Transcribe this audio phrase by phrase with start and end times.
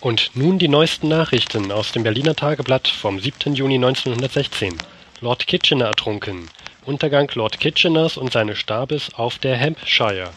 [0.00, 3.54] Und nun die neuesten Nachrichten aus dem Berliner Tageblatt vom 7.
[3.54, 4.78] Juni 1916.
[5.20, 6.48] Lord Kitchener ertrunken.
[6.86, 10.30] Untergang Lord Kitcheners und seines Stabes auf der Hampshire.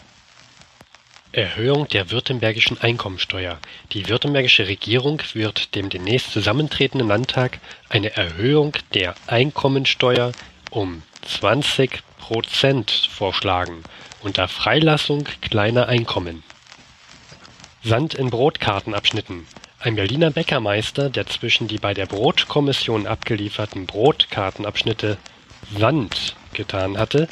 [1.32, 3.58] Erhöhung der württembergischen Einkommensteuer.
[3.92, 7.58] Die württembergische Regierung wird dem demnächst zusammentretenden Landtag
[7.88, 10.32] eine Erhöhung der Einkommensteuer
[10.70, 13.82] um 20 Prozent vorschlagen,
[14.22, 16.42] unter Freilassung kleiner Einkommen.
[17.86, 19.46] Sand in Brotkartenabschnitten.
[19.78, 25.18] Ein Berliner Bäckermeister, der zwischen die bei der Brotkommission abgelieferten Brotkartenabschnitte
[25.78, 27.28] Sand getan hatte,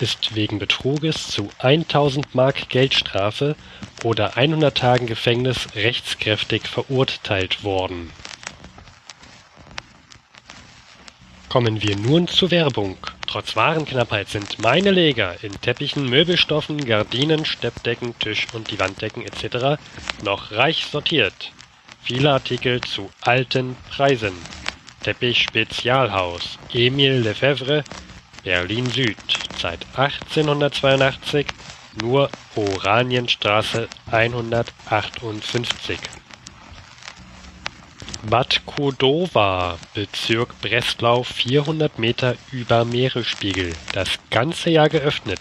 [0.00, 3.56] ist wegen Betruges zu 1000 Mark Geldstrafe
[4.02, 8.10] oder 100 Tagen Gefängnis rechtskräftig verurteilt worden.
[11.48, 12.98] Kommen wir nun zur Werbung.
[13.26, 19.80] Trotz Warenknappheit sind meine Leger in Teppichen, Möbelstoffen, Gardinen, Steppdecken, Tisch- und die Wanddecken etc.
[20.22, 21.52] noch reich sortiert.
[22.02, 24.34] Viele Artikel zu alten Preisen.
[25.02, 27.84] Teppich Spezialhaus Emile Lefebvre,
[28.42, 29.16] Berlin Süd,
[29.58, 31.46] seit 1882
[32.00, 35.98] nur Oranienstraße 158.
[38.30, 45.40] Bad Cordova, Bezirk Breslau 400 Meter über Meeresspiegel, das ganze Jahr geöffnet.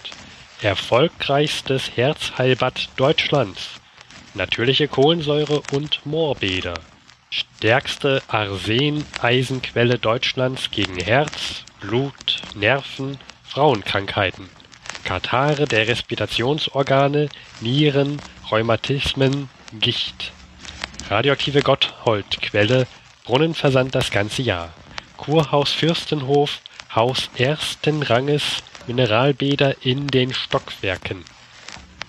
[0.62, 3.70] Erfolgreichstes Herzheilbad Deutschlands.
[4.34, 6.74] Natürliche Kohlensäure und Moorbäder.
[7.30, 14.50] Stärkste Arsen-Eisenquelle Deutschlands gegen Herz, Blut, Nerven, Frauenkrankheiten.
[15.06, 17.30] Katarrhe der Respirationsorgane,
[17.62, 20.34] Nieren, Rheumatismen, Gicht
[21.10, 22.88] Radioaktive Gotthold-Quelle,
[23.26, 24.74] Brunnenversand das ganze Jahr.
[25.18, 26.60] Kurhaus Fürstenhof,
[26.96, 31.26] Haus ersten Ranges, Mineralbäder in den Stockwerken.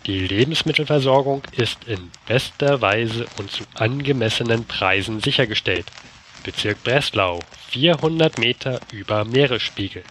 [0.06, 5.86] Die Lebensmittelversorgung ist in bester Weise und zu angemessenen Preisen sichergestellt.
[6.44, 10.04] Bezirk Breslau, 400 Meter über Meeresspiegel.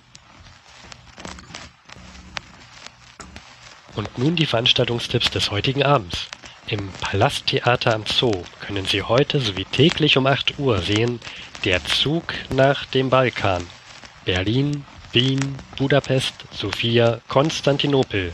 [3.95, 6.27] Und nun die Veranstaltungstipps des heutigen Abends.
[6.67, 8.31] Im Palasttheater am Zoo
[8.61, 11.19] können Sie heute sowie täglich um 8 Uhr sehen
[11.65, 13.67] Der Zug nach dem Balkan.
[14.23, 18.31] Berlin, Wien, Budapest, Sofia, Konstantinopel.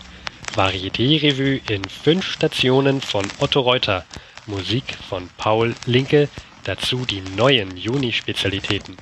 [0.54, 4.06] Varieté-Revue in fünf Stationen von Otto Reuter.
[4.46, 6.30] Musik von Paul Linke.
[6.66, 8.96] Dazu die neuen Juni-Spezialitäten.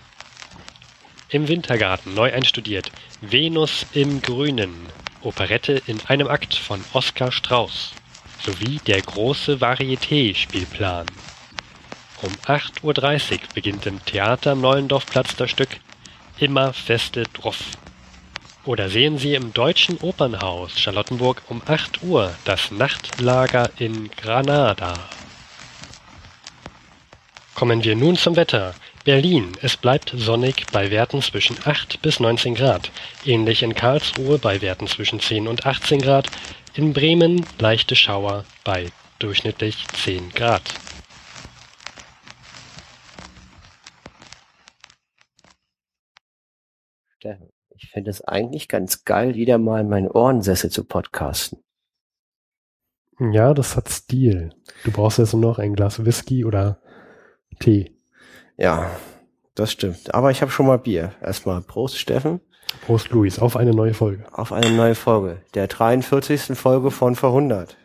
[1.27, 4.73] Im Wintergarten neu einstudiert Venus im Grünen.
[5.21, 7.91] Operette in einem Akt von Oskar Strauß
[8.39, 11.07] sowie der große Varieté-Spielplan.
[12.21, 15.69] Um 8.30 Uhr beginnt im Theater am Neulendorfplatz das Stück
[16.39, 17.59] Immer feste Druff.
[18.63, 24.93] Oder sehen Sie im Deutschen Opernhaus Charlottenburg um 8 Uhr das Nachtlager in Granada.
[27.55, 28.75] Kommen wir nun zum Wetter.
[29.03, 29.53] Berlin.
[29.61, 32.91] Es bleibt sonnig bei Werten zwischen 8 bis 19 Grad.
[33.25, 36.27] Ähnlich in Karlsruhe bei Werten zwischen 10 und 18 Grad.
[36.77, 40.61] In Bremen leichte Schauer bei durchschnittlich 10 Grad.
[47.75, 51.63] Ich fände es eigentlich ganz geil, wieder mal in meinen Ohrensessel zu podcasten.
[53.19, 54.51] Ja, das hat Stil.
[54.83, 56.79] Du brauchst jetzt nur noch ein Glas Whisky oder
[57.59, 57.97] Tee.
[58.55, 58.91] Ja,
[59.55, 60.13] das stimmt.
[60.13, 61.15] Aber ich habe schon mal Bier.
[61.21, 62.39] Erstmal Prost, Steffen.
[62.77, 64.23] Prost, Luis, auf eine neue Folge.
[64.31, 65.37] Auf eine neue Folge.
[65.53, 66.57] Der 43.
[66.57, 67.77] Folge von Verhundert.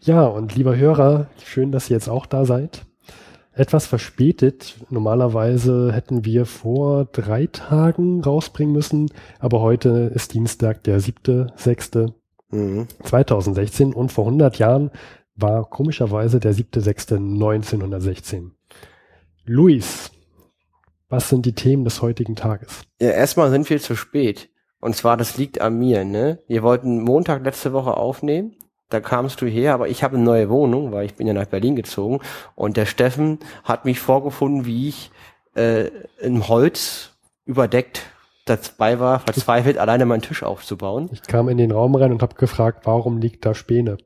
[0.00, 2.86] Ja, und lieber Hörer, schön, dass ihr jetzt auch da seid.
[3.52, 4.76] Etwas verspätet.
[4.88, 12.14] Normalerweise hätten wir vor drei Tagen rausbringen müssen, aber heute ist Dienstag, der siebte, sechste,
[12.50, 12.86] mhm.
[13.02, 14.90] 2016 und vor 100 Jahren
[15.34, 18.52] war komischerweise der siebte, sechste, 1916.
[19.44, 20.12] Luis,
[21.10, 22.82] was sind die Themen des heutigen Tages?
[23.00, 24.48] Ja, erstmal sind wir zu spät.
[24.80, 26.38] Und zwar, das liegt an mir, ne?
[26.46, 28.56] Wir wollten Montag letzte Woche aufnehmen.
[28.88, 31.46] Da kamst du her, aber ich habe eine neue Wohnung, weil ich bin ja nach
[31.46, 32.20] Berlin gezogen.
[32.54, 35.10] Und der Steffen hat mich vorgefunden, wie ich
[35.54, 35.90] äh,
[36.20, 37.10] im Holz
[37.44, 38.02] überdeckt
[38.46, 41.10] dabei war, verzweifelt, alleine meinen Tisch aufzubauen.
[41.12, 43.98] Ich kam in den Raum rein und habe gefragt, warum liegt da Späne?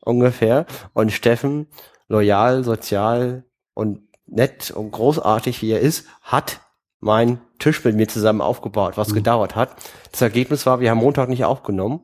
[0.00, 0.66] Ungefähr.
[0.94, 1.66] Und Steffen,
[2.08, 6.60] loyal, sozial und nett und großartig wie er ist, hat
[7.00, 9.14] mein Tisch mit mir zusammen aufgebaut, was mhm.
[9.14, 9.70] gedauert hat.
[10.12, 12.00] Das Ergebnis war, wir haben Montag nicht aufgenommen.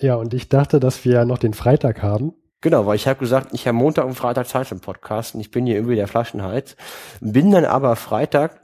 [0.00, 2.34] Ja, und ich dachte, dass wir ja noch den Freitag haben.
[2.60, 5.50] Genau, weil ich habe gesagt, ich habe Montag und Freitag Zeit zum Podcast und ich
[5.50, 6.76] bin hier irgendwie der Flaschenhals.
[7.20, 8.60] Bin dann aber Freitag,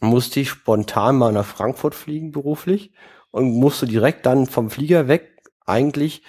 [0.00, 2.92] musste ich spontan mal nach Frankfurt fliegen beruflich
[3.30, 6.22] und musste direkt dann vom Flieger weg eigentlich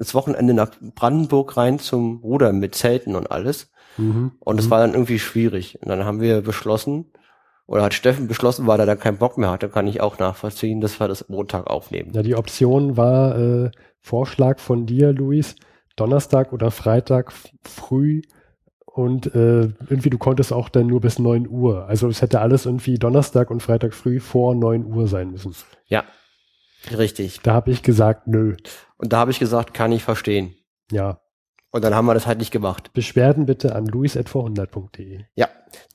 [0.00, 3.70] das Wochenende nach Brandenburg rein zum Rudern mit Zelten und alles.
[3.98, 4.32] Mhm.
[4.40, 4.70] Und es Mhm.
[4.70, 5.78] war dann irgendwie schwierig.
[5.82, 7.12] Und dann haben wir beschlossen,
[7.66, 10.80] oder hat Steffen beschlossen, weil er dann keinen Bock mehr hatte, kann ich auch nachvollziehen,
[10.80, 12.12] dass wir das Montag aufnehmen.
[12.14, 13.70] Ja, die Option war äh,
[14.00, 15.54] Vorschlag von dir, Luis,
[15.96, 17.32] Donnerstag oder Freitag
[17.62, 18.22] früh
[18.86, 21.86] und äh, irgendwie du konntest auch dann nur bis 9 Uhr.
[21.86, 25.54] Also es hätte alles irgendwie Donnerstag und Freitag früh vor 9 Uhr sein müssen.
[25.86, 26.04] Ja,
[26.96, 27.40] richtig.
[27.42, 28.56] Da habe ich gesagt, nö.
[29.00, 30.54] Und da habe ich gesagt, kann ich verstehen.
[30.92, 31.20] Ja,
[31.72, 32.92] Und dann haben wir das halt nicht gemacht.
[32.92, 35.20] Beschwerden bitte an luis.vorhundert.de.
[35.36, 35.48] Ja,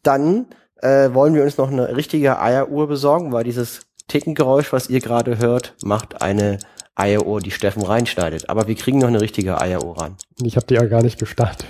[0.03, 0.47] dann
[0.81, 5.37] äh, wollen wir uns noch eine richtige Eieruhr besorgen, weil dieses Tickengeräusch, was ihr gerade
[5.39, 6.59] hört, macht eine
[6.95, 8.49] Eieruhr, die Steffen reinschneidet.
[8.49, 10.15] Aber wir kriegen noch eine richtige Eieruhr ran.
[10.41, 11.67] Ich habe die ja gar nicht gestartet.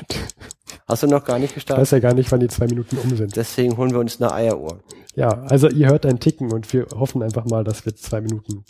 [0.87, 1.81] Hast du noch gar nicht Ich gestartet?
[1.81, 3.35] weiß ja gar nicht, wann die zwei Minuten um sind.
[3.35, 4.81] Deswegen holen wir uns eine Eieruhr.
[5.15, 8.63] Ja, also ihr hört ein Ticken und wir hoffen einfach mal, dass wir zwei Minuten.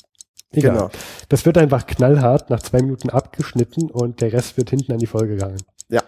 [0.58, 0.74] Egal.
[0.76, 0.90] Genau.
[1.30, 5.08] Das wird einfach knallhart nach zwei Minuten abgeschnitten und der Rest wird hinten an die
[5.08, 5.62] Folge gegangen.
[5.90, 6.02] Ja.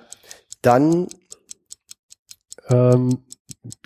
[0.62, 1.08] Dann,
[2.70, 3.20] Ähm,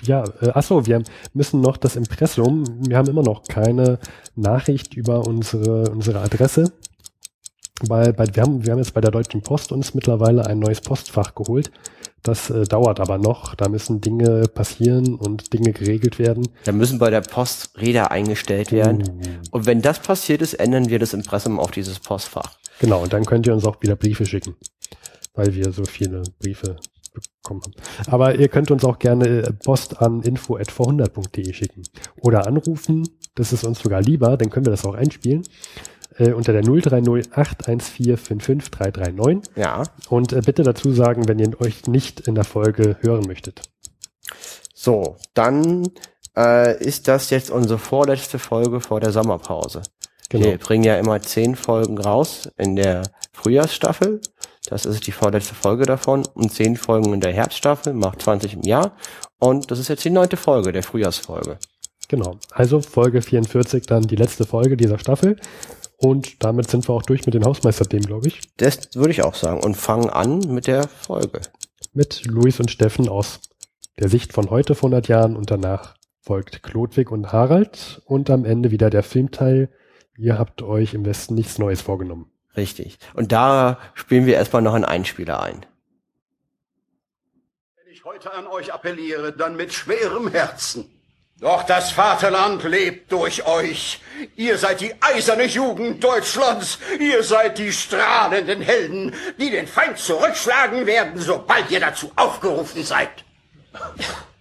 [0.04, 1.04] ja, äh, achso, wir
[1.34, 4.00] müssen noch das Impressum, wir haben immer noch keine
[4.36, 6.72] Nachricht über unsere, unsere Adresse.
[7.88, 10.82] Weil bei, wir, haben, wir haben jetzt bei der Deutschen Post uns mittlerweile ein neues
[10.82, 11.72] Postfach geholt.
[12.24, 13.56] Das äh, dauert aber noch.
[13.56, 16.48] Da müssen Dinge passieren und Dinge geregelt werden.
[16.66, 19.02] da müssen bei der Post Räder eingestellt werden.
[19.02, 19.58] Uh.
[19.58, 22.58] Und wenn das passiert ist, ändern wir das Impressum auf dieses Postfach.
[22.80, 24.56] Genau, und dann könnt ihr uns auch wieder Briefe schicken,
[25.34, 26.78] weil wir so viele Briefe
[27.14, 27.74] bekommen haben.
[28.08, 31.84] Aber ihr könnt uns auch gerne äh, Post an info.vorhundert.de schicken
[32.22, 33.08] oder anrufen.
[33.36, 35.44] Das ist uns sogar lieber, dann können wir das auch einspielen.
[36.22, 39.84] Äh, unter der 030 814 55339 Ja.
[40.10, 43.64] und äh, bitte dazu sagen, wenn ihr euch nicht in der Folge hören möchtet.
[44.76, 45.90] So, dann
[46.38, 49.82] äh, ist das jetzt unsere vorletzte Folge vor der Sommerpause.
[50.30, 50.46] Genau.
[50.46, 53.02] Wir bringen ja immer zehn Folgen raus in der
[53.34, 54.22] Frühjahrsstaffel.
[54.70, 56.28] Das ist die vorletzte Folge davon.
[56.36, 58.96] Und zehn Folgen in der Herbststaffel, macht 20 im Jahr.
[59.40, 61.58] Und das ist jetzt die neunte Folge der Frühjahrsfolge.
[62.08, 62.38] Genau.
[62.52, 65.38] Also Folge 44, dann die letzte Folge dieser Staffel.
[66.02, 68.42] Und damit sind wir auch durch mit den Hausmeisterthemen, glaube ich.
[68.58, 69.62] Das würde ich auch sagen.
[69.62, 71.42] Und fangen an mit der Folge.
[71.94, 73.40] mit Luis und Steffen aus
[74.00, 78.46] der Sicht von heute vor 100 Jahren und danach folgt Klodwig und Harald und am
[78.46, 79.70] Ende wieder der Filmteil.
[80.18, 82.32] Ihr habt euch im Westen nichts Neues vorgenommen.
[82.58, 82.98] Richtig.
[83.14, 85.66] Und da spielen wir erstmal noch einen Einspieler ein.
[87.76, 91.01] Wenn ich heute an euch appelliere, dann mit schwerem Herzen.
[91.42, 94.00] Doch das Vaterland lebt durch euch.
[94.36, 96.78] Ihr seid die eiserne Jugend Deutschlands.
[97.00, 103.10] Ihr seid die strahlenden Helden, die den Feind zurückschlagen werden, sobald ihr dazu aufgerufen seid.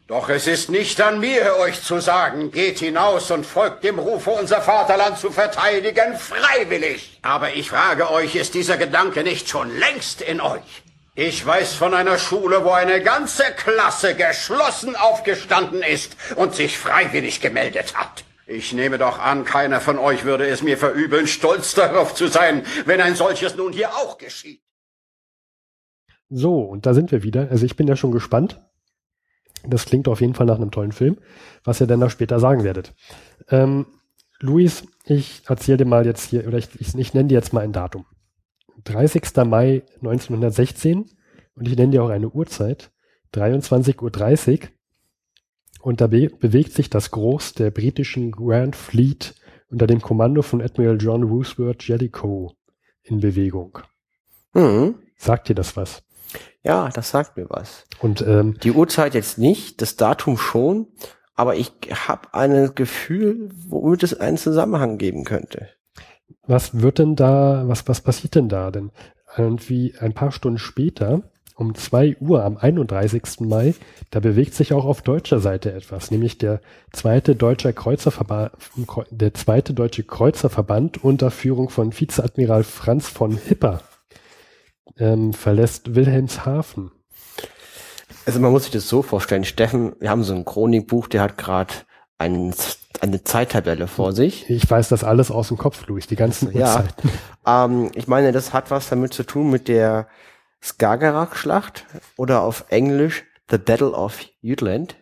[0.08, 4.32] Doch es ist nicht an mir, euch zu sagen, geht hinaus und folgt dem Rufe,
[4.32, 7.18] unser Vaterland zu verteidigen, freiwillig.
[7.22, 10.82] Aber ich frage euch, ist dieser Gedanke nicht schon längst in euch?
[11.22, 17.42] Ich weiß von einer Schule, wo eine ganze Klasse geschlossen aufgestanden ist und sich freiwillig
[17.42, 18.24] gemeldet hat.
[18.46, 22.62] Ich nehme doch an, keiner von euch würde es mir verübeln, stolz darauf zu sein,
[22.86, 24.62] wenn ein solches nun hier auch geschieht.
[26.30, 27.48] So, und da sind wir wieder.
[27.50, 28.58] Also ich bin ja schon gespannt.
[29.62, 31.18] Das klingt auf jeden Fall nach einem tollen Film,
[31.64, 32.94] was ihr dann da später sagen werdet.
[33.50, 33.84] Ähm,
[34.38, 37.62] Luis, ich erzähle dir mal jetzt hier, oder ich, ich, ich nenne dir jetzt mal
[37.62, 38.06] ein Datum.
[38.84, 39.22] 30.
[39.46, 41.10] Mai 1916
[41.54, 42.90] und ich nenne dir auch eine Uhrzeit,
[43.34, 44.68] 23.30 Uhr.
[45.82, 49.34] Und da be bewegt sich das Groß der britischen Grand Fleet
[49.70, 52.52] unter dem Kommando von Admiral John Roosevelt Jellicoe
[53.02, 53.78] in Bewegung.
[54.52, 54.96] Hm.
[55.16, 56.02] Sagt dir das was?
[56.62, 57.84] Ja, das sagt mir was.
[58.00, 60.88] Und ähm, Die Uhrzeit jetzt nicht, das Datum schon,
[61.34, 65.70] aber ich habe ein Gefühl, womit es einen Zusammenhang geben könnte.
[66.46, 68.70] Was wird denn da, was, was passiert denn da?
[68.70, 68.90] Denn
[69.36, 71.22] irgendwie ein paar Stunden später,
[71.54, 73.40] um zwei Uhr am 31.
[73.40, 73.74] Mai,
[74.10, 76.60] da bewegt sich auch auf deutscher Seite etwas, nämlich der
[76.92, 78.52] zweite deutsche Kreuzerverband,
[79.10, 83.82] der zweite deutsche Kreuzerverband unter Führung von Vizeadmiral Franz von Hipper
[84.98, 86.92] ähm, verlässt Wilhelmshaven.
[88.26, 91.38] Also man muss sich das so vorstellen, Steffen, wir haben so ein Chronikbuch, der hat
[91.38, 91.74] gerade
[92.20, 92.54] ein,
[93.00, 94.48] eine Zeittabelle vor sich.
[94.50, 96.84] Ich weiß das alles aus dem Kopf, Luis, die ganzen Ja.
[97.46, 100.08] Ähm, ich meine, das hat was damit zu tun mit der
[100.62, 101.86] Skagerrak-Schlacht
[102.18, 104.96] oder auf Englisch The Battle of Jutland.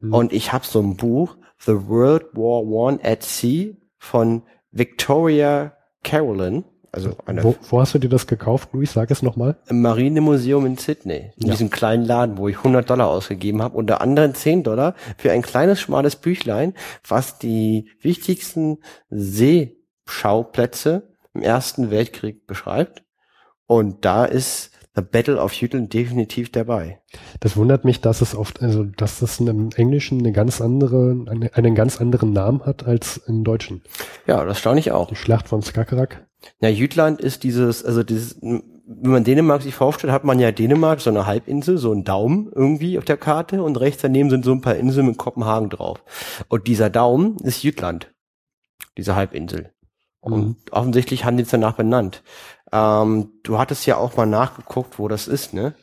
[0.00, 0.14] Mhm.
[0.14, 6.64] Und ich habe so ein Buch, The World War One at Sea von Victoria Carolyn,
[6.94, 8.92] also Wo, wo hast du dir das gekauft, Luis?
[8.92, 9.56] Sag es nochmal.
[9.68, 11.52] im Marinemuseum in Sydney, in Ja.
[11.52, 15.42] diesem kleinen Laden, wo ich 100 Dollar ausgegeben habe, unter anderem 10 Dollar für ein
[15.42, 16.74] kleines, schmales Büchlein,
[17.06, 18.78] was die wichtigsten
[19.10, 23.02] Seeschauplätze im Ersten Weltkrieg beschreibt.
[23.66, 27.00] Und da ist The Battle of Jütland definitiv dabei.
[27.40, 31.52] Das wundert mich, dass es oft, also dass das im Englischen eine ganz andere, eine,
[31.54, 33.82] einen ganz anderen Namen hat als im Deutschen.
[34.28, 35.08] Ja, das staune ich auch.
[35.08, 36.28] Die Schlacht von Skagerrak.
[36.60, 41.00] Ja, Jütland ist dieses, also dieses, wenn man Dänemark sich vorstellt, hat man ja Dänemark,
[41.00, 44.52] so eine Halbinsel, so ein Daumen irgendwie auf der Karte und rechts daneben sind so
[44.52, 46.02] ein paar Inseln mit Kopenhagen drauf.
[46.48, 48.12] Und dieser Daumen ist Jütland,
[48.96, 49.70] diese Halbinsel.
[50.20, 50.56] Und mhm.
[50.70, 52.22] offensichtlich haben die es danach benannt.
[52.72, 55.74] Ähm, du hattest ja auch mal nachgeguckt, wo das ist, ne?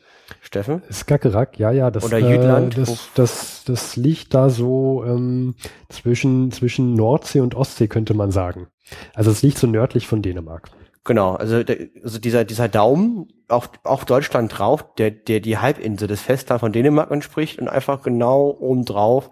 [0.42, 0.82] Steffen?
[0.92, 1.92] Skagerrak, ja, ja.
[1.92, 2.78] Das, Oder Jütland.
[2.78, 5.56] Äh, das, das, das liegt da so ähm,
[5.90, 8.68] zwischen, zwischen Nordsee und Ostsee, könnte man sagen.
[9.14, 10.70] Also es liegt so nördlich von Dänemark.
[11.04, 16.08] Genau, also, der, also dieser, dieser Daumen, auch, auch Deutschland drauf, der, der die Halbinsel
[16.08, 19.32] des Festland von Dänemark entspricht und einfach genau oben drauf,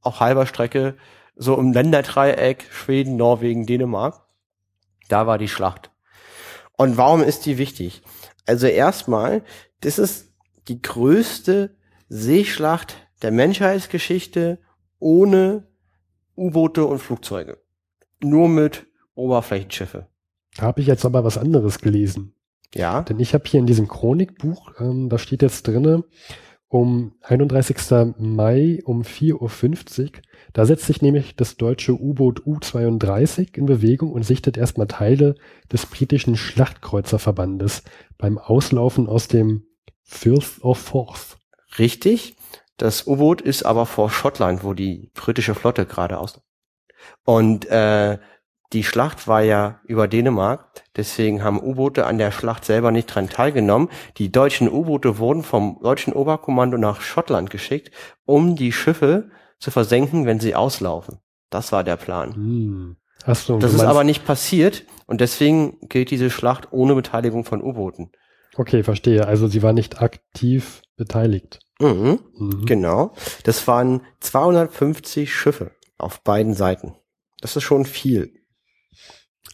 [0.00, 0.96] auf halber Strecke,
[1.36, 4.26] so im Länderdreieck, Schweden, Norwegen, Dänemark.
[5.08, 5.90] Da war die Schlacht.
[6.76, 8.02] Und warum ist die wichtig?
[8.46, 9.42] Also erstmal,
[9.80, 10.34] das ist
[10.68, 11.76] die größte
[12.08, 14.58] Seeschlacht der Menschheitsgeschichte
[14.98, 15.68] ohne
[16.36, 17.58] U-Boote und Flugzeuge.
[18.20, 20.06] Nur mit Oberflächenschiffe.
[20.56, 22.34] Da habe ich jetzt aber was anderes gelesen.
[22.74, 23.02] Ja.
[23.02, 26.04] Denn ich habe hier in diesem Chronikbuch, ähm, da steht jetzt drinne,
[26.68, 28.14] um 31.
[28.18, 30.10] Mai um 4.50 Uhr.
[30.52, 35.34] Da setzt sich nämlich das deutsche U-Boot U-32 in Bewegung und sichtet erstmal Teile
[35.72, 37.82] des britischen Schlachtkreuzerverbandes
[38.18, 39.64] beim Auslaufen aus dem
[40.02, 41.38] Firth of Forth.
[41.78, 42.36] Richtig.
[42.76, 46.40] Das U-Boot ist aber vor Schottland, wo die britische Flotte gerade aus.
[47.24, 48.18] Und äh,
[48.72, 53.28] die Schlacht war ja über Dänemark, deswegen haben U-Boote an der Schlacht selber nicht dran
[53.28, 53.88] teilgenommen.
[54.16, 57.90] Die deutschen U-Boote wurden vom deutschen Oberkommando nach Schottland geschickt,
[58.26, 61.18] um die Schiffe zu versenken, wenn sie auslaufen.
[61.50, 62.34] Das war der Plan.
[62.34, 62.96] Hm.
[63.26, 67.60] Ach so, das ist aber nicht passiert und deswegen gilt diese Schlacht ohne Beteiligung von
[67.62, 68.12] U-Booten.
[68.56, 69.26] Okay, verstehe.
[69.26, 71.58] Also sie war nicht aktiv beteiligt.
[71.80, 72.66] Mhm, mhm.
[72.66, 73.14] Genau.
[73.44, 76.94] Das waren 250 Schiffe auf beiden Seiten.
[77.40, 78.32] Das ist schon viel.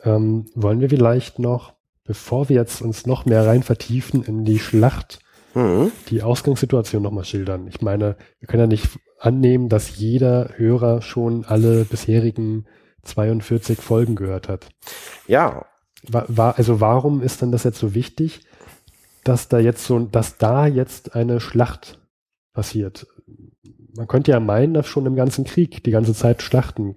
[0.03, 1.75] Ähm, wollen wir vielleicht noch,
[2.05, 5.21] bevor wir jetzt uns noch mehr rein vertiefen in die Schlacht,
[5.55, 5.93] mhm.
[6.11, 7.67] die Ausgangssituation nochmal schildern?
[7.67, 8.89] Ich meine, wir können ja nicht
[9.19, 12.67] annehmen, dass jeder Hörer schon alle bisherigen
[13.03, 14.69] 42 Folgen gehört hat.
[15.27, 15.67] Ja.
[16.09, 18.47] War, war, also warum ist denn das jetzt so wichtig,
[19.25, 21.99] dass da jetzt so, dass da jetzt eine Schlacht
[22.53, 23.07] passiert?
[23.97, 26.97] Man könnte ja meinen, dass schon im ganzen Krieg die ganze Zeit Schlachten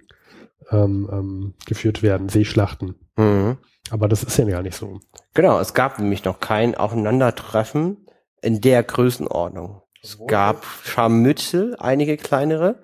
[0.70, 2.94] ähm, ähm, geführt werden, Seeschlachten.
[3.16, 3.58] Mhm.
[3.90, 5.00] Aber das ist ja gar nicht so.
[5.34, 8.06] Genau, es gab nämlich noch kein Aufeinandertreffen
[8.42, 9.82] in der Größenordnung.
[10.02, 12.82] Es gab Scharmützel, einige kleinere,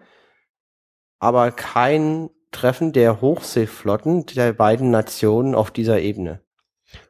[1.18, 6.40] aber kein Treffen der Hochseeflotten der beiden Nationen auf dieser Ebene.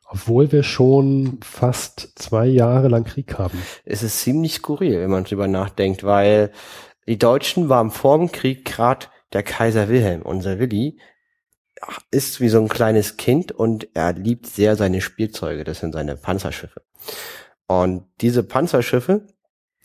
[0.09, 3.61] Obwohl wir schon fast zwei Jahre lang Krieg haben.
[3.85, 6.53] Es ist ziemlich skurril, wenn man drüber nachdenkt, weil
[7.07, 10.99] die Deutschen waren vor dem Krieg gerade der Kaiser Wilhelm, unser Willi,
[12.11, 16.17] ist wie so ein kleines Kind und er liebt sehr seine Spielzeuge, das sind seine
[16.17, 16.83] Panzerschiffe.
[17.67, 19.27] Und diese Panzerschiffe,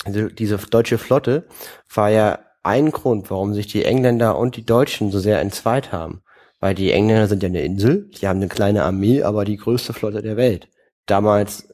[0.08, 1.48] diese deutsche Flotte,
[1.94, 6.22] war ja ein Grund, warum sich die Engländer und die Deutschen so sehr entzweit haben.
[6.60, 9.94] Weil die Engländer sind ja eine Insel, die haben eine kleine Armee, aber die größte
[9.94, 10.70] Flotte der Welt.
[11.08, 11.71] Damals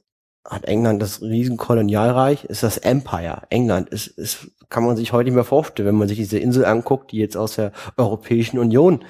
[0.48, 3.44] hat England das Riesenkolonialreich, ist das Empire.
[3.50, 6.66] England ist, ist, kann man sich heute nicht mehr vorstellen, wenn man sich diese Insel
[6.66, 9.04] anguckt, die jetzt aus der Europäischen Union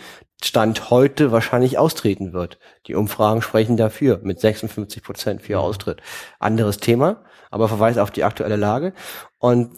[0.44, 2.60] Stand heute wahrscheinlich austreten wird.
[2.86, 6.01] Die Umfragen sprechen dafür mit 56 Prozent für Austritt.
[6.39, 8.94] Anderes Thema, aber verweist auf die aktuelle Lage.
[9.39, 9.72] Und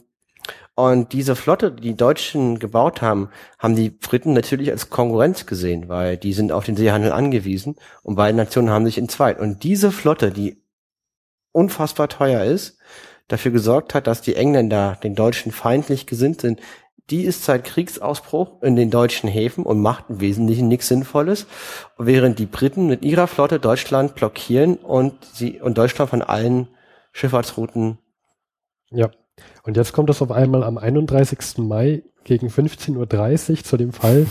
[0.75, 5.89] und diese Flotte, die die Deutschen gebaut haben, haben die Briten natürlich als Konkurrenz gesehen,
[5.89, 9.41] weil die sind auf den Seehandel angewiesen und beide Nationen haben sich entzweit.
[9.41, 10.63] Und diese Flotte, die
[11.51, 12.77] unfassbar teuer ist,
[13.27, 16.59] dafür gesorgt hat, dass die Engländer den Deutschen feindlich gesinnt sind,
[17.09, 21.47] die ist seit Kriegsausbruch in den deutschen Häfen und macht im Wesentlichen nichts Sinnvolles,
[21.97, 26.67] während die Briten mit ihrer Flotte Deutschland blockieren und sie und Deutschland von allen
[27.11, 27.97] Schifffahrtsrouten.
[28.91, 29.09] Ja.
[29.63, 31.57] Und jetzt kommt es auf einmal am 31.
[31.59, 34.27] Mai gegen 15.30 Uhr zu dem Fall,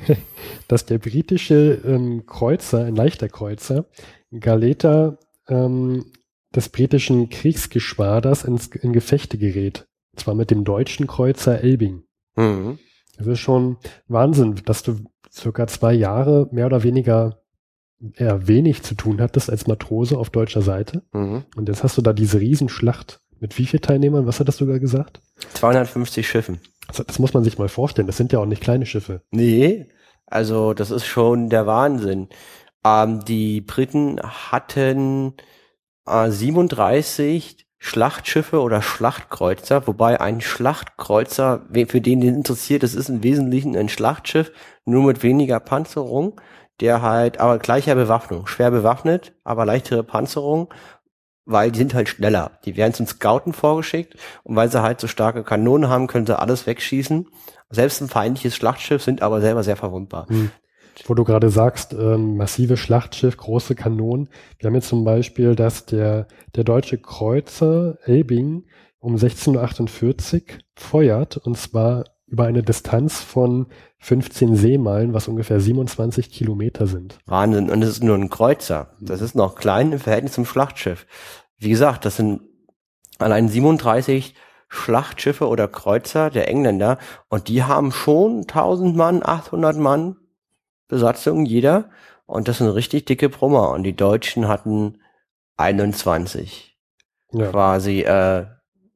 [0.68, 3.84] dass der britische ähm, Kreuzer, ein leichter Kreuzer,
[4.32, 6.06] Galeta ähm,
[6.54, 9.86] des britischen Kriegsgeschwaders ins, in Gefechte gerät.
[10.12, 12.04] Und zwar mit dem deutschen Kreuzer Elbing.
[12.36, 12.78] Mhm.
[13.16, 15.00] Das ist schon Wahnsinn, dass du
[15.30, 17.42] circa zwei Jahre mehr oder weniger
[18.14, 21.02] eher wenig zu tun hattest als Matrose auf deutscher Seite.
[21.12, 21.44] Mhm.
[21.56, 23.20] Und jetzt hast du da diese Riesenschlacht.
[23.40, 24.26] Mit wie vielen Teilnehmern?
[24.26, 25.20] Was hat das sogar gesagt?
[25.54, 26.60] 250 Schiffen.
[26.88, 28.06] Also das muss man sich mal vorstellen.
[28.06, 29.22] Das sind ja auch nicht kleine Schiffe.
[29.30, 29.88] Nee,
[30.26, 32.28] also das ist schon der Wahnsinn.
[32.84, 35.34] Ähm, die Briten hatten
[36.08, 43.76] 37 Schlachtschiffe oder Schlachtkreuzer, wobei ein Schlachtkreuzer, für den den interessiert, das ist im Wesentlichen
[43.76, 44.50] ein Schlachtschiff,
[44.84, 46.40] nur mit weniger Panzerung,
[46.80, 50.72] der halt aber gleicher Bewaffnung, schwer bewaffnet, aber leichtere Panzerung,
[51.44, 52.58] weil die sind halt schneller.
[52.64, 56.38] Die werden zum Scouten vorgeschickt und weil sie halt so starke Kanonen haben, können sie
[56.38, 57.28] alles wegschießen.
[57.70, 60.26] Selbst ein feindliches Schlachtschiff sind aber selber sehr verwundbar.
[60.28, 60.50] Hm
[61.06, 64.28] wo du gerade sagst, ähm, massive Schlachtschiff, große Kanonen.
[64.58, 68.64] Wir haben jetzt zum Beispiel, dass der, der deutsche Kreuzer Elbing
[68.98, 70.42] um 16.48 Uhr
[70.74, 73.66] feuert und zwar über eine Distanz von
[73.98, 77.18] 15 Seemeilen, was ungefähr 27 Kilometer sind.
[77.26, 77.70] Wahnsinn.
[77.70, 78.90] Und es ist nur ein Kreuzer.
[79.00, 81.06] Das ist noch klein im Verhältnis zum Schlachtschiff.
[81.58, 82.42] Wie gesagt, das sind
[83.18, 84.34] allein 37
[84.68, 90.16] Schlachtschiffe oder Kreuzer der Engländer und die haben schon 1000 Mann, 800 Mann
[90.88, 91.90] Besatzung jeder.
[92.26, 93.70] Und das sind richtig dicke Brummer.
[93.70, 94.98] Und die Deutschen hatten
[95.56, 96.76] 21
[97.32, 97.50] ja.
[97.50, 98.46] quasi äh,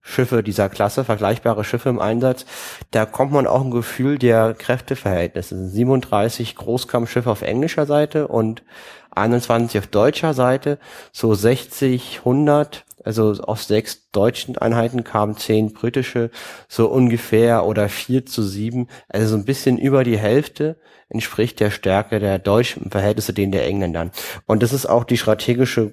[0.01, 2.45] Schiffe dieser Klasse, vergleichbare Schiffe im Einsatz.
[2.91, 5.69] Da kommt man auch ein Gefühl der Kräfteverhältnisse.
[5.69, 8.65] 37 Großkampfschiffe auf englischer Seite und
[9.13, 10.79] 21 auf deutscher Seite,
[11.13, 16.31] so 60, 100 also aus sechs deutschen Einheiten kamen zehn britische,
[16.69, 18.89] so ungefähr oder vier zu sieben.
[19.09, 20.77] Also so ein bisschen über die Hälfte
[21.09, 24.11] entspricht der Stärke der Deutschen im Verhältnis zu denen der Engländern.
[24.47, 25.93] Und das ist auch die strategische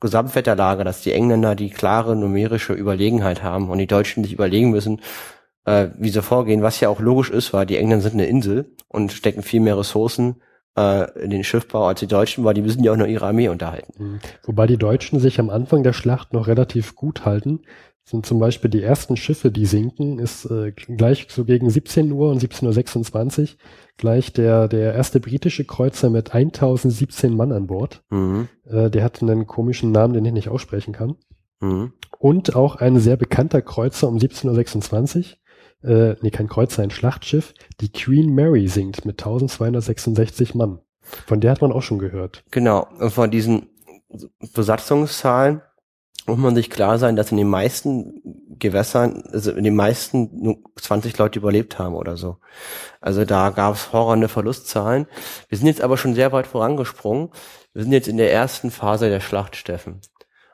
[0.00, 5.00] Gesamtwetterlage, dass die Engländer die klare numerische Überlegenheit haben und die Deutschen sich überlegen müssen,
[5.64, 8.74] äh, wie sie vorgehen, was ja auch logisch ist, weil die Engländer sind eine Insel
[8.88, 10.36] und stecken viel mehr Ressourcen
[10.76, 13.48] äh, in den Schiffbau als die Deutschen, weil die müssen ja auch nur ihre Armee
[13.48, 13.92] unterhalten.
[13.98, 14.18] Mhm.
[14.44, 17.60] Wobei die Deutschen sich am Anfang der Schlacht noch relativ gut halten.
[18.04, 22.30] Sind zum Beispiel die ersten Schiffe, die sinken, ist äh, gleich so gegen 17 Uhr
[22.30, 23.48] und 17.26 Uhr
[23.96, 28.04] gleich der, der erste britische Kreuzer mit 1017 Mann an Bord.
[28.10, 28.48] Mhm.
[28.64, 31.16] Äh, der hat einen komischen Namen, den ich nicht aussprechen kann.
[31.60, 31.92] Mhm.
[32.18, 35.24] Und auch ein sehr bekannter Kreuzer um 17.26 Uhr
[35.82, 40.80] äh, nee, kein Kreuzer, ein Schlachtschiff, die Queen Mary singt mit 1266 Mann.
[41.00, 42.44] Von der hat man auch schon gehört.
[42.50, 43.68] Genau, und von diesen
[44.54, 45.62] Besatzungszahlen
[46.26, 48.20] muss man sich klar sein, dass in den meisten
[48.58, 52.38] Gewässern, also in den meisten nur 20 Leute überlebt haben oder so.
[53.00, 55.06] Also da gab es horrende Verlustzahlen.
[55.48, 57.30] Wir sind jetzt aber schon sehr weit vorangesprungen.
[57.74, 60.00] Wir sind jetzt in der ersten Phase der Schlacht, Steffen.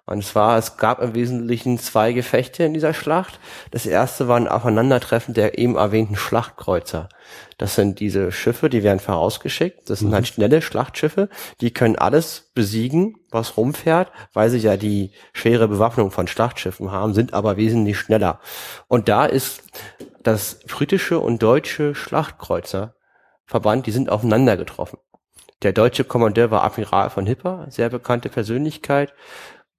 [0.04, 3.38] Und zwar, es gab im Wesentlichen zwei Gefechte in dieser Schlacht.
[3.70, 7.08] Das erste war ein Aufeinandertreffen der eben erwähnten Schlachtkreuzer.
[7.56, 9.88] Das sind diese Schiffe, die werden vorausgeschickt.
[9.88, 10.14] Das sind mhm.
[10.14, 11.28] halt schnelle Schlachtschiffe.
[11.60, 17.14] Die können alles besiegen, was rumfährt, weil sie ja die schwere Bewaffnung von Schlachtschiffen haben,
[17.14, 18.40] sind aber wesentlich schneller.
[18.88, 19.62] Und da ist
[20.24, 24.98] das britische und deutsche Schlachtkreuzerverband, die sind aufeinander getroffen.
[25.62, 29.14] Der deutsche Kommandeur war Admiral von Hipper, sehr bekannte Persönlichkeit.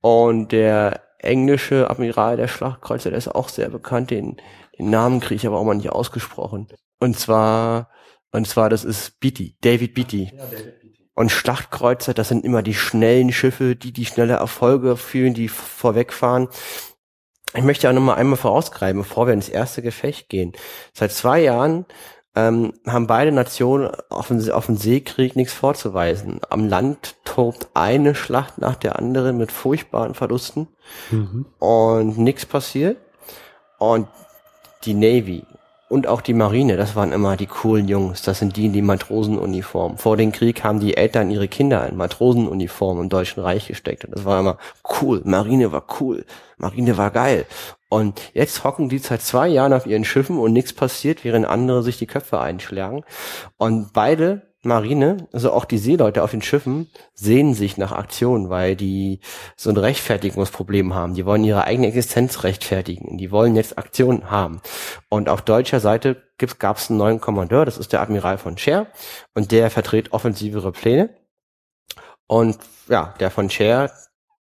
[0.06, 4.36] Und der englische Admiral der Schlachtkreuzer, der ist auch sehr bekannt, den,
[4.78, 6.68] den Namen kriege ich aber auch mal nicht ausgesprochen.
[7.00, 7.90] Und zwar,
[8.34, 10.26] und zwar, das ist Beatty, David Beatty.
[10.26, 11.10] Ja, David Beatty.
[11.14, 16.50] Und Schlachtkreuzer, das sind immer die schnellen Schiffe, die die schnelle Erfolge führen, die vorwegfahren.
[17.56, 20.52] Ich möchte auch noch mal einmal vorausgreifen, bevor wir ins erste Gefecht gehen.
[20.94, 21.86] Seit zwei Jahren
[22.36, 26.40] ähm, haben beide Nationen auf den, auf den Seekrieg nichts vorzuweisen.
[26.50, 30.68] Am Land tobt eine Schlacht nach der anderen mit furchtbaren Verlusten
[31.12, 31.46] mhm.
[31.60, 32.98] und nichts passiert.
[33.78, 34.08] Und
[34.86, 35.46] die Navy
[35.94, 38.24] und auch die Marine, das waren immer die coolen Jungs.
[38.24, 40.00] Das sind die in die Matrosenuniform.
[40.00, 44.06] Vor dem Krieg haben die Eltern ihre Kinder in Matrosenuniform im Deutschen Reich gesteckt.
[44.06, 44.58] Und das war immer
[45.00, 45.22] cool.
[45.24, 46.26] Marine war cool.
[46.58, 47.46] Marine war geil.
[47.94, 51.84] Und jetzt hocken die seit zwei Jahren auf ihren Schiffen und nichts passiert, während andere
[51.84, 53.04] sich die Köpfe einschlagen.
[53.58, 58.76] Und beide Marine, also auch die Seeleute auf den Schiffen, sehen sich nach Aktionen, weil
[58.76, 59.20] die
[59.56, 61.14] so ein Rechtfertigungsproblem haben.
[61.14, 63.20] Die wollen ihre eigene Existenz rechtfertigen.
[63.20, 64.64] Die wollen jetzt Aktionen haben.
[65.10, 66.24] Und auf deutscher Seite
[66.58, 68.88] gab es einen neuen Kommandeur, das ist der Admiral von Scher,
[69.36, 71.12] und der vertritt offensivere Pläne.
[72.26, 72.58] Und
[72.90, 73.92] ja, der von Scher,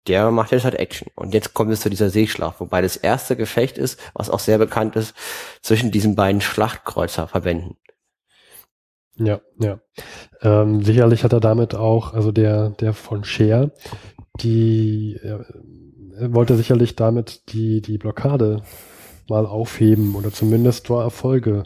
[0.08, 1.10] der macht jetzt halt Action.
[1.16, 4.58] Und jetzt kommt es zu dieser Seeschlacht, wobei das erste Gefecht ist, was auch sehr
[4.58, 5.14] bekannt ist,
[5.62, 7.78] zwischen diesen beiden Schlachtkreuzerverbänden.
[9.16, 9.80] Ja, ja.
[10.42, 13.72] Ähm, sicherlich hat er damit auch, also der, der von Scheer,
[14.40, 15.46] die, er,
[16.34, 18.64] wollte sicherlich damit die, die Blockade
[19.30, 21.64] mal aufheben oder zumindest vor Erfolge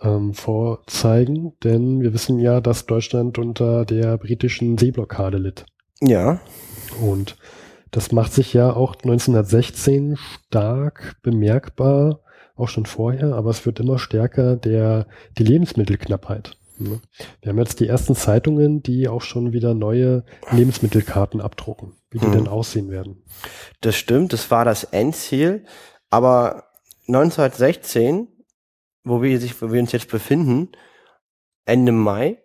[0.00, 5.64] ähm, vorzeigen, denn wir wissen ja, dass Deutschland unter der britischen Seeblockade litt.
[6.00, 6.40] Ja.
[7.00, 7.36] Und
[7.90, 12.20] das macht sich ja auch 1916 stark bemerkbar,
[12.56, 15.06] auch schon vorher, aber es wird immer stärker der,
[15.38, 16.56] die Lebensmittelknappheit.
[16.78, 22.26] Wir haben jetzt die ersten Zeitungen, die auch schon wieder neue Lebensmittelkarten abdrucken, wie die
[22.26, 22.32] hm.
[22.32, 23.22] denn aussehen werden.
[23.80, 25.64] Das stimmt, das war das Endziel.
[26.10, 26.64] Aber
[27.08, 28.28] 1916,
[29.04, 30.70] wo wir, sich, wo wir uns jetzt befinden,
[31.64, 32.41] Ende Mai,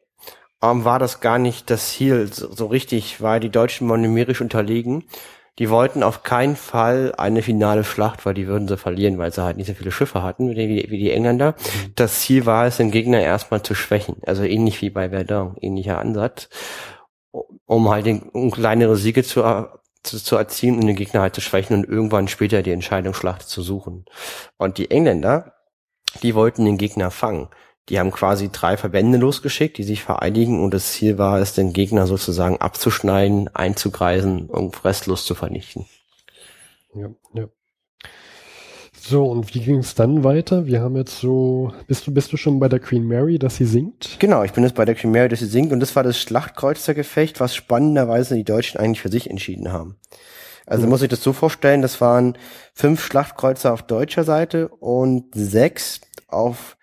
[0.62, 4.42] ähm, war das gar nicht das Ziel so, so richtig, weil die Deutschen waren numerisch
[4.42, 5.04] unterlegen.
[5.60, 9.44] Die wollten auf keinen Fall eine finale Schlacht, weil die würden sie verlieren, weil sie
[9.44, 11.54] halt nicht so viele Schiffe hatten wie, wie die Engländer.
[11.54, 11.94] Mhm.
[11.96, 14.18] Das Ziel war es, den Gegner erstmal zu schwächen.
[14.26, 16.50] Also ähnlich wie bei Verdun, ähnlicher Ansatz,
[17.66, 19.42] um halt den, um kleinere Siege zu,
[20.04, 23.64] zu, zu erzielen und den Gegner halt zu schwächen und irgendwann später die Entscheidungsschlacht zu
[23.64, 24.06] suchen.
[24.58, 25.54] Und die Engländer,
[26.22, 27.50] die wollten den Gegner fangen.
[27.90, 31.72] Die haben quasi drei Verbände losgeschickt, die sich vereinigen und das Ziel war es, den
[31.72, 35.86] Gegner sozusagen abzuschneiden, einzugreisen und restlos zu vernichten.
[36.94, 37.48] Ja, ja.
[39.00, 40.66] So, und wie ging es dann weiter?
[40.66, 43.66] Wir haben jetzt so, bist du, bist du schon bei der Queen Mary, dass sie
[43.66, 44.18] singt?
[44.20, 46.20] Genau, ich bin jetzt bei der Queen Mary, dass sie singt und das war das
[46.20, 49.96] Schlachtkreuzergefecht, was spannenderweise die Deutschen eigentlich für sich entschieden haben.
[50.66, 50.90] Also ja.
[50.90, 52.38] muss ich das so vorstellen, das waren
[52.74, 56.77] fünf Schlachtkreuzer auf deutscher Seite und sechs auf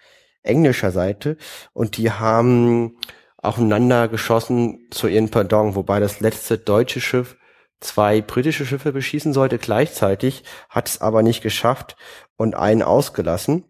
[0.44, 1.36] englischer Seite.
[1.72, 2.96] Und die haben
[3.44, 7.36] aufeinander geschossen zu ihren Pardon, wobei das letzte deutsche Schiff
[7.80, 9.58] zwei britische Schiffe beschießen sollte.
[9.58, 11.96] Gleichzeitig, hat es aber nicht geschafft
[12.36, 13.64] und einen ausgelassen.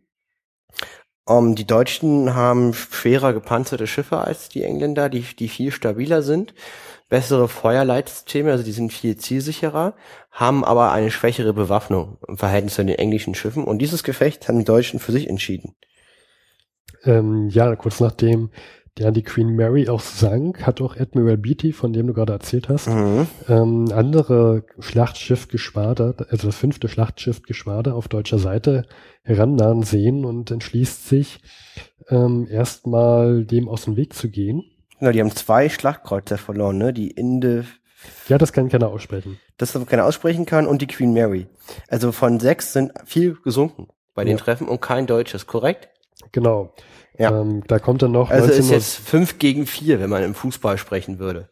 [1.26, 6.22] Um, ähm, die Deutschen haben schwerer gepanzerte Schiffe als die Engländer, die, die viel stabiler
[6.22, 6.54] sind,
[7.08, 9.94] bessere Feuerleitsysteme, also die sind viel zielsicherer,
[10.30, 13.64] haben aber eine schwächere Bewaffnung im Verhältnis zu den englischen Schiffen.
[13.64, 15.74] Und dieses Gefecht haben die Deutschen für sich entschieden
[17.04, 18.50] ähm, ja, kurz nachdem
[18.98, 22.68] ja, die Queen Mary auch sank, hat auch Admiral Beatty, von dem du gerade erzählt
[22.68, 23.26] hast, mhm.
[23.48, 28.86] ähm, andere Schlachtschiffgeschwader, also das fünfte Schlachtschiffgeschwader auf deutscher Seite
[29.22, 31.40] herannahen sehen und entschließt sich,
[32.08, 34.62] ähm, erstmal dem aus dem Weg zu gehen.
[35.00, 36.92] Genau, die haben zwei Schlachtkreuzer verloren, ne?
[36.92, 37.64] Die Inde.
[38.28, 39.40] Ja, das kann keiner aussprechen.
[39.56, 41.46] Das keiner aussprechen kann und die Queen Mary.
[41.88, 44.42] Also von sechs sind viel gesunken bei den ja.
[44.42, 45.88] Treffen und kein deutsches, korrekt?
[46.32, 46.74] Genau.
[47.18, 47.40] Ja.
[47.40, 48.30] Ähm, da kommt dann noch.
[48.30, 51.48] Also ist jetzt fünf gegen vier, wenn man im Fußball sprechen würde.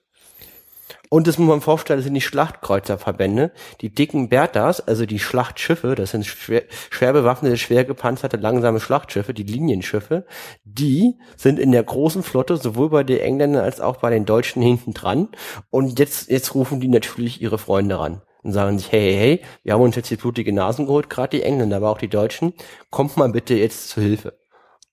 [1.12, 3.53] Und das muss man vorstellen, das sind die Schlachtkreuzerverbände.
[3.83, 9.35] Die dicken Berthas, also die Schlachtschiffe, das sind schwer, schwer bewaffnete, schwer gepanzerte, langsame Schlachtschiffe,
[9.35, 10.25] die Linienschiffe,
[10.64, 14.62] die sind in der großen Flotte sowohl bei den Engländern als auch bei den Deutschen
[14.62, 15.29] hinten dran.
[15.68, 19.40] Und jetzt, jetzt rufen die natürlich ihre Freunde ran und sagen sich, hey, hey, hey,
[19.64, 22.55] wir haben uns jetzt die blutige Nasen geholt, gerade die Engländer, aber auch die Deutschen,
[22.90, 24.41] kommt mal bitte jetzt zu Hilfe.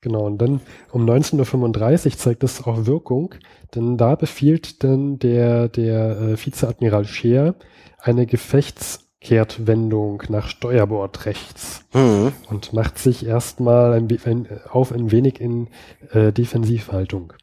[0.01, 3.35] Genau, und dann um 19.35 Uhr zeigt das auch Wirkung,
[3.75, 7.55] denn da befiehlt dann der, der äh, Vizeadmiral Scheer
[7.97, 12.31] eine Gefechtskehrtwendung nach Steuerbord rechts mhm.
[12.49, 15.67] und macht sich erstmal ein, ein, auf ein wenig in
[16.11, 17.33] äh, Defensivhaltung.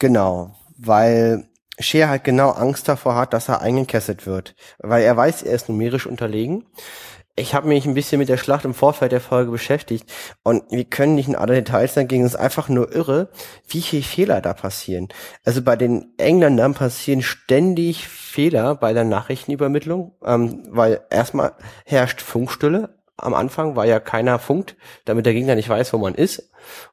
[0.00, 1.44] Genau, weil
[1.78, 5.68] Scheer halt genau Angst davor hat, dass er eingekesselt wird, weil er weiß, er ist
[5.68, 6.66] numerisch unterlegen
[7.38, 10.84] ich habe mich ein bisschen mit der Schlacht im Vorfeld der Folge beschäftigt und wir
[10.84, 12.24] können nicht in alle Details eingehen.
[12.24, 13.28] Es ist einfach nur irre,
[13.68, 15.08] wie viele Fehler da passieren.
[15.44, 21.52] Also bei den Engländern passieren ständig Fehler bei der Nachrichtenübermittlung, ähm, weil erstmal
[21.84, 22.90] herrscht Funkstille.
[23.16, 26.50] Am Anfang war ja keiner funkt, damit der Gegner nicht weiß, wo man ist.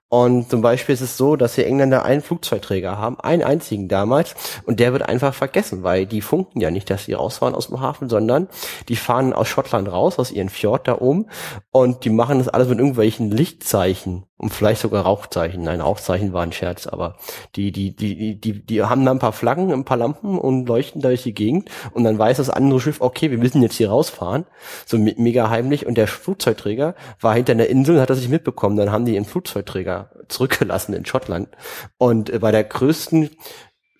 [0.09, 4.35] Und zum Beispiel ist es so, dass die Engländer einen Flugzeugträger haben, einen einzigen damals,
[4.65, 7.81] und der wird einfach vergessen, weil die funken ja nicht, dass sie rausfahren aus dem
[7.81, 8.47] Hafen, sondern
[8.87, 11.27] die fahren aus Schottland raus, aus ihren Fjord da oben,
[11.71, 15.63] und die machen das alles mit irgendwelchen Lichtzeichen und vielleicht sogar Rauchzeichen.
[15.63, 17.15] Nein, Rauchzeichen war ein Scherz, aber
[17.55, 21.01] die, die, die, die, die haben da ein paar Flaggen, ein paar Lampen und leuchten
[21.01, 23.89] da durch die Gegend und dann weiß das andere Schiff, okay, wir müssen jetzt hier
[23.89, 24.45] rausfahren.
[24.85, 28.75] So mega heimlich und der Flugzeugträger war hinter der Insel und hat das nicht mitbekommen.
[28.75, 31.49] Dann haben die ihren Flugzeugträger zurückgelassen in Schottland.
[31.97, 33.29] Und äh, bei der größten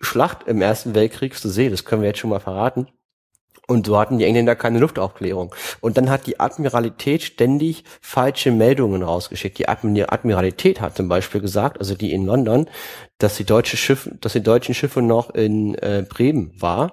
[0.00, 2.88] Schlacht im Ersten Weltkrieg zu sehen, das können wir jetzt schon mal verraten,
[3.66, 5.54] und so hatten die Engländer keine Luftaufklärung.
[5.80, 9.58] Und dann hat die Admiralität ständig falsche Meldungen rausgeschickt.
[9.58, 12.68] Die Admiralität hat zum Beispiel gesagt, also die in London,
[13.18, 16.92] dass die deutsche Schiffe, dass die deutschen Schiffe noch in äh, Bremen war,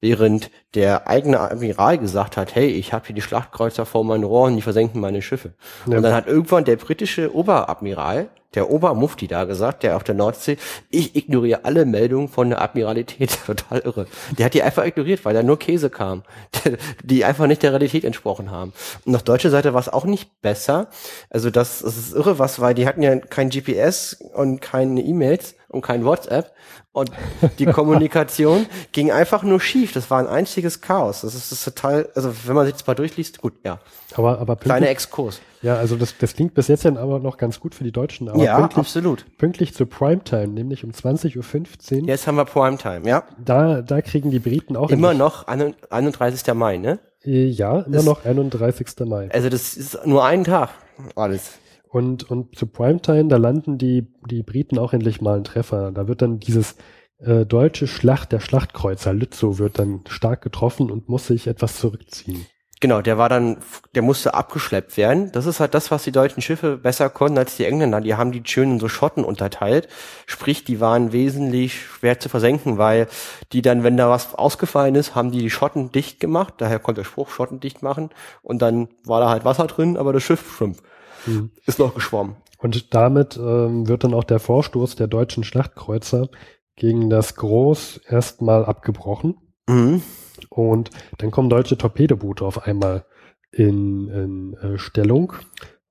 [0.00, 4.56] während der eigene Admiral gesagt hat, hey, ich habe hier die Schlachtkreuzer vor meinen Rohren,
[4.56, 5.54] die versenken meine Schiffe.
[5.86, 5.96] Ja.
[5.96, 10.56] Und dann hat irgendwann der britische Oberadmiral der Obermufti da gesagt, der auf der Nordsee,
[10.90, 13.38] ich ignoriere alle Meldungen von der Admiralität.
[13.46, 14.06] Total irre.
[14.38, 16.22] Der hat die einfach ignoriert, weil da nur Käse kam,
[17.04, 18.72] die einfach nicht der Realität entsprochen haben.
[19.04, 20.88] Und auf deutscher Seite war es auch nicht besser.
[21.28, 25.54] Also das, das ist irre was, weil die hatten ja kein GPS und keine E-Mails
[25.68, 26.52] und kein WhatsApp.
[26.92, 27.10] Und
[27.58, 29.92] die Kommunikation ging einfach nur schief.
[29.92, 31.20] Das war ein einziger richtiges Chaos.
[31.22, 33.78] Das ist, das ist total, also wenn man sich das mal durchliest, gut, ja.
[34.14, 35.40] Aber, aber Kleiner Exkurs.
[35.62, 38.28] Ja, also das, das klingt bis jetzt dann aber noch ganz gut für die Deutschen.
[38.28, 39.26] Aber ja, pünktlich, absolut.
[39.38, 43.24] pünktlich zur Primetime, nämlich um 20.15 Uhr, Jetzt haben wir Primetime, ja.
[43.42, 46.54] da, da kriegen die Briten auch Immer noch 31.
[46.54, 46.98] Mai, ne?
[47.24, 48.86] Äh, Ja, immer Ist- noch 31.
[49.06, 49.28] Mai.
[49.32, 50.70] Also das ist nur ein Tag.
[51.14, 51.58] Alles.
[51.88, 55.92] Und, und zu Primetime, da landen die, die Briten auch endlich mal einen Treffer.
[55.92, 56.76] Da wird dann dieses
[57.18, 62.46] äh, deutsche Schlacht, der Schlachtkreuzer Lützow wird dann stark getroffen und muss sich etwas zurückziehen.
[62.78, 63.56] Genau, der war dann,
[63.94, 65.32] der musste abgeschleppt werden.
[65.32, 68.02] Das ist halt das, was die deutschen Schiffe besser konnten als die Engländer.
[68.02, 69.88] Die haben die schön in so Schotten unterteilt.
[70.26, 73.08] Sprich, die waren wesentlich schwer zu versenken, weil
[73.52, 76.54] die dann, wenn da was ausgefallen ist, haben die die Schotten dicht gemacht.
[76.58, 78.10] Daher kommt der Spruch, Schotten dicht machen.
[78.42, 80.82] Und dann war da halt Wasser drin, aber das Schiff schwimmt.
[81.24, 81.52] Mhm.
[81.64, 82.36] Ist noch geschwommen.
[82.58, 86.28] Und damit ähm, wird dann auch der Vorstoß der deutschen Schlachtkreuzer
[86.76, 89.36] gegen das Groß erstmal abgebrochen.
[89.68, 90.02] Mhm.
[90.50, 93.06] Und dann kommen deutsche Torpedoboote auf einmal
[93.50, 95.32] in, in äh, Stellung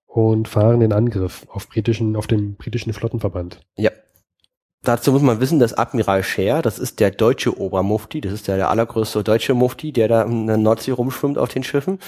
[0.05, 3.61] und fahren den Angriff auf britischen, auf den britischen Flottenverband.
[3.75, 3.91] Ja.
[4.83, 8.57] Dazu muss man wissen, dass Admiral Scheer, das ist der deutsche Obermufti, das ist der,
[8.57, 11.99] der allergrößte deutsche Mufti, der da in der Nordsee rumschwimmt auf den Schiffen.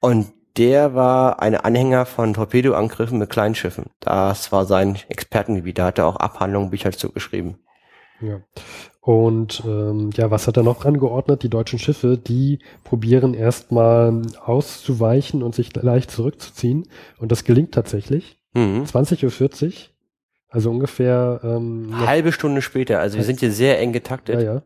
[0.00, 3.86] Und der war ein Anhänger von Torpedoangriffen mit Kleinschiffen.
[4.00, 5.78] Das war sein Expertengebiet.
[5.78, 7.58] Da hat er auch Abhandlungen, Bücher zugeschrieben.
[8.22, 8.40] Ja.
[9.00, 11.42] Und ähm, ja, was hat er noch angeordnet?
[11.42, 16.88] Die deutschen Schiffe, die probieren erstmal auszuweichen und sich leicht zurückzuziehen.
[17.18, 18.38] Und das gelingt tatsächlich.
[18.54, 18.84] Mhm.
[18.84, 19.72] 20.40 Uhr,
[20.48, 24.36] also ungefähr ähm, Halbe Stunde später, also wir sind hier sehr eng getaktet.
[24.36, 24.62] ja, ja.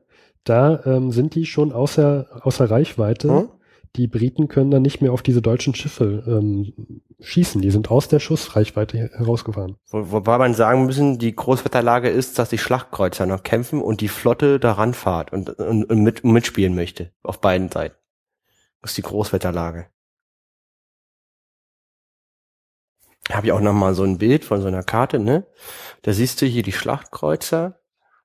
[0.46, 3.28] Da ähm, sind die schon außer, außer Reichweite.
[3.28, 3.48] Hm?
[3.96, 7.62] Die Briten können dann nicht mehr auf diese deutschen Schiffe ähm, schießen.
[7.62, 9.76] Die sind aus der Schussreichweite her- herausgefahren.
[9.88, 14.08] Wo, wobei man sagen müssen, die Großwetterlage ist, dass die Schlachtkreuzer noch kämpfen und die
[14.08, 17.12] Flotte daran fahrt und, und, und mit, mitspielen möchte.
[17.22, 17.96] Auf beiden Seiten.
[18.82, 19.86] Das ist die Großwetterlage.
[23.30, 25.46] Habe ich auch noch mal so ein Bild von so einer Karte, ne?
[26.02, 27.80] Da siehst du hier die Schlachtkreuzer.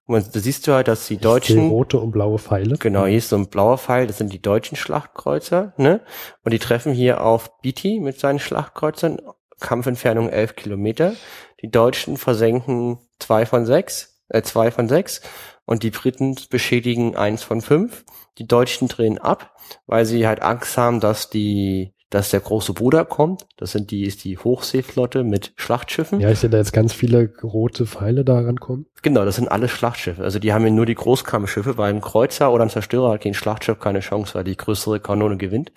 [0.06, 2.78] Und da siehst du halt, dass die Ich Deutschen rote und blaue Pfeile.
[2.78, 6.02] Genau, hier ist so ein blauer Pfeil, das sind die deutschen Schlachtkreuzer, ne?
[6.44, 9.22] Und die treffen hier auf Beatty mit seinen Schlachtkreuzern,
[9.60, 11.14] Kampfentfernung 11 Kilometer.
[11.62, 15.22] Die Deutschen versenken zwei von sechs, äh, zwei von sechs
[15.66, 18.04] und die Briten beschädigen eins von fünf.
[18.38, 23.06] Die Deutschen drehen ab, weil sie halt Angst haben, dass die, dass der große Bruder
[23.06, 23.48] kommt.
[23.58, 26.20] Das sind die, ist die Hochseeflotte mit Schlachtschiffen.
[26.20, 28.86] Ja, ich sehe da jetzt ganz viele rote Pfeile da rankommen.
[29.02, 30.22] Genau, das sind alles Schlachtschiffe.
[30.22, 33.34] Also die haben ja nur die Großkampfschiffe, weil ein Kreuzer oder ein Zerstörer hat gegen
[33.34, 35.72] Schlachtschiff keine Chance, weil die größere Kanone gewinnt.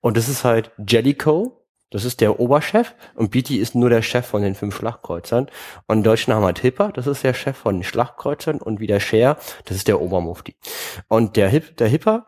[0.00, 1.52] Und das ist halt Jellicoe,
[1.90, 5.48] das ist der Oberchef und Beatty ist nur der Chef von den fünf Schlachtkreuzern.
[5.86, 8.80] Und in Deutschland haben wir halt Hipper, das ist der Chef von den Schlachtkreuzern und
[8.80, 9.36] wieder Scheer,
[9.66, 10.56] das ist der Obermufti.
[11.08, 12.26] Und der Hip, der Hipper,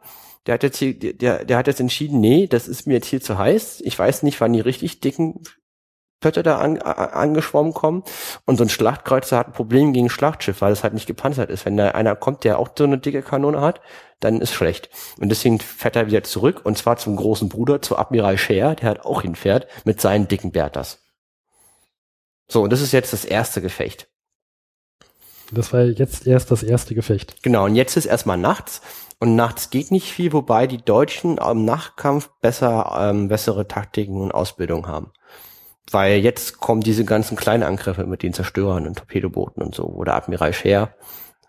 [0.49, 3.21] der hat jetzt hier, der, der hat jetzt entschieden, nee, das ist mir jetzt hier
[3.21, 3.83] zu heiß.
[3.85, 5.43] Ich weiß nicht, wann die richtig dicken
[6.21, 8.03] Pötter da an, a- angeschwommen kommen.
[8.47, 11.51] Und so ein Schlachtkreuzer hat ein Problem gegen ein Schlachtschiff, weil es halt nicht gepanzert
[11.51, 11.67] ist.
[11.67, 13.83] Wenn da einer kommt, der auch so eine dicke Kanone hat,
[14.21, 14.89] dann ist schlecht.
[15.21, 18.89] Und deswegen fährt er wieder zurück, und zwar zum großen Bruder, zu Admiral Scheer, der
[18.89, 21.05] halt auch hinfährt, mit seinen dicken Berthas.
[22.49, 24.09] So, und das ist jetzt das erste Gefecht.
[25.53, 27.43] Das war jetzt erst das erste Gefecht.
[27.43, 28.81] Genau, und jetzt ist erstmal nachts.
[29.21, 34.33] Und nachts geht nicht viel, wobei die Deutschen im Nachtkampf besser, ähm, bessere Taktiken und
[34.33, 35.13] Ausbildung haben.
[35.91, 40.05] Weil jetzt kommen diese ganzen kleinen Angriffe mit den Zerstörern und Torpedobooten und so, wo
[40.05, 40.95] der Admiral Scheer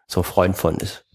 [0.07, 1.05] so Freund von ist.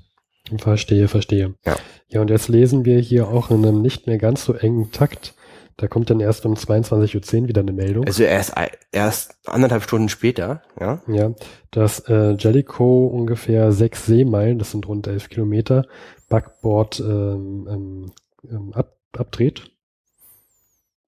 [0.59, 1.55] Verstehe, verstehe.
[1.65, 1.77] Ja.
[2.09, 5.35] Ja, und jetzt lesen wir hier auch in einem nicht mehr ganz so engen Takt.
[5.77, 8.05] Da kommt dann erst um 22.10 Uhr wieder eine Meldung.
[8.07, 8.55] Also erst,
[8.93, 11.03] erst anderthalb Stunden später, ja.
[11.09, 11.33] Ja,
[11.73, 15.87] dass äh, Jellicoe ungefähr sechs Seemeilen, das sind rund elf Kilometer,
[16.29, 18.13] Backbord ähm, ähm,
[18.49, 19.71] ähm, ab, abdreht.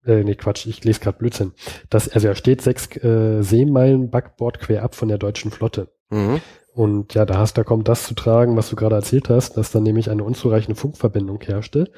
[0.04, 1.52] Äh, nee, Quatsch, ich lese gerade Blödsinn.
[1.88, 5.88] Das, also er steht sechs äh, Seemeilen Backbord quer ab von der deutschen Flotte.
[6.10, 6.40] Mhm.
[6.74, 9.70] Und ja, da hast, da kommt das zu tragen, was du gerade erzählt hast, dass
[9.70, 11.90] dann nämlich eine unzureichende Funkverbindung herrschte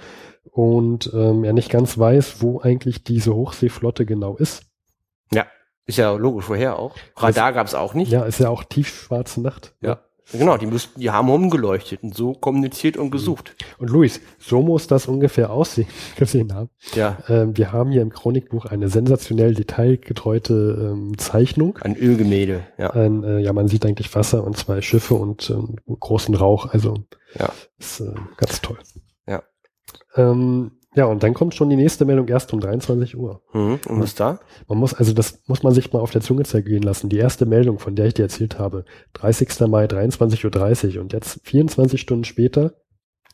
[0.59, 4.64] und ähm, er nicht ganz weiß, wo eigentlich diese Hochseeflotte genau ist.
[5.33, 5.47] Ja,
[5.87, 6.97] ist ja logisch, woher auch.
[7.16, 8.11] Radar gab's auch nicht.
[8.11, 9.77] Ja, ist ja auch tiefschwarze Nacht.
[9.81, 10.01] Ja.
[10.33, 13.55] Genau, die müssten, die haben rumgeleuchtet und so kommuniziert und gesucht.
[13.79, 16.71] Und Luis, so muss das ungefähr aussehen, gesehen haben.
[16.92, 21.79] Ja, Ähm, wir haben hier im Chronikbuch eine sensationell detailgetreute ähm, Zeichnung.
[21.83, 22.90] ein Ölgemälde, ja.
[22.90, 26.66] Ein, äh, ja, man sieht eigentlich Wasser und zwei Schiffe und ähm, großen Rauch.
[26.66, 26.94] Also
[27.38, 27.49] Ja.
[27.79, 28.77] ist äh, ganz toll.
[30.18, 30.31] Ja.
[30.31, 33.42] Ähm, ja, und dann kommt schon die nächste Meldung erst um 23 Uhr.
[33.52, 33.78] Mhm.
[33.87, 34.40] Und was da?
[34.66, 37.09] Man muss, also das muss man sich mal auf der Zunge zergehen lassen.
[37.09, 39.61] Die erste Meldung, von der ich dir erzählt habe, 30.
[39.68, 42.72] Mai, 23.30 Uhr und jetzt 24 Stunden später,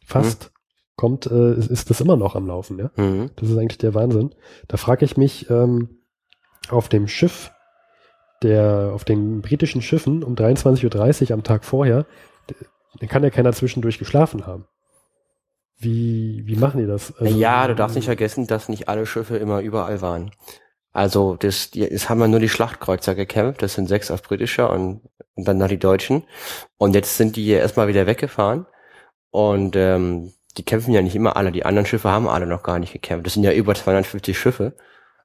[0.05, 0.53] fast,
[0.97, 2.91] kommt, äh, ist, das immer noch am Laufen, ja.
[2.97, 3.31] Mhm.
[3.37, 4.35] Das ist eigentlich der Wahnsinn.
[4.69, 6.01] Da frage ich mich, ähm,
[6.69, 7.51] auf dem Schiff,
[8.43, 12.05] der, auf den britischen Schiffen um 23.30 Uhr am Tag vorher,
[13.01, 14.67] da kann ja keiner zwischendurch geschlafen haben.
[15.85, 17.17] Wie, wie machen die das?
[17.19, 20.31] Also, ja, du darfst nicht vergessen, dass nicht alle Schiffe immer überall waren.
[20.93, 25.01] Also das, es haben ja nur die Schlachtkreuzer gekämpft, das sind sechs auf britischer und,
[25.35, 26.23] und dann noch die Deutschen.
[26.79, 28.67] Und jetzt sind die erstmal wieder weggefahren.
[29.31, 31.51] Und ähm, die kämpfen ja nicht immer alle.
[31.51, 33.27] Die anderen Schiffe haben alle noch gar nicht gekämpft.
[33.27, 34.77] Das sind ja über 250 Schiffe.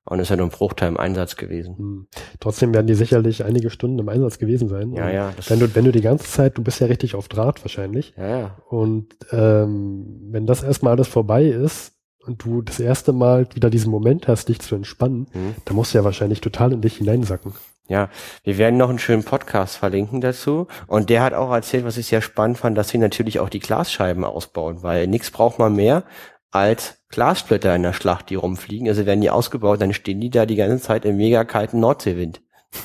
[0.05, 1.77] Und es ist ja nur ein Bruchteil im Einsatz gewesen.
[1.77, 2.07] Hm.
[2.39, 4.93] Trotzdem werden die sicherlich einige Stunden im Einsatz gewesen sein.
[4.93, 5.33] Ja, Und ja.
[5.47, 8.13] Wenn du, wenn du die ganze Zeit, du bist ja richtig auf Draht wahrscheinlich.
[8.17, 8.57] ja, ja.
[8.69, 11.93] Und ähm, wenn das erstmal alles vorbei ist
[12.25, 15.55] und du das erste Mal wieder diesen Moment hast, dich zu entspannen, Hm.
[15.65, 17.53] dann musst du ja wahrscheinlich total in dich hineinsacken.
[17.87, 18.09] Ja,
[18.43, 20.67] wir werden noch einen schönen Podcast verlinken dazu.
[20.85, 23.59] Und der hat auch erzählt, was ich sehr spannend fand, dass sie natürlich auch die
[23.59, 26.03] Glasscheiben ausbauen, weil nichts braucht man mehr
[26.51, 28.87] als Glassplitter in der Schlacht, die rumfliegen.
[28.87, 32.41] Also werden die ausgebaut, dann stehen die da die ganze Zeit im mega kalten Nordseewind.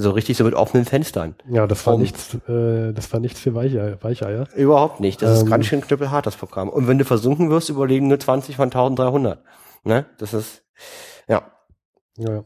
[0.00, 1.34] So richtig so mit offenen Fenstern.
[1.50, 2.02] Ja, das war Warum?
[2.02, 3.98] nichts, äh, das war nichts für Weicheier.
[4.00, 4.46] Weicheier.
[4.54, 5.20] Überhaupt nicht.
[5.22, 5.50] Das ist Ähm.
[5.50, 6.68] ganz schön knüppelhart, das Programm.
[6.68, 9.42] Und wenn du versunken wirst, überleben nur 20 von 1300.
[9.82, 10.06] Ne?
[10.18, 10.62] Das ist,
[11.26, 11.50] ja.
[12.16, 12.30] Ja.
[12.32, 12.44] ja.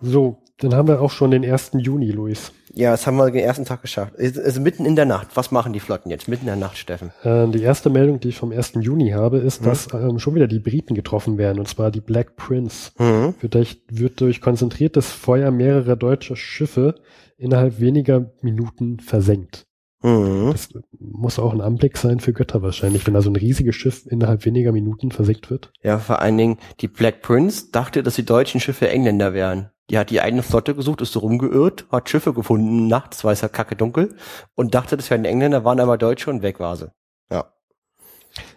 [0.00, 1.72] So, dann haben wir auch schon den 1.
[1.78, 2.52] Juni, Luis.
[2.72, 4.14] Ja, das haben wir den ersten Tag geschafft.
[4.16, 5.28] Es ist mitten in der Nacht.
[5.34, 6.28] Was machen die Flotten jetzt?
[6.28, 7.10] Mitten in der Nacht, Steffen.
[7.22, 8.72] Äh, die erste Meldung, die ich vom 1.
[8.80, 9.64] Juni habe, ist, Mhm.
[9.66, 12.90] dass ähm, schon wieder die Briten getroffen werden, und zwar die Black Prince.
[12.98, 13.34] Mhm.
[13.40, 16.96] Wird durch, wird durch konzentriertes Feuer mehrerer deutscher Schiffe
[17.38, 19.66] innerhalb weniger Minuten versenkt.
[20.02, 20.50] Mhm.
[20.52, 24.06] Das muss auch ein Anblick sein für Götter wahrscheinlich, wenn da so ein riesiges Schiff
[24.06, 25.72] innerhalb weniger Minuten versenkt wird.
[25.82, 29.70] Ja, vor allen Dingen, die Black Prince dachte, dass die deutschen Schiffe Engländer wären.
[29.90, 33.40] Die hat die eigene Flotte gesucht, ist so rumgeirrt, hat Schiffe gefunden nachts, weil es
[33.40, 34.16] ja kacke dunkel
[34.54, 36.90] und dachte, das wären Engländer, waren aber Deutsche und weg war sie.
[37.30, 37.52] Ja.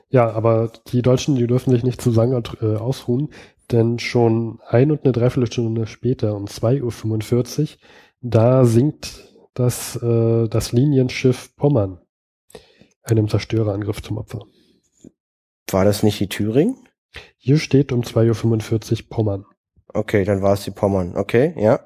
[0.10, 3.30] Ja, aber die Deutschen, die dürfen sich nicht zu lange äh, ausruhen,
[3.72, 7.68] denn schon ein und eine Dreiviertelstunde später, um 2.45 Uhr,
[8.22, 12.02] da sinkt das, äh, das Linienschiff Pommern
[13.04, 14.46] einem Zerstörerangriff zum Opfer.
[15.72, 16.88] War das nicht die Thüringen?
[17.38, 19.46] Hier steht um 2.45 Uhr Pommern.
[19.94, 21.16] Okay, dann war es die Pommern.
[21.16, 21.80] Okay, ja.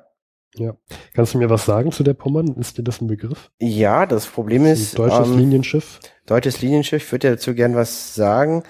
[1.15, 2.55] Kannst du mir was sagen zu der Pommern?
[2.59, 3.49] Ist dir das ein Begriff?
[3.59, 5.99] Ja, das Problem Das ist, deutsches ähm, Linienschiff.
[6.27, 8.63] deutsches Linienschiff, ich würde ja dazu gern was sagen.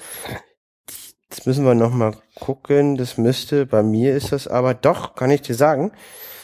[1.30, 2.96] Das müssen wir nochmal gucken.
[2.96, 5.92] Das müsste, bei mir ist das aber, doch, kann ich dir sagen.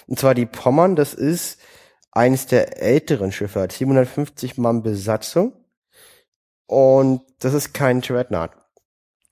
[0.07, 1.59] Und zwar die Pommern, das ist
[2.11, 5.53] eines der älteren Schiffe, hat 750 Mann Besatzung.
[6.65, 8.51] Und das ist kein Dreadnought.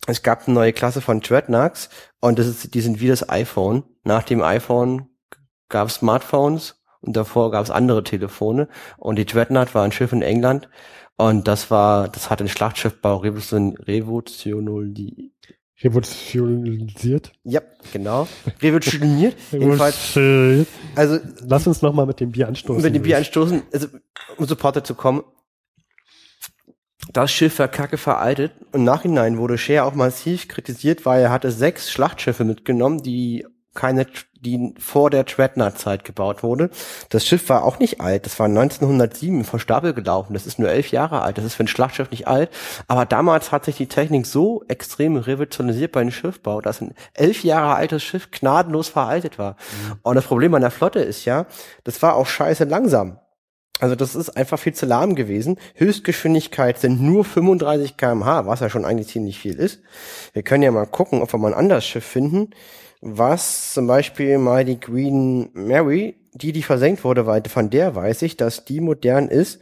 [0.06, 3.84] Es gab eine neue Klasse von Dreadnoughts und das ist, die sind wie das iPhone.
[4.04, 5.08] Nach dem iPhone
[5.70, 10.14] gab es Smartphones und davor gab es andere Telefone und die Dreadnought war ein Schiff
[10.14, 10.70] in England
[11.18, 15.32] und das war, das hat den Schlachtschiffbau revolution, revolutionoli-
[15.80, 17.32] Revolutionisiert.
[17.44, 17.62] ja,
[17.94, 18.28] genau,
[18.62, 19.36] revolutioniert.
[19.52, 20.18] Jedenfalls,
[20.96, 22.82] also Lass uns nochmal mit dem Bier anstoßen.
[22.82, 23.88] mit dem Bier anstoßen, also
[24.38, 25.24] um Supporter zu kommen.
[27.14, 28.52] Das Schiff war kacke veraltet.
[28.74, 33.46] Im Nachhinein wurde Scheer auch massiv kritisiert, weil er hatte sechs Schlachtschiffe mitgenommen, die
[33.78, 36.72] keine, die vor der Dreadnought-Zeit gebaut wurde.
[37.10, 38.26] Das Schiff war auch nicht alt.
[38.26, 40.34] Das war 1907 von Stapel gelaufen.
[40.34, 41.38] Das ist nur elf Jahre alt.
[41.38, 42.50] Das ist für ein Schlachtschiff nicht alt.
[42.88, 47.44] Aber damals hat sich die Technik so extrem revolutionisiert bei dem Schiffbau, dass ein elf
[47.44, 49.56] Jahre altes Schiff gnadenlos veraltet war.
[50.02, 51.46] Und das Problem an der Flotte ist ja,
[51.84, 53.20] das war auch scheiße langsam.
[53.80, 55.58] Also das ist einfach viel zu lahm gewesen.
[55.76, 59.82] Höchstgeschwindigkeit sind nur 35 kmh, was ja schon eigentlich ziemlich viel ist.
[60.34, 62.52] Wir können ja mal gucken, ob wir mal ein anderes Schiff finden,
[63.02, 68.24] was zum Beispiel mal die Green Mary, die, die versenkt wurde, weil von der weiß
[68.24, 69.60] ich, dass die modern ist,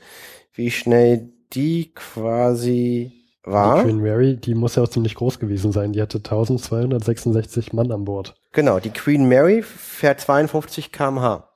[0.54, 3.12] wie schnell die quasi
[3.46, 3.84] Die war.
[3.84, 5.92] Queen Mary, die muss ja auch ziemlich groß gewesen sein.
[5.92, 8.36] Die hatte 1266 Mann an Bord.
[8.54, 11.50] Genau, die Queen Mary fährt 52 kmh.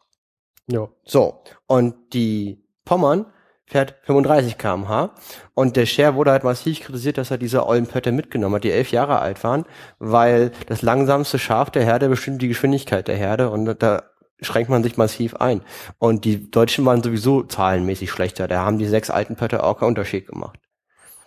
[0.72, 0.88] Ja.
[1.04, 3.26] So, und die Pommern
[3.66, 5.12] fährt 35 kmh
[5.54, 8.72] und der Share wurde halt massiv kritisiert, dass er diese ollen Pötte mitgenommen hat, die
[8.72, 9.66] elf Jahre alt waren,
[10.00, 14.04] weil das langsamste Schaf der Herde bestimmt die Geschwindigkeit der Herde und da
[14.42, 15.62] schränkt man sich massiv ein.
[15.98, 19.90] Und die Deutschen waren sowieso zahlenmäßig schlechter, da haben die sechs alten Pötte auch keinen
[19.90, 20.60] Unterschied gemacht.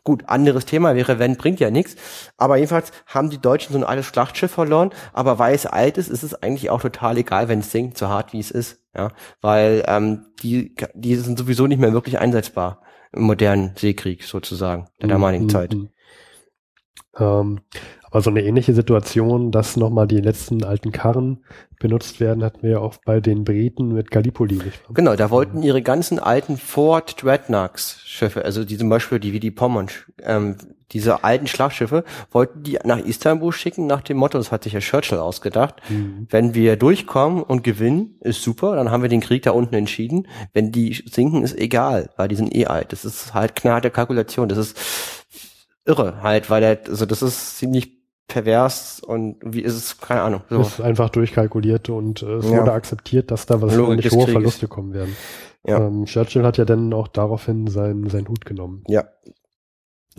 [0.04, 1.94] Gut, anderes Thema wäre, wenn, bringt ja nichts.
[2.36, 4.90] Aber jedenfalls haben die Deutschen so ein altes Schlachtschiff verloren.
[5.12, 8.08] Aber weil es alt ist, ist es eigentlich auch total egal, wenn es sinkt, so
[8.08, 8.80] hart wie es ist.
[8.96, 14.88] Ja, weil ähm, die, die sind sowieso nicht mehr wirklich einsetzbar im modernen Seekrieg sozusagen
[15.00, 15.72] der damaligen Mhm, Zeit.
[15.74, 15.88] mhm.
[17.18, 17.60] Ähm,
[18.12, 21.38] aber so eine ähnliche Situation, dass nochmal die letzten alten Karren
[21.80, 24.56] benutzt werden, hatten wir ja auch bei den Briten mit Gallipoli.
[24.56, 24.94] Nicht wahr?
[24.94, 29.40] Genau, da wollten ihre ganzen alten Ford Dreadnoughts Schiffe, also die zum Beispiel die wie
[29.40, 29.88] die Pommern,
[30.22, 30.56] ähm,
[30.92, 34.80] diese alten Schlachtschiffe, wollten die nach Istanbul schicken nach dem Motto, das hat sich ja
[34.80, 36.26] Churchill ausgedacht, Mhm.
[36.28, 40.28] wenn wir durchkommen und gewinnen, ist super, dann haben wir den Krieg da unten entschieden.
[40.52, 42.92] Wenn die sinken, ist egal, weil die sind eh alt.
[42.92, 44.50] Das ist halt knallharte Kalkulation.
[44.50, 44.76] Das ist
[45.86, 50.42] irre halt, weil der, also das ist ziemlich pervers und wie ist es, keine Ahnung.
[50.48, 50.60] So.
[50.60, 52.60] Ist einfach durchkalkuliert und äh, es Ja.
[52.60, 54.32] wurde akzeptiert, dass da Logik wahrscheinlich hohe Krieges.
[54.32, 55.16] Verluste kommen werden.
[55.66, 55.86] Ja.
[55.86, 58.84] Ähm, Churchill hat ja dann auch daraufhin seinen, seinen Hut genommen.
[58.88, 59.04] Ja.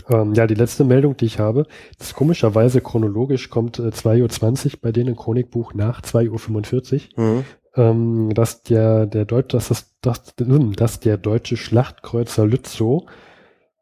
[0.09, 1.67] Ähm, ja, die letzte Meldung, die ich habe,
[1.99, 7.23] ist komischerweise chronologisch kommt äh, 2.20 Uhr bei denen im Chronikbuch nach 2.45 Uhr.
[7.23, 7.45] Mhm.
[7.75, 13.03] ähm, dass der, der Deutsch, dass das, dass, hm, dass der deutsche Schlachtkreuzer Lützow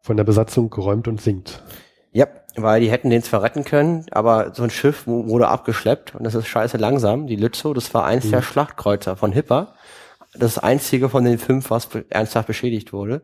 [0.02, 1.64] von der Besatzung geräumt und sinkt.
[2.12, 6.16] Ja, weil die hätten den zwar retten können, aber so ein Schiff wu- wurde abgeschleppt
[6.16, 7.28] und das ist scheiße langsam.
[7.28, 9.74] Die Lützow, das war eins der Schlachtkreuzer von Hipper.
[10.34, 13.22] Das einzige von den fünf, was ernsthaft beschädigt wurde.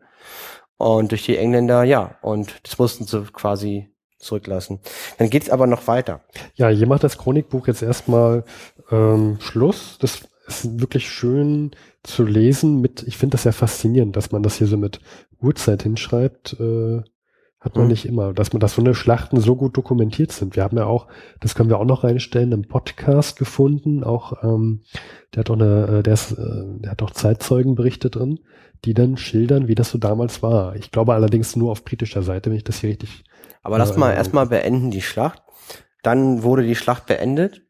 [0.77, 4.79] Und durch die Engländer, ja, und das mussten sie quasi zurücklassen.
[5.17, 6.21] Dann geht's aber noch weiter.
[6.55, 8.43] Ja, hier macht das Chronikbuch jetzt erstmal
[8.91, 9.97] ähm, Schluss.
[9.99, 11.71] Das ist wirklich schön
[12.03, 14.99] zu lesen mit, ich finde das ja faszinierend, dass man das hier so mit
[15.41, 16.57] Uhrzeit hinschreibt.
[16.59, 17.01] Äh,
[17.59, 17.89] hat man Mhm.
[17.91, 20.55] nicht immer, dass man, dass so eine Schlachten so gut dokumentiert sind.
[20.55, 21.07] Wir haben ja auch,
[21.39, 24.83] das können wir auch noch reinstellen, einen Podcast gefunden, auch, ähm,
[25.33, 26.35] der hat auch eine, äh, der ist, äh,
[26.81, 28.39] der hat auch Zeitzeugenberichte drin,
[28.85, 30.75] die dann schildern, wie das so damals war.
[30.75, 33.23] Ich glaube allerdings nur auf britischer Seite, wenn ich das hier richtig
[33.63, 35.41] Aber lass Ja, mal erstmal beenden die Schlacht.
[36.03, 37.63] Dann wurde die Schlacht beendet.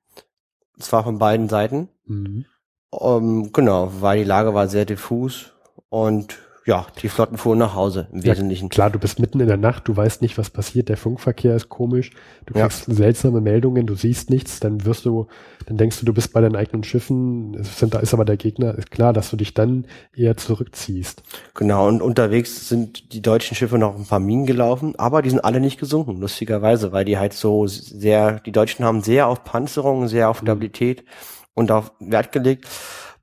[0.76, 1.90] Und zwar von beiden Seiten.
[2.06, 2.46] Mhm.
[2.90, 5.54] Um, genau, weil die Lage war sehr diffus
[5.90, 6.38] und
[6.68, 8.68] ja, die Flotten fuhren nach Hause im Ja, Wesentlichen.
[8.68, 11.70] Klar, du bist mitten in der Nacht, du weißt nicht, was passiert, der Funkverkehr ist
[11.70, 12.12] komisch,
[12.46, 12.68] du Ja.
[12.68, 15.28] kriegst seltsame Meldungen, du siehst nichts, dann wirst du,
[15.66, 18.36] dann denkst du, du bist bei deinen eigenen Schiffen, es sind, da ist aber der
[18.36, 21.24] Gegner, ist klar, dass du dich dann eher zurückziehst.
[21.54, 25.46] Genau, und unterwegs sind die deutschen Schiffe noch ein paar Minen gelaufen, aber die sind
[25.46, 30.10] alle nicht gesunken, lustigerweise, weil die halt so sehr, die Deutschen haben sehr auf Panzerung,
[30.10, 31.06] sehr auf Stabilität
[31.54, 32.68] und auf Wert gelegt.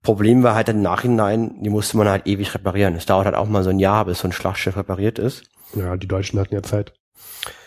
[0.04, 2.94] Problem war halt im Nachhinein, die musste man halt ewig reparieren.
[2.94, 5.42] Es dauert halt auch mal so ein Jahr, bis so ein Schlachtschiff repariert ist.
[5.74, 6.92] Ja, die Deutschen hatten ja Zeit.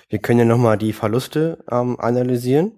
[0.08, 2.72] Wir können ja nochmal die Verluste ähm, analysieren.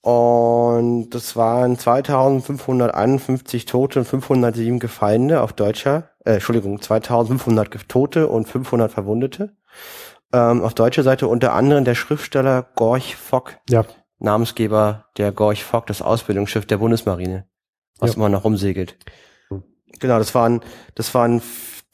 [0.00, 8.28] Und das waren 2551 Tote und 507 Gefallene auf deutscher, äh, Entschuldigung, 2500 Ge- Tote
[8.28, 9.56] und 500 Verwundete.
[10.32, 13.84] Ähm, auf deutscher Seite unter anderem der Schriftsteller Gorch Fock, Ja,
[14.18, 17.46] Namensgeber der Gorch Fock, das Ausbildungsschiff der Bundesmarine,
[17.98, 18.16] was Ja.
[18.16, 18.96] immer noch rumsegelt.
[19.48, 19.62] Hm.
[20.00, 20.60] Genau, das waren,
[20.94, 21.40] das waren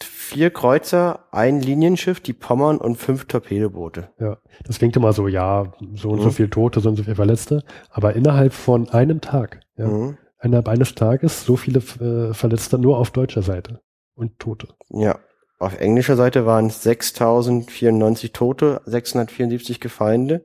[0.03, 4.11] vier Kreuzer, ein Linienschiff, die Pommern und fünf Torpedoboote.
[4.21, 4.39] ja.
[4.65, 6.33] Das klingt immer so, ja, so und so Mhm.
[6.33, 10.17] viel Tote, so und so viel Verletzte, aber innerhalb von einem Tag, ja, Mhm.
[10.43, 13.81] innerhalb eines Tages so viele äh, Verletzte nur auf deutscher Seite
[14.15, 14.69] und Tote.
[14.91, 15.19] Ja.
[15.59, 20.43] Auf englischer Seite waren es 6094 Tote, 674 Gefallene.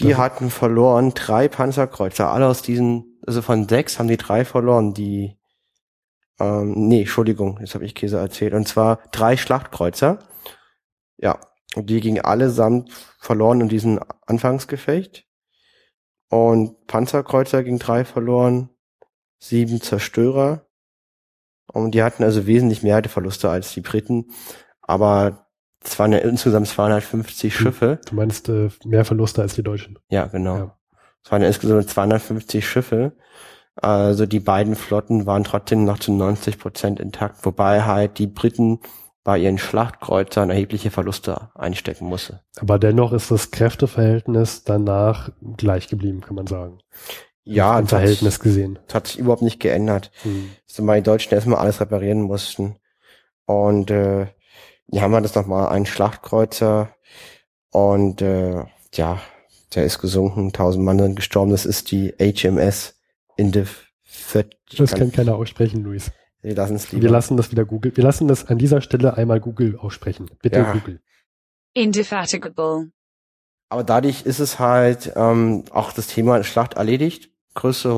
[0.00, 2.30] Die Das- hatten verloren drei Panzerkreuzer.
[2.32, 5.36] Alle aus diesen, also von sechs haben die drei verloren, die,
[6.38, 8.54] ähm, nee, Entschuldigung, jetzt habe ich Käse erzählt.
[8.54, 10.18] Und zwar drei Schlachtkreuzer.
[11.16, 11.38] Ja,
[11.74, 15.26] und die gingen allesamt verloren in diesem Anfangsgefecht.
[16.28, 18.70] Und Panzerkreuzer ging drei verloren,
[19.38, 20.66] sieben Zerstörer.
[21.72, 24.30] Und die hatten also wesentlich mehr Verluste als die Briten.
[24.80, 25.46] Aber
[25.82, 27.62] es waren ja insgesamt 250 Hm.
[27.62, 28.00] Schiffe.
[28.06, 29.98] Du meinst äh, mehr Verluste als die Deutschen.
[30.08, 30.56] Ja, genau.
[30.56, 30.78] Ja.
[31.24, 33.12] Es waren insgesamt 250 Schiffe.
[33.76, 38.80] Also die beiden Flotten waren trotzdem noch zu 90 Prozent intakt, wobei halt die Briten
[39.24, 42.42] bei ihren Schlachtkreuzern erhebliche Verluste einstecken musste.
[42.60, 46.78] Aber dennoch ist das Kräfteverhältnis danach gleich geblieben, kann man sagen.
[47.42, 48.78] Ja, Im das hat, Verhältnis gesehen.
[48.86, 50.10] das hat sich überhaupt nicht geändert.
[50.22, 50.50] Hm.
[50.66, 52.76] Zumal die Deutschen erstmal alles reparieren mussten.
[53.46, 54.26] Und äh,
[54.90, 56.90] hier haben wir das nochmal, einen Schlachtkreuzer
[57.70, 59.20] und äh, ja,
[59.74, 62.94] der ist gesunken, tausend Mann sind gestorben, das ist die HMS.
[63.36, 66.10] Ich Das kann- keiner aussprechen, Luis.
[66.42, 67.10] Wir lassen es Wir lieber.
[67.12, 67.96] lassen das wieder Google.
[67.96, 70.30] Wir lassen das an dieser Stelle einmal Google aussprechen.
[70.42, 70.72] Bitte Ja.
[70.72, 71.00] Google.
[71.74, 72.90] Indefatigable.
[73.68, 77.30] Aber dadurch ist es halt ähm, auch das Thema Schlacht erledigt.
[77.54, 77.90] Größte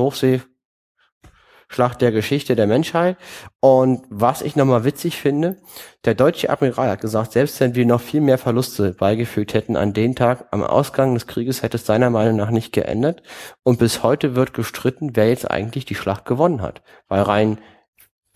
[1.67, 3.17] Hochseeschlacht der Geschichte der Menschheit.
[3.59, 5.57] Und was ich nochmal witzig finde,
[6.05, 9.93] der deutsche Admiral hat gesagt, selbst wenn wir noch viel mehr Verluste beigefügt hätten an
[9.93, 13.21] den Tag, am Ausgang des Krieges hätte es seiner Meinung nach nicht geändert.
[13.63, 16.81] Und bis heute wird gestritten, wer jetzt eigentlich die Schlacht gewonnen hat.
[17.07, 17.59] Weil rein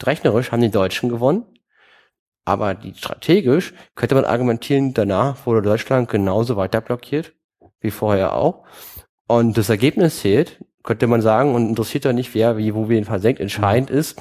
[0.02, 1.46] rechnerisch haben die Deutschen gewonnen.
[2.44, 7.34] Aber die strategisch könnte man argumentieren, danach wurde Deutschland genauso weiter blockiert
[7.80, 8.66] wie vorher auch.
[9.28, 13.06] Und das Ergebnis zählt, könnte man sagen, und interessiert ja nicht, wer wie wo wen
[13.06, 13.40] versenkt.
[13.40, 14.20] Entscheidend ist,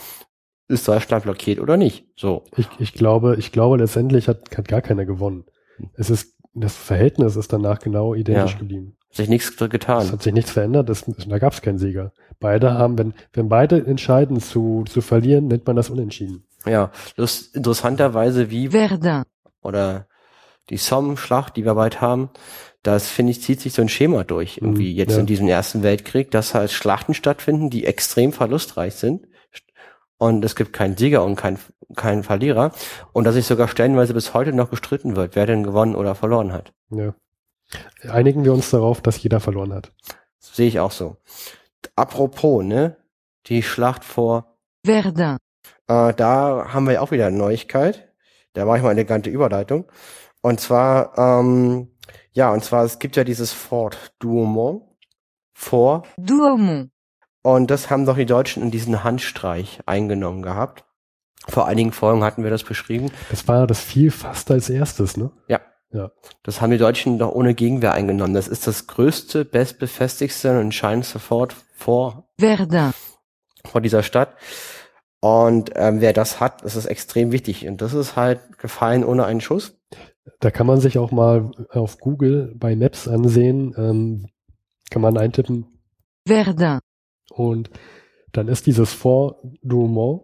[0.69, 2.07] ist Deutschland blockiert oder nicht.
[2.17, 2.45] So.
[2.57, 5.45] Ich, ich glaube, ich glaube, letztendlich hat, hat gar keiner gewonnen.
[5.95, 8.59] Es ist das Verhältnis ist danach genau identisch Ja.
[8.59, 8.97] geblieben.
[9.09, 10.11] Hat sich nichts Es getan.
[10.11, 12.13] hat sich nichts verändert, das, da gab es keinen Sieger.
[12.41, 16.45] Beide haben, wenn, wenn beide entscheiden zu, zu verlieren, nennt man das unentschieden.
[16.67, 19.23] Ja, das interessanterweise wie Verdun.
[19.63, 20.07] oder
[20.71, 22.31] die Somme-Schlacht, die wir bald haben,
[22.83, 25.21] das finde ich, zieht sich so ein Schema durch, irgendwie Mhm, jetzt ja.
[25.21, 29.27] in diesem Ersten Weltkrieg, dass halt Schlachten stattfinden, die extrem verlustreich sind.
[30.19, 31.59] Und es gibt keinen Sieger und keinen,
[31.97, 32.73] keinen Verlierer.
[33.13, 36.53] Und dass sich sogar stellenweise bis heute noch gestritten wird, wer denn gewonnen oder verloren
[36.53, 36.73] hat.
[36.91, 37.15] Ja.
[38.09, 39.93] Einigen wir uns darauf, dass jeder verloren hat.
[40.41, 41.17] Das sehe ich auch so.
[41.97, 42.97] Apropos, ne?
[43.47, 45.39] Die Schlacht vor, Verdun.
[45.89, 48.13] äh, da haben wir ja auch wieder eine Neuigkeit.
[48.53, 49.87] Da mache ich mal eine elegante Überleitung.
[50.43, 51.90] Und zwar, ähm,
[52.33, 54.83] ja, und zwar, es gibt ja dieses Fort Douaumont,
[55.53, 56.91] Fort, Douaumont.
[57.43, 60.85] und das haben doch die Deutschen in diesen Handstreich eingenommen gehabt.
[61.49, 63.11] Vor einigen Folgen hatten wir das beschrieben.
[63.31, 65.31] Das war das fiel fast als erstes, ne?
[66.45, 68.35] Das haben die Deutschen doch ohne Gegenwehr eingenommen.
[68.35, 72.93] Das ist das größte, bestbefestigste und entscheidendste Fort vor, Verdun.
[73.65, 74.37] vor dieser Stadt.
[75.21, 77.67] Und ähm, wer das hat, das ist extrem wichtig.
[77.67, 79.79] Und das ist halt gefallen ohne einen Schuss.
[80.41, 84.27] Da kann man sich auch mal auf Google bei Maps ansehen, ähm,
[84.91, 85.67] kann man eintippen
[86.27, 86.81] Verdun.
[87.31, 87.71] und
[88.33, 90.23] dann ist dieses Fort Douaumont,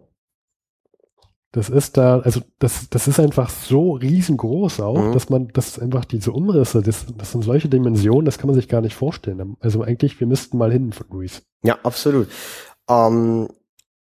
[1.51, 5.13] das ist da, also das, das ist einfach so riesengroß auch, Mhm.
[5.13, 8.55] dass man, das ist einfach diese Umrisse, das, das sind solche Dimensionen, das kann man
[8.55, 9.55] sich gar nicht vorstellen.
[9.59, 11.43] Also eigentlich, wir müssten mal hin, Luis.
[11.63, 12.27] Ja, absolut.
[12.89, 13.47] Ähm,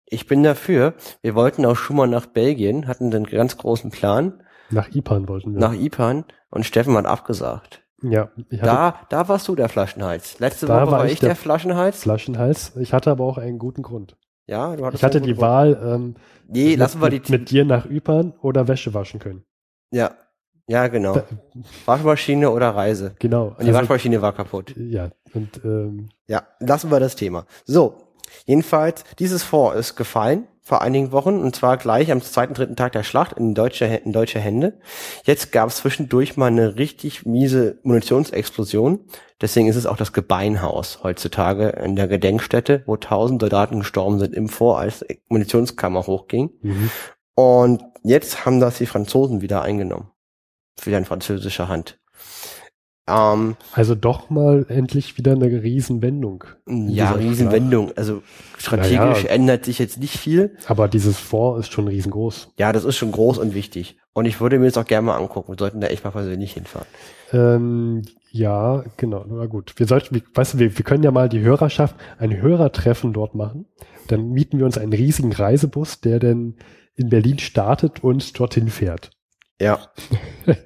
[0.07, 0.95] ich bin dafür.
[1.23, 4.42] Wir wollten auch schon mal nach Belgien, hatten den ganz großen Plan,
[4.73, 5.61] Nach Ipan wollten wir.
[5.61, 7.83] nach Ipan und Steffen hat abgesagt.
[8.03, 10.39] ja, Da, da warst du der Flaschenhals.
[10.41, 12.01] Letzte Woche war war ich der, der Flaschenhals.
[12.03, 12.73] Flaschenhals.
[12.77, 14.17] Ich hatte aber auch einen guten Grund.
[14.47, 16.19] Ja, du hattest Ich hatte die guten Wahl, ähm, Grund.
[16.49, 17.33] Nee, lassen wir mit, die.
[17.33, 19.45] mit dir nach Ypern oder Wäsche waschen können.
[19.93, 20.13] ja,
[20.69, 21.15] ja, genau.
[21.15, 21.25] Da,
[21.87, 23.15] Waschmaschine oder Reise.
[23.19, 23.55] genau.
[23.59, 24.73] Und die Waschmaschine war kaputt.
[24.77, 27.47] ja, und ähm, Ja, lassen wir das Thema.
[27.65, 27.97] So,
[28.47, 32.93] jedenfalls, dieses Fort ist gefallen vor einigen Wochen und zwar gleich am zweiten, dritten Tag
[32.93, 34.79] der Schlacht in deutsche, Hä- in deutsche Hände.
[35.25, 39.01] Jetzt gab es zwischendurch mal eine richtig miese Munitionsexplosion.
[39.43, 44.35] Deswegen ist es auch das Gebeinhaus heutzutage in der Gedenkstätte, wo tausend Soldaten gestorben sind
[44.35, 46.49] im Fort, als Munitionskammer hochging.
[46.63, 46.91] mhm.
[47.35, 50.11] Und jetzt haben das die Franzosen wieder eingenommen.
[50.83, 51.99] Wieder in französischer Hand.
[53.09, 56.45] Ähm, also doch mal endlich wieder eine Riesenwendung.
[56.69, 57.93] ja, Riesenwendung.
[57.97, 58.23] Also
[58.59, 59.29] strategisch Naja.
[59.29, 60.57] ändert sich jetzt nicht viel.
[60.67, 62.51] Aber dieses Fort ist schon riesengroß.
[62.59, 63.97] Ja, das ist schon groß und wichtig.
[64.13, 65.53] Und ich würde mir das auch gerne mal angucken.
[65.53, 66.87] Wir sollten da echt mal persönlich hinfahren.
[67.33, 69.25] Ähm, ja, genau.
[69.29, 69.73] Na gut.
[69.77, 73.35] Wir sollten, wir- weißt du, wir, wir können ja mal die Hörerschaft, ein Hörertreffen dort
[73.35, 73.67] machen.
[74.09, 76.55] Dann mieten wir uns einen riesigen Reisebus, der dann
[76.95, 79.11] in Berlin startet und dorthin fährt.
[79.61, 79.89] Ja.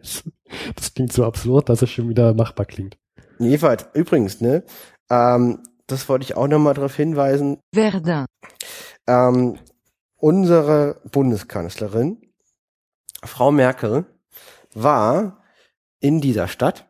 [0.76, 2.96] Das klingt so absurd, dass es schon wieder machbar klingt.
[3.38, 4.62] Jedenfalls, übrigens, ne,
[5.10, 7.58] ähm, das wollte ich auch nochmal darauf hinweisen.
[7.74, 8.26] Verdun.
[9.06, 9.58] Ähm,
[10.16, 12.22] unsere Bundeskanzlerin,
[13.22, 14.06] Frau Merkel,
[14.74, 15.42] war
[16.00, 16.86] in dieser Stadt.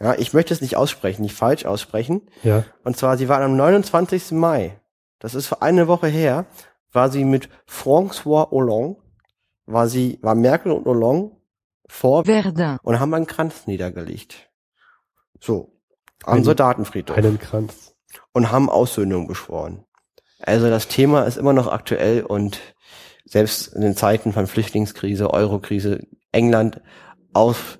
[0.00, 2.22] Ja, ich möchte es nicht aussprechen, nicht falsch aussprechen.
[2.42, 2.64] Ja.
[2.84, 4.32] Und zwar, sie war am 29.
[4.32, 4.80] Mai.
[5.18, 6.46] Das ist vor eine Woche her,
[6.92, 9.00] war sie mit François Hollande,
[9.66, 11.32] war sie, war Merkel und Hollande
[11.88, 12.78] vor Verdun.
[12.82, 14.50] und haben einen Kranz niedergelegt.
[15.40, 15.72] So.
[16.24, 17.16] Am Einen- Soldatenfriedhof.
[17.16, 17.94] Einen Kranz.
[18.32, 19.84] und haben Aussöhnung beschworen.
[20.40, 22.60] Also das Thema ist immer noch aktuell und
[23.24, 26.80] selbst in den Zeiten von Flüchtlingskrise, Eurokrise, England
[27.32, 27.78] auf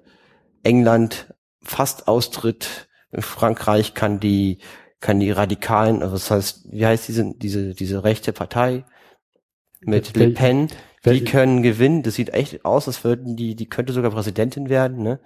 [0.64, 1.32] England
[1.62, 4.58] fast Austritt, Frankreich kann die
[5.00, 8.84] kann die Radikalen, also das heißt, wie heißt diese diese diese rechte Partei
[9.80, 10.68] mit Le Pen,
[11.12, 12.02] die können gewinnen.
[12.02, 15.20] Das sieht echt aus, als würden die die könnte sogar Präsidentin werden, ne?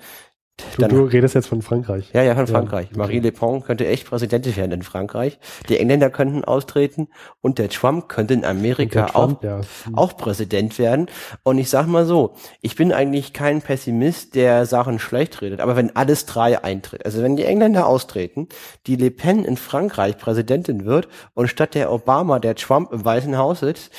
[0.77, 2.11] Du, Dann- du redest jetzt von Frankreich.
[2.13, 2.89] ja, ja, von Ja, Frankreich.
[2.91, 2.99] okay.
[2.99, 5.39] Marie Le Pen könnte echt Präsidentin werden in Frankreich.
[5.71, 7.09] Die Engländer könnten austreten
[7.41, 9.61] und der Trump könnte in Amerika Trump, ja.
[9.95, 11.07] auch, auch Präsident werden.
[11.43, 15.61] Und ich sag mal so, ich bin eigentlich kein Pessimist, der Sachen schlecht redet.
[15.61, 18.49] Aber wenn alles drei eintritt, also wenn die Engländer austreten,
[18.87, 23.39] die Le Pen in Frankreich Präsidentin wird und statt der Obama der Trump im Weißen
[23.39, 23.91] Haus sitzt,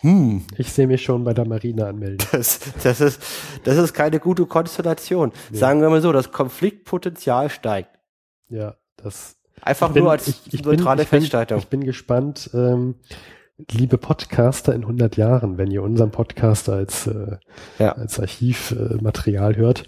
[0.00, 2.18] hm, Ich sehe mich schon bei der Marine anmelden.
[2.32, 3.20] das, das ist,
[3.64, 5.32] das ist keine gute Konstellation.
[5.52, 7.98] Sagen wir mal so, das Konfliktpotenzial steigt.
[8.48, 9.36] Ja, das.
[9.60, 11.58] Einfach bin- nur als ich- ich bin- neutrale ich bin- Feststellung.
[11.58, 12.94] Ich bin gespannt, ähm,
[13.72, 17.38] liebe Podcaster in 100 Jahren, wenn ihr unseren Podcast als, äh,
[17.78, 17.92] Ja.
[17.92, 19.82] als Archivmaterial äh, hört.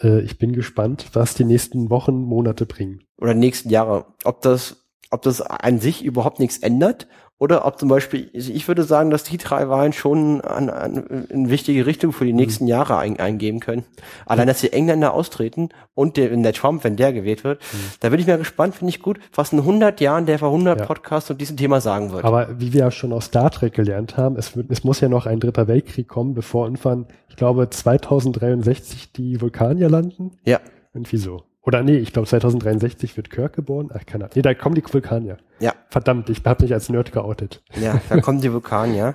[0.00, 3.02] Äh, ich bin gespannt, was die nächsten Wochen, Monate bringen.
[3.18, 4.06] Oder nächsten Jahre.
[4.24, 7.06] Ob das ob das an sich überhaupt nichts ändert
[7.38, 11.26] oder ob zum Beispiel, also ich würde sagen, dass die drei Wahlen schon an, an,
[11.28, 12.38] in wichtige Richtung für die Mhm.
[12.38, 13.84] nächsten Jahre ein, eingeben können.
[14.24, 17.60] Allein, dass die Engländer austreten und der, der Trump, wenn der gewählt wird,
[18.00, 20.76] da bin ich mal gespannt, finde ich gut, was in 100 Jahren der vor 100
[20.76, 20.80] Mhm.
[20.80, 20.86] Ja.
[20.86, 22.24] Podcast zu diesem Thema sagen wird.
[22.24, 25.26] Aber wie wir ja schon aus Star Trek gelernt haben, es, es muss ja noch
[25.26, 30.32] ein dritter Weltkrieg kommen, bevor irgendwann, ich glaube, 2063 die Vulkanier landen.
[30.44, 30.60] ja,
[30.94, 31.42] Irgendwie so.
[31.66, 33.90] Oder nee, ich glaube 2063 wird Kirk geboren.
[33.92, 34.32] Ach, keine Ahnung.
[34.36, 35.38] Nee, da kommen die Vulkanier.
[35.58, 35.74] ja.
[35.88, 37.62] Verdammt, ich habe mich als Nerd geoutet.
[37.80, 39.14] Ja, da kommen die Vulkanier.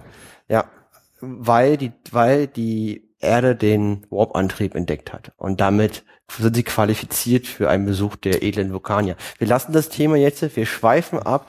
[0.49, 0.65] Ja,
[1.21, 5.31] weil die, weil die Erde den Warp-Antrieb entdeckt hat.
[5.37, 9.15] Und damit sind sie qualifiziert für einen Besuch der edlen Vulkanier.
[9.37, 11.47] Wir lassen das Thema jetzt, wir schweifen ab.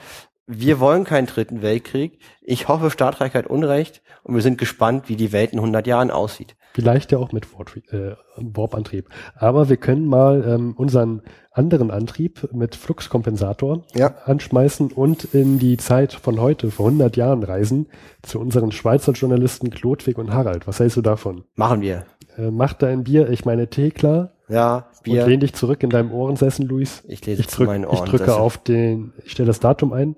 [0.54, 2.18] Wir wollen keinen dritten Weltkrieg.
[2.42, 5.86] Ich hoffe, Star Trek hat Unrecht und wir sind gespannt, wie die Welt in 100
[5.86, 6.56] Jahren aussieht.
[6.74, 7.46] Vielleicht ja auch mit
[7.90, 9.08] äh, Warp-Antrieb.
[9.34, 11.22] Aber wir können mal ähm, unseren
[11.52, 14.14] anderen Antrieb mit Fluxkompensator Ja.
[14.24, 17.88] anschmeißen und in die Zeit von heute, vor 100 Jahren reisen,
[18.22, 20.66] zu unseren Schweizer Journalisten Klodwig und Harald.
[20.66, 21.44] Was hältst du davon?
[21.54, 22.04] Machen wir.
[22.38, 25.26] Äh, mach dein Bier, ich meine Tee klar Ja, und Bier.
[25.26, 27.04] lehn dich zurück in deinem Ohrensessel, Luis.
[27.06, 28.08] Ich lese Ich, zu drück, meinen ich Ohren.
[28.08, 30.16] drücke auf den, ich stelle das Datum ein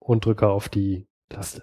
[0.00, 1.62] und drücke auf die Taste.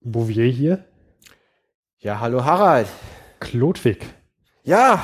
[0.00, 0.84] Bouvier hier.
[2.00, 2.86] Ja, hallo Harald.
[3.40, 4.04] Klodwig,
[4.64, 5.02] Ja,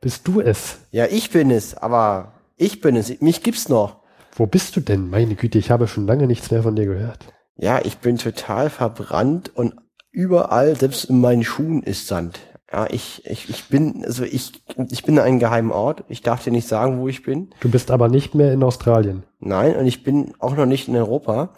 [0.00, 0.78] bist du es?
[0.90, 3.20] ja, ich bin es, aber ich bin es.
[3.20, 4.02] Mich gibt's noch.
[4.34, 5.08] Wo bist du denn?
[5.10, 7.18] Meine Güte, ich habe schon lange nichts mehr von dir gehört.
[7.56, 9.74] Ja, ich bin total verbrannt und
[10.10, 12.40] überall, selbst in meinen Schuhen ist Sand.
[12.70, 14.52] Ja, ich, ich, ich bin, also ich,
[14.90, 16.04] ich bin an einem geheimen Ort.
[16.08, 17.50] Ich darf dir nicht sagen, wo ich bin.
[17.60, 19.22] Du bist aber nicht mehr in Australien.
[19.38, 21.50] Nein, und ich bin auch noch nicht in Europa.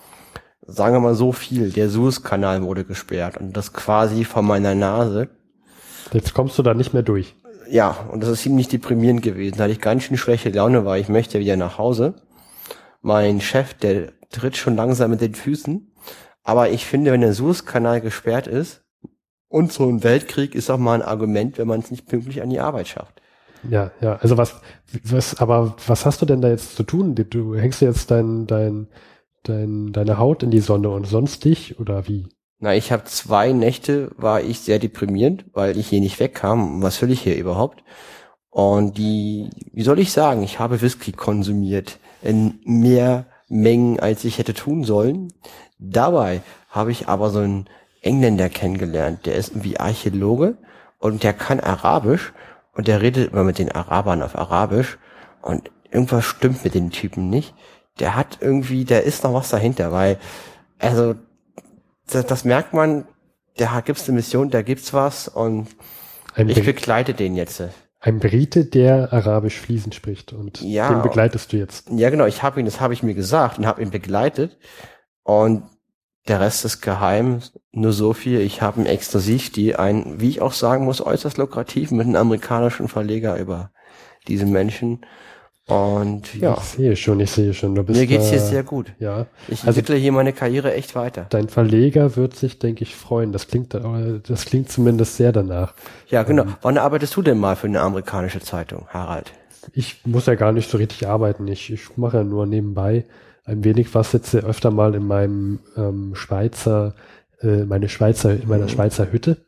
[0.70, 1.70] Sagen wir mal so viel.
[1.70, 5.28] Der Suezkanal wurde gesperrt und das quasi vor meiner Nase.
[6.12, 7.34] Jetzt kommst du da nicht mehr durch.
[7.70, 9.56] Ja, und das ist ziemlich deprimierend gewesen.
[9.58, 12.14] Da hatte ich ganz schön schlechte Laune, weil ich möchte wieder nach Hause.
[13.00, 15.90] Mein Chef, der tritt schon langsam mit den Füßen.
[16.44, 18.82] Aber ich finde, wenn der Suezkanal gesperrt ist
[19.48, 22.50] und so ein Weltkrieg ist auch mal ein Argument, wenn man es nicht pünktlich an
[22.50, 23.20] die Arbeit schafft.
[23.68, 24.16] Ja, ja.
[24.16, 24.60] Also was,
[25.02, 27.14] was, aber was hast du denn da jetzt zu tun?
[27.14, 28.88] Du- Du hängst jetzt dein, dein,
[29.42, 32.28] dein, deine Haut in die Sonne und sonst dich oder wie?
[32.60, 36.82] Na, ich habe zwei Nächte, war ich sehr deprimierend, weil ich hier nicht wegkam.
[36.82, 37.84] Was will ich hier überhaupt?
[38.50, 44.38] Und die, wie soll ich sagen, ich habe Whisky konsumiert in mehr Mengen, als ich
[44.38, 45.32] hätte tun sollen.
[45.78, 47.68] Dabei habe ich aber so einen
[48.02, 50.56] Engländer kennengelernt, der ist irgendwie Archäologe
[50.98, 52.32] und der kann Arabisch
[52.74, 54.98] und der redet immer mit den Arabern auf Arabisch
[55.42, 57.54] und irgendwas stimmt mit den Typen nicht.
[58.00, 60.18] Der hat irgendwie, der ist noch was dahinter, weil,
[60.78, 61.14] also,
[62.10, 63.06] das, das merkt man,
[63.56, 65.68] da gibt's eine Mission, da gibt's was und
[66.34, 67.62] Ein, ich begleite den jetzt.
[68.00, 70.88] ein Brite, der Arabisch fließend spricht und Ja.
[70.88, 71.90] den begleitest du jetzt.
[71.90, 74.56] Ja, genau, ich habe ihn, das habe ich mir gesagt und habe ihn begleitet.
[75.24, 75.64] Und
[76.28, 77.40] der Rest ist geheim.
[77.72, 78.40] Nur so viel.
[78.40, 82.16] Ich habe einen exklusiv, die ein, wie ich auch sagen muss, äußerst lukrativ mit einem
[82.16, 83.72] amerikanischen Verleger über
[84.28, 85.04] diesen Menschen.
[85.68, 87.74] Und ja, Ich sehe schon, ich sehe schon.
[87.74, 88.92] Du bist mir geht's da, hier sehr gut.
[88.98, 89.26] Ja.
[89.48, 91.26] Ich Also- entwickle hier meine Karriere echt weiter.
[91.28, 93.32] Dein Verleger wird sich, denke ich, freuen.
[93.32, 95.74] Das klingt, das klingt zumindest sehr danach.
[96.08, 96.44] Ja, genau.
[96.62, 99.32] Wann arbeitest du denn mal für eine amerikanische Zeitung, Harald?
[99.74, 101.46] Ich muss ja gar nicht so richtig arbeiten.
[101.48, 103.04] Ich, ich mache ja nur nebenbei
[103.44, 106.94] ein wenig was, sitze öfter mal in meinem ähm, Schweizer,
[107.42, 109.38] äh, meine Schweizer, in meiner Schweizer Hütte.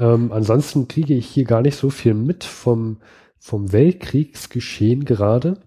[0.00, 2.98] Ähm, ansonsten kriege ich hier gar nicht so viel mit vom,
[3.42, 5.58] vom Weltkriegsgeschehen gerade.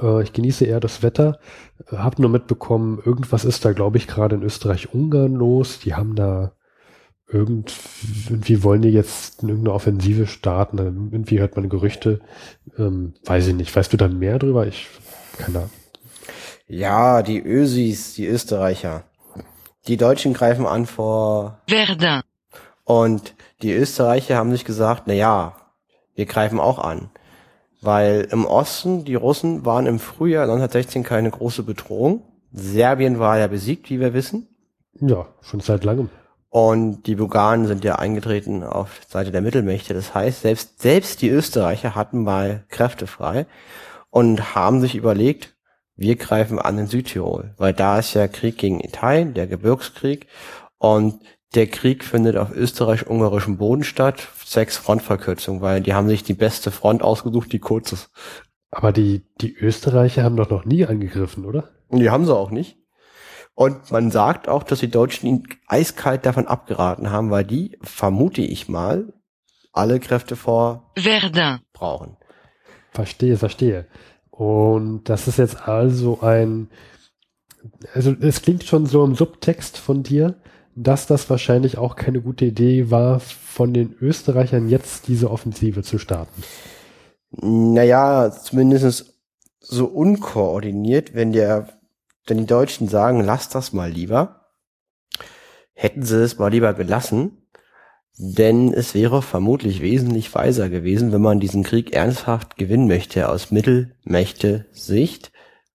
[0.00, 1.38] Äh, ich genieße eher das Wetter,
[1.90, 5.78] äh, habe nur mitbekommen, irgendwas ist da, glaube ich, gerade in Österreich-Ungarn los.
[5.80, 6.52] Die haben da
[7.28, 7.74] irgend,
[8.28, 10.78] irgendwie wollen die jetzt irgendeine Offensive starten.
[11.12, 12.20] Irgendwie hört man Gerüchte.
[12.78, 13.76] Ähm, weiß ich nicht.
[13.76, 14.66] Weißt du dann mehr drüber?
[14.66, 14.88] Ich,
[15.36, 15.70] keine Ahnung.
[16.66, 19.04] Ja, die Ösis, die Österreicher.
[19.86, 22.22] Die Deutschen greifen an vor Verdun,
[22.84, 25.59] Und die Österreicher haben sich gesagt, na ja,
[26.20, 27.08] wir greifen auch an.
[27.80, 32.24] Weil im Osten, die Russen waren im Frühjahr 1916 keine große Bedrohung.
[32.52, 34.46] Serbien war ja besiegt, wie wir wissen.
[35.00, 36.10] Ja, schon seit langem.
[36.50, 39.94] Und die Bulgaren sind ja eingetreten auf Seite der Mittelmächte.
[39.94, 43.46] Das heißt, selbst, selbst die Österreicher hatten mal Kräfte frei
[44.10, 45.54] und haben sich überlegt,
[45.96, 50.26] wir greifen an in Südtirol, weil da ist ja Krieg gegen Italien, der Gebirgskrieg,
[50.76, 51.20] und
[51.54, 56.70] der Krieg findet auf österreich-ungarischem Boden statt, sechs Frontverkürzung, weil die haben sich die beste
[56.70, 58.10] Front ausgesucht, die kurz ist.
[58.70, 61.70] Aber die, die Österreicher haben doch noch nie angegriffen, oder?
[61.90, 62.76] Die haben sie auch nicht.
[63.54, 68.42] Und man sagt auch, dass die Deutschen ihn eiskalt davon abgeraten haben, weil die, vermute
[68.42, 69.12] ich mal,
[69.72, 72.16] alle Kräfte vor Verdun, brauchen.
[72.92, 73.86] Verstehe, verstehe.
[74.30, 76.70] Und das ist jetzt also ein,
[77.92, 80.40] also es klingt schon so im Subtext von dir,
[80.74, 85.98] dass das wahrscheinlich auch keine gute Idee war, von den Österreichern jetzt diese Offensive zu
[85.98, 86.42] starten.
[87.30, 89.14] Naja, zumindest
[89.60, 91.68] so unkoordiniert, wenn der,
[92.26, 94.46] wenn die Deutschen sagen, lass das mal lieber,
[95.74, 97.40] hätten sie es mal lieber gelassen,
[98.18, 103.50] denn es wäre vermutlich wesentlich weiser gewesen, wenn man diesen Krieg ernsthaft gewinnen möchte aus
[103.50, 105.32] Mittelmächte-Sicht,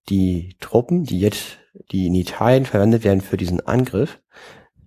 [0.09, 1.57] die Truppen, die jetzt,
[1.91, 4.19] die in Italien verwendet werden für diesen Angriff,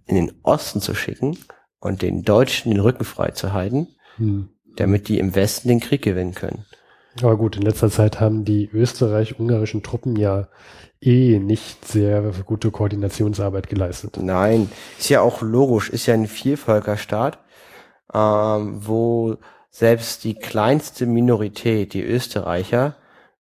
[0.09, 1.39] in den Osten zu schicken
[1.81, 4.49] und den Deutschen den Rücken frei zu halten, Hm.
[4.77, 6.65] damit die im Westen den Krieg gewinnen können.
[7.23, 10.49] Aber gut, in letzter Zeit haben die österreich-ungarischen Truppen ja
[11.01, 14.19] eh nicht sehr gute Koordinationsarbeit geleistet.
[14.21, 17.39] Nein, ist ja auch logisch, ist ja ein Vielvölkerstaat,
[18.13, 19.37] ähm, wo
[19.71, 22.97] selbst die kleinste Minorität, die Österreicher,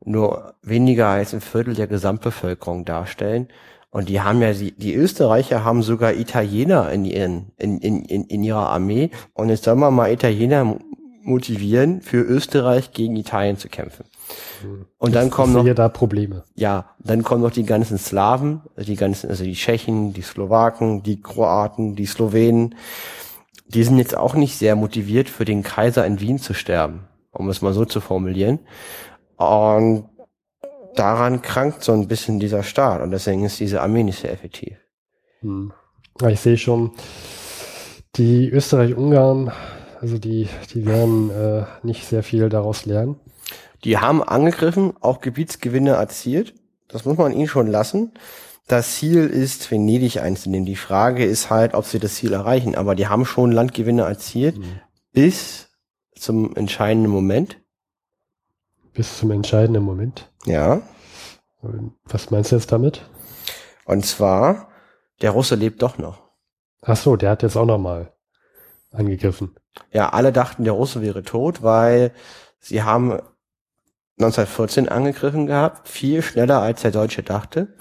[0.03, 3.47] nur weniger als ein Viertel der Gesamtbevölkerung darstellen.
[3.95, 8.25] Und die haben ja, die, die Österreicher haben sogar Italiener in, ihren, in, in, in,
[8.25, 9.09] in ihrer Armee.
[9.33, 10.79] Und jetzt soll man mal Italiener
[11.23, 14.03] motivieren, für Österreich gegen Italien zu kämpfen.
[14.97, 16.43] Und dann Ich kommen noch da Probleme.
[16.55, 21.21] ja, dann kommen noch die ganzen Slawen, die ganzen, also die Tschechen, die Slowaken, die
[21.21, 22.75] Kroaten, die Slowenen.
[23.69, 27.47] Die sind jetzt auch nicht sehr motiviert, für den Kaiser in Wien zu sterben, um
[27.47, 28.59] es mal so zu formulieren.
[29.37, 30.09] Und
[30.95, 34.77] daran krankt so ein bisschen dieser Staat und deswegen ist diese Armee nicht sehr effektiv.
[35.41, 35.71] Hm.
[36.21, 36.91] Ja, ich sehe schon,
[38.15, 39.51] die Österreich-Ungarn,
[39.99, 43.19] also die, die werden äh, nicht sehr viel daraus lernen.
[43.83, 46.53] Die haben angegriffen, auch Gebietsgewinne erzielt.
[46.87, 48.13] Das muss man ihnen schon lassen.
[48.67, 50.65] Das Ziel ist, Venedig einzunehmen.
[50.65, 52.73] Die Frage ist halt, ob sie das Ziel erreichen.
[52.73, 54.59] Aber die haben schon Landgewinne erzielt
[55.11, 55.69] bis
[56.15, 57.57] zum entscheidenden Moment.
[58.95, 60.31] Bis zum entscheidenden Moment.
[60.45, 60.81] Ja.
[62.05, 63.01] Was meinst du jetzt damit?
[63.85, 64.69] Und zwar,
[65.21, 66.29] der Russe lebt doch noch.
[66.81, 68.13] Ach so, der hat jetzt auch nochmal
[68.91, 69.55] angegriffen.
[69.91, 72.13] Ja, alle dachten, der Russe wäre tot, weil
[72.59, 73.19] sie haben
[74.17, 77.75] 1914 angegriffen gehabt, viel schneller als der Deutsche dachte.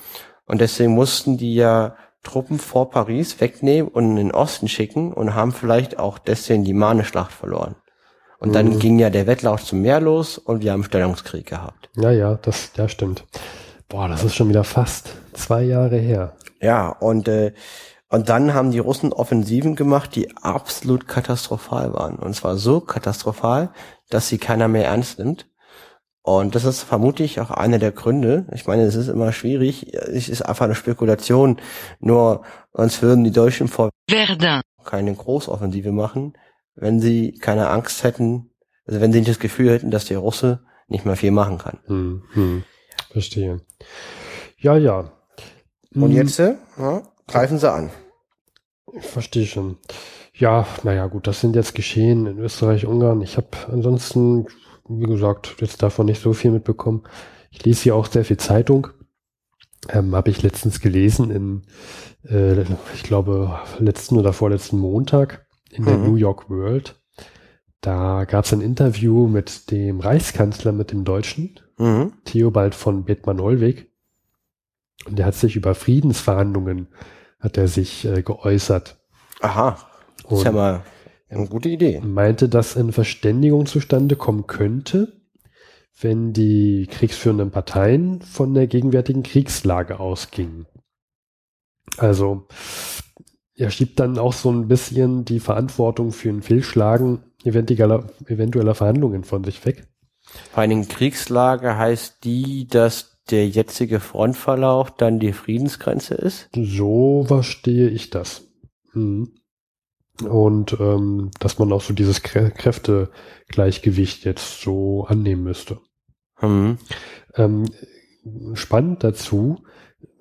[0.46, 5.34] Und deswegen mussten die ja Truppen vor Paris wegnehmen und in den Osten schicken und
[5.34, 7.76] haben vielleicht auch deswegen die Marne-Schlacht verloren.
[8.44, 8.78] Und dann Mhm.
[8.78, 11.88] ging ja der Wettlauf zum Meer los und wir haben Stellungskrieg gehabt.
[11.96, 13.24] Ja, ja, das, ja, stimmt.
[13.88, 16.34] Boah, das ist schon wieder fast zwei Jahre her.
[16.60, 17.52] Ja, und, äh,
[18.08, 22.16] und dann haben die Russen Offensiven gemacht, die absolut katastrophal waren.
[22.16, 23.70] Und zwar so katastrophal,
[24.10, 25.46] dass sie keiner mehr ernst nimmt.
[26.22, 28.46] Und das ist vermutlich auch einer der Gründe.
[28.54, 29.92] Ich meine, es ist immer schwierig.
[29.94, 31.58] Es ist einfach eine Spekulation.
[32.00, 32.42] Nur
[32.72, 36.32] sonst würden die Deutschen vor Verdun, keine Großoffensive machen,
[36.76, 38.50] wenn sie keine Angst hätten,
[38.86, 41.78] also wenn sie nicht das Gefühl hätten, dass der Russe nicht mehr viel machen kann.
[41.86, 42.64] Hm, hm,
[43.10, 43.60] verstehe.
[44.58, 45.12] Ja, ja.
[45.94, 47.90] Und Hm, jetzt äh, ja, greifen sie an.
[48.92, 49.78] Ich verstehe schon.
[50.34, 53.20] Ja, naja, gut, das sind jetzt Geschehen in Österreich, Ungarn.
[53.22, 54.46] Ich habe ansonsten,
[54.88, 57.04] wie gesagt, jetzt davon nicht so viel mitbekommen.
[57.50, 58.88] Ich lese hier auch sehr viel Zeitung.
[59.88, 61.62] Ähm, habe ich letztens gelesen in,
[62.28, 62.62] äh,
[62.94, 66.04] ich glaube, letzten oder vorletzten Montag in der Mhm.
[66.06, 67.00] New York World.
[67.80, 72.12] Da gab es ein Interview mit dem Reichskanzler, mit dem Deutschen, Mhm.
[72.24, 73.90] Theobald von Bethmann-Hollweg.
[75.06, 76.88] Und der hat sich über Friedensverhandlungen,
[77.40, 78.96] hat er sich äh, geäußert.
[79.40, 79.76] Aha,
[80.28, 80.82] das ist ja mal
[81.28, 82.00] eine gute Idee.
[82.00, 85.20] meinte, dass eine Verständigung zustande kommen könnte,
[86.00, 90.66] wenn die kriegsführenden Parteien von der gegenwärtigen Kriegslage ausgingen.
[91.98, 92.46] Also
[93.56, 99.24] er schiebt dann auch so ein bisschen die Verantwortung für ein Fehlschlagen eventueller, eventueller Verhandlungen
[99.24, 99.86] von sich weg.
[100.54, 106.48] Bei einer Kriegslage heißt die, dass der jetzige Frontverlauf dann die Friedensgrenze ist?
[106.54, 108.42] So verstehe ich das.
[108.92, 109.34] Mhm.
[110.22, 115.80] Und ähm, dass man auch so dieses Krä Kräftegleichgewicht jetzt so annehmen müsste.
[116.36, 116.78] Hm.
[117.34, 117.64] Ähm,
[118.54, 119.64] spannend dazu,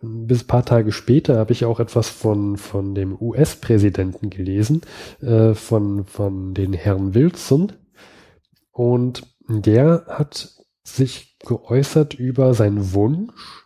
[0.03, 4.81] bis ein paar Tage später habe ich auch etwas von, von dem US-Präsidenten gelesen,
[5.21, 7.71] äh, von, von den Herrn Wilson.
[8.71, 10.49] Und der hat
[10.83, 13.65] sich geäußert über seinen Wunsch,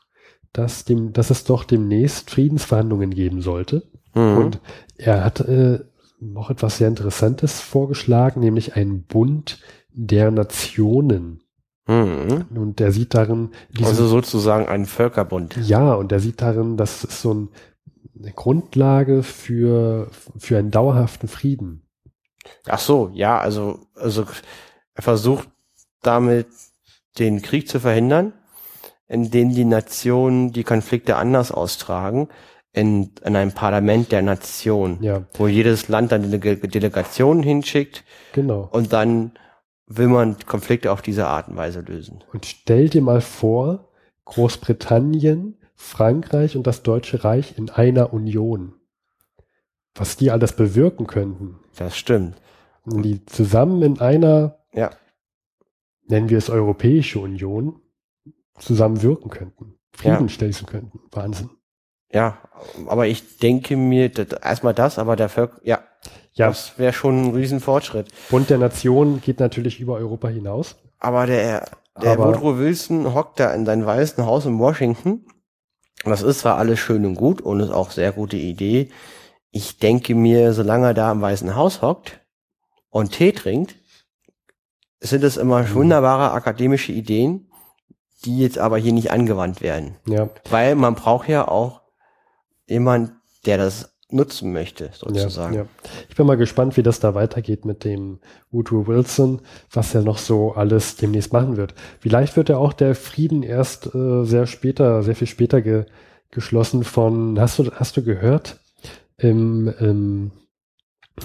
[0.54, 3.84] dass, dem, dass es doch demnächst Friedensverhandlungen geben sollte.
[4.14, 4.38] Mhm.
[4.38, 4.60] Und
[4.96, 5.80] er hat äh,
[6.20, 9.60] noch etwas sehr Interessantes vorgeschlagen, nämlich einen Bund
[9.92, 11.42] der Nationen.
[11.88, 12.46] Mhm.
[12.56, 15.58] Und der sieht darin, diesen, Also sozusagen ein Völkerbund.
[15.68, 17.50] ja, und der sieht darin, das ist so ein,
[18.20, 21.84] eine Grundlage für, für einen dauerhaften Frieden.
[22.68, 24.26] Ach so, ja, also, also
[24.94, 25.50] er versucht
[26.02, 26.48] damit
[27.20, 28.34] den Krieg zu verhindern,
[29.08, 32.28] indem die Nationen die Konflikte anders austragen,
[32.74, 38.68] in, in einem Parlament der Nation, Ja, wo jedes Land dann eine Delegation hinschickt genau.
[38.72, 39.32] und dann
[39.88, 42.24] will man Konflikte auf diese Art und Weise lösen.
[42.34, 43.90] Und stell dir mal vor,
[44.26, 48.74] Großbritannien, Frankreich und das Deutsche Reich in einer Union.
[49.96, 51.60] Was die alles bewirken könnten.
[51.78, 52.36] Das stimmt.
[52.86, 54.92] Wenn die zusammen in einer, Ja.
[56.08, 57.80] nennen wir es Europäische Union,
[58.60, 59.76] zusammen wirken könnten.
[59.92, 60.30] Frieden Ja.
[60.30, 61.00] schließen könnten.
[61.12, 61.50] Wahnsinn.
[62.12, 62.38] Ja,
[62.88, 65.84] aber ich denke mir, das, erstmal das, aber der Völker, ja,
[66.34, 68.08] Ja, das wäre schon ein Riesenfortschritt.
[68.30, 70.76] Bund der Nationen geht natürlich über Europa hinaus.
[71.00, 71.66] Aber der,
[72.02, 75.26] der Aber- Woodrow Wilson hockt da in seinem weißen Haus in Washington.
[76.04, 78.90] Das ist zwar alles schön und gut und ist auch sehr gute Idee.
[79.50, 82.20] Ich denke mir, solange er da im weißen Haus hockt
[82.90, 83.76] und Tee trinkt,
[85.00, 85.74] sind es immer Mhm.
[85.74, 87.50] wunderbare akademische Ideen,
[88.26, 89.96] die jetzt aber hier nicht angewandt werden.
[90.08, 91.82] Ja, Weil man braucht ja auch
[92.68, 93.14] jemand,
[93.46, 95.54] der das nutzen möchte, ja, sozusagen.
[95.54, 95.66] ja.
[96.10, 98.20] Ich bin mal gespannt, wie das da weitergeht mit dem
[98.52, 99.42] Woodrow Wilson,
[99.72, 101.74] was er noch so alles demnächst machen wird.
[102.00, 105.86] Vielleicht wird ja auch der Frieden erst äh, sehr später, sehr viel später ge
[106.30, 108.60] geschlossen von, hast du, hast du gehört?
[109.18, 110.32] Im, im,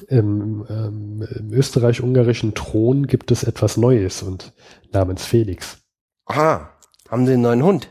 [0.09, 4.53] im, ähm, im österreich-ungarischen Thron gibt es etwas Neues und
[4.93, 5.79] namens Felix.
[6.27, 6.71] Aha,
[7.09, 7.89] haben sie einen neuen Hund?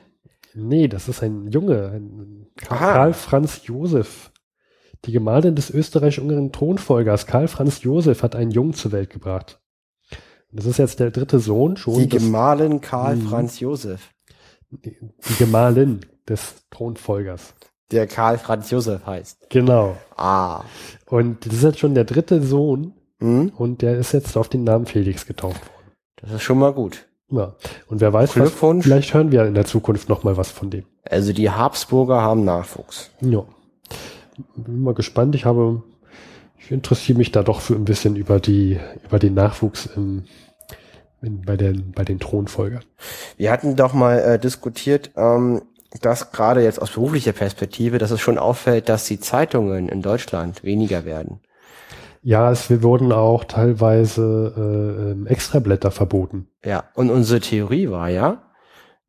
[0.53, 2.93] Nee, das ist ein Junge, ein Aha.
[2.93, 4.30] Karl Franz Josef.
[5.05, 9.59] Die Gemahlin des österreich-ungarischen Thronfolgers Karl Franz Josef hat einen Jungen zur Welt gebracht.
[10.51, 11.95] Das ist jetzt der dritte Sohn schon.
[11.97, 13.27] Die Gemahlin Karl Mhm.
[13.27, 14.09] Franz Josef.
[14.69, 14.95] die,
[15.29, 17.53] die Gemahlin des Thronfolgers.
[17.91, 19.49] Der Karl Franz Josef heißt.
[19.49, 19.97] Genau.
[20.15, 20.63] Ah.
[21.07, 23.51] Und das ist jetzt schon der dritte Sohn Hm?
[23.57, 25.91] und der ist jetzt auf den Namen Felix getauft worden.
[26.17, 27.05] Das ist schon mal gut.
[27.29, 27.55] Ja.
[27.87, 28.51] Und wer weiß, was,
[28.83, 30.85] vielleicht hören wir in der Zukunft noch mal was von dem.
[31.09, 33.11] Also die Habsburger haben Nachwuchs.
[33.21, 33.43] Ja.
[34.55, 35.36] Bin mal gespannt.
[35.36, 35.84] Ich habe,
[36.57, 40.23] ich interessiere mich da doch für ein bisschen über die, über den Nachwuchs im,
[41.21, 42.84] in, bei den, bei den Thronfolgern.
[43.38, 45.61] Wir hatten doch mal äh, diskutiert, ähm,
[46.01, 50.63] dass gerade jetzt aus beruflicher Perspektive, dass es schon auffällt, dass die Zeitungen in Deutschland
[50.63, 51.41] weniger werden.
[52.23, 56.47] Ja, es wir wurden auch teilweise äh, ähm, Extrablätter verboten.
[56.63, 56.86] Ja.
[56.93, 58.43] Und unsere Theorie war ja,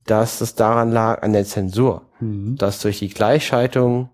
[0.06, 2.56] dass es daran lag an der Zensur, Mhm.
[2.56, 4.10] dass durch die Gleichschaltung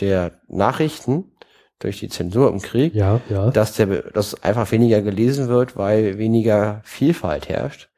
[0.00, 1.32] der Nachrichten,
[1.78, 3.50] durch die Zensur im Krieg, Ja, ja.
[3.50, 7.90] dass der, dass einfach weniger gelesen wird, weil weniger Vielfalt herrscht.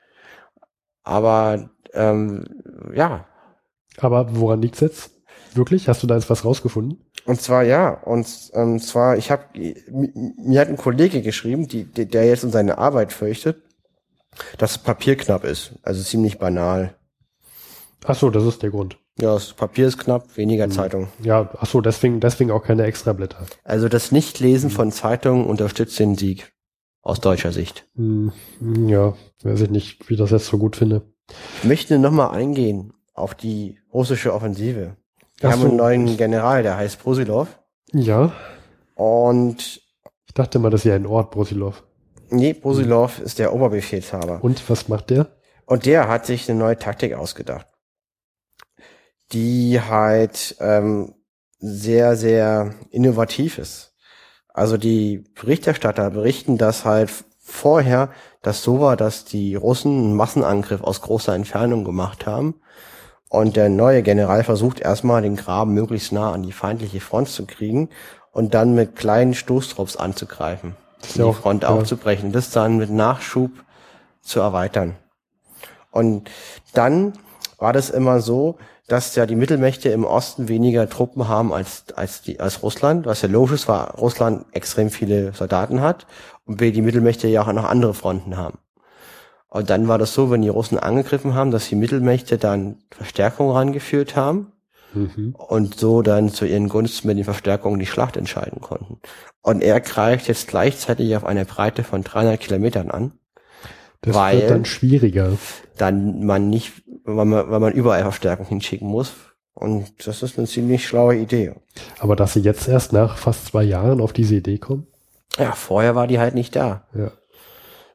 [1.04, 2.44] Aber ähm,
[2.94, 3.26] ja,
[3.98, 5.10] Aber woran liegt's jetzt?
[5.54, 5.88] Wirklich?
[5.88, 7.02] Hast du da jetzt was rausgefunden?
[7.24, 9.44] und zwar ja, und ähm, zwar ich habe
[9.90, 13.62] mir hat ein Kollege geschrieben, die, der jetzt um seine Arbeit fürchtet,
[14.58, 16.94] dass Papier knapp ist, also ziemlich banal.
[18.04, 18.98] Ach so, das ist der Grund.
[19.18, 21.08] Ja, das Papier ist knapp, weniger Zeitung.
[21.22, 23.46] Ja, ach so, deswegen, deswegen auch keine Extrablätter.
[23.64, 26.52] Also das Nichtlesen von Zeitungen unterstützt den Sieg
[27.00, 27.88] aus deutscher Sicht.
[27.96, 28.32] Hm,
[28.88, 31.02] ja, weiß ich nicht, wie ich das jetzt so gut finde.
[31.62, 34.96] Ich möchte nochmal eingehen auf die russische Offensive.
[35.38, 35.68] Wir Ach haben so.
[35.68, 37.58] einen neuen General, der heißt Brusilov.
[37.92, 38.32] Ja,
[38.94, 39.80] Und
[40.26, 41.84] ich dachte mal, das ist ja ein Ort, Brusilov.
[42.28, 44.42] nee, Brusilov ist der Oberbefehlshaber.
[44.44, 45.28] Und was macht der?
[45.64, 47.66] Und der hat sich eine neue Taktik ausgedacht.
[49.32, 51.14] Die halt ähm,
[51.58, 53.94] sehr, sehr innovativ ist.
[54.52, 57.10] Also die Berichterstatter berichten, dass halt
[57.40, 58.10] vorher
[58.42, 62.54] das so war, dass die Russen einen Massenangriff aus großer Entfernung gemacht haben.
[63.28, 67.44] Und der neue General versucht erstmal den Graben möglichst nah an die feindliche Front zu
[67.44, 67.88] kriegen
[68.32, 70.76] und dann mit kleinen Stoßtrupps anzugreifen,
[71.14, 71.70] die auch- Front ja.
[71.70, 73.50] aufzubrechen, das dann mit Nachschub
[74.22, 74.96] zu erweitern.
[75.90, 76.30] Und
[76.72, 77.14] dann
[77.58, 78.58] war das immer so,
[78.88, 83.22] dass ja die Mittelmächte im Osten weniger Truppen haben als, als, die, als Russland, was
[83.22, 86.06] ja logisch ist, weil Russland extrem viele Soldaten hat
[86.44, 88.58] und wir die Mittelmächte ja auch noch andere Fronten haben.
[89.48, 93.50] Und dann war das so, wenn die Russen angegriffen haben, dass die Mittelmächte dann Verstärkung
[93.50, 94.52] rangeführt haben
[94.94, 95.34] Mhm.
[95.36, 98.98] und so dann zu ihren Gunsten mit den Verstärkungen die Schlacht entscheiden konnten.
[99.42, 103.12] Und er greift jetzt gleichzeitig auf eine Breite von 300 Kilometern an,
[104.00, 105.32] Das Weil- wird dann schwieriger.
[105.76, 109.12] dann man nicht weil man, weil man überall Verstärkung hinschicken muss.
[109.54, 111.54] Und das ist eine ziemlich schlaue Idee.
[111.98, 114.86] Aber dass sie jetzt erst nach fast zwei Jahren auf diese Idee kommen?
[115.38, 116.86] Ja, vorher war die halt nicht da.
[116.94, 117.12] Ja.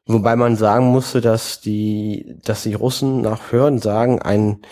[0.06, 4.62] Wobei man sagen musste, dass die, dass die Russen nach Hören sagen ein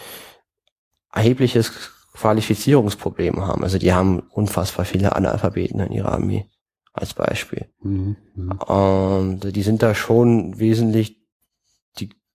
[1.12, 1.72] erhebliches
[2.14, 3.62] Qualifizierungsproblem haben.
[3.62, 6.46] Also die haben unfassbar viele Analphabeten in ihrer Armee
[6.92, 7.66] als Beispiel.
[7.82, 8.16] Mhm.
[8.34, 8.52] mhm.
[8.52, 11.19] Und die sind da schon wesentlich,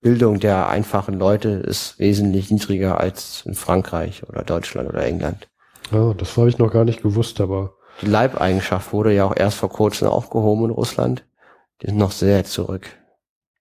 [0.05, 5.47] Bildung der einfachen Leute ist wesentlich niedriger als in Frankreich oder Deutschland oder England.
[5.91, 9.57] Ja, das habe ich noch gar nicht gewusst, aber Die Leibeigenschaft wurde ja auch erst
[9.57, 11.25] vor kurzem aufgehoben in Russland.
[11.81, 12.85] Die sind noch sehr zurück.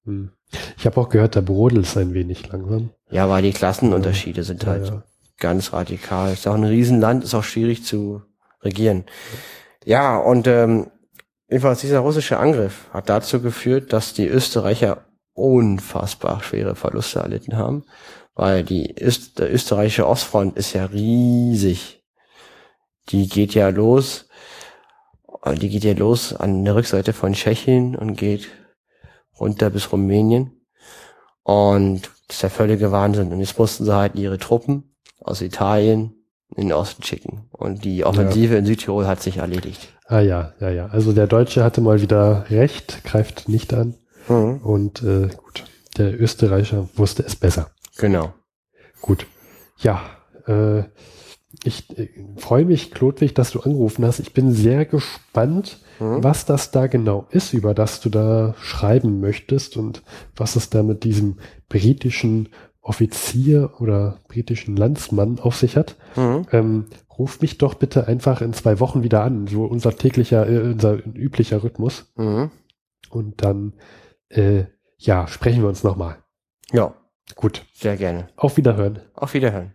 [0.05, 0.33] hm.
[0.77, 2.91] ich habe auch gehört, der brodelt es ein wenig langsam.
[3.11, 5.03] Ja, weil die Klassenunterschiede sind Ja, halt ja.
[5.39, 6.31] ganz radikal.
[6.35, 8.21] Ist auch ein Riesenland, ist auch schwierig zu
[8.61, 9.05] regieren.
[9.87, 10.91] Ja, und ähm,
[11.49, 14.99] jedenfalls dieser russische Angriff hat dazu geführt, dass die Österreicher
[15.35, 17.85] unfassbar schwere Verluste erlitten haben,
[18.35, 22.03] weil die Öst der österreichische Ostfront ist ja riesig.
[23.11, 24.29] Die geht ja los,
[25.43, 28.49] äh, die geht ja los an der Rückseite von Tschechien und geht
[29.39, 30.53] runter bis Rumänien.
[31.43, 33.33] Und das ist der völlige Wahnsinn.
[33.33, 36.15] Und jetzt mussten sie halt ihre Truppen aus Italien
[36.57, 37.49] in den Osten schicken.
[37.51, 39.93] Und die Offensive in Südtirol hat sich erledigt.
[40.07, 40.87] Ah ja, ja, ja.
[40.87, 43.95] Also der Deutsche hatte mal wieder recht, greift nicht an.
[44.29, 44.59] Mhm.
[44.59, 45.65] Und äh, gut,
[45.97, 47.71] der Österreicher wusste es besser.
[47.97, 48.33] Genau.
[49.01, 49.27] Gut.
[49.79, 50.01] Ja,
[50.47, 50.85] äh,
[51.63, 54.19] ich äh, freue mich, Klodwig, dass du angerufen hast.
[54.21, 56.25] Ich bin sehr gespannt, Mhm.
[56.25, 60.03] was das da genau ist, über das du da schreiben möchtest und
[60.35, 62.49] was es da mit diesem britischen
[62.81, 65.97] Offizier oder britischen Landsmann auf sich hat.
[66.17, 66.47] Mhm.
[66.51, 70.59] Ähm, ruf mich doch bitte einfach in zwei Wochen wieder an, so unser täglicher, äh,
[70.73, 72.13] unser üblicher Rhythmus.
[72.17, 72.51] Mhm.
[73.11, 73.75] Und dann,
[74.31, 74.65] äh,
[74.99, 76.23] ja, sprechen wir uns nochmal.
[76.73, 76.95] Ja,
[77.35, 77.65] Gut.
[77.75, 78.29] sehr gerne.
[78.37, 79.01] Auf Wiederhören.
[79.15, 79.75] Auf Wiederhören.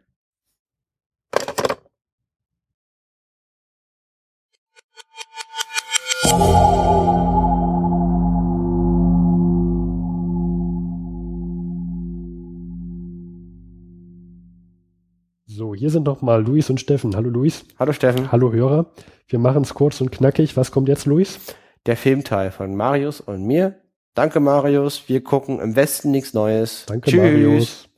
[15.45, 17.15] So, hier sind noch mal Luis und Steffen.
[17.15, 17.65] Hallo Luis.
[17.77, 18.31] Hallo Steffen.
[18.31, 18.91] Hallo Hörer.
[19.27, 20.55] Wir machen es kurz und knackig.
[20.55, 21.39] Was kommt jetzt, Luis?
[21.85, 23.81] Der Filmteil von Marius und mir.
[24.13, 25.07] Danke Marius.
[25.07, 26.85] Wir gucken im Westen nichts Neues.
[26.87, 27.19] Danke, Tschüss.
[27.21, 27.89] Marius.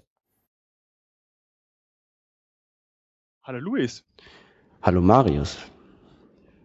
[3.44, 4.06] Hallo Luis,
[4.84, 5.58] Hallo Marius.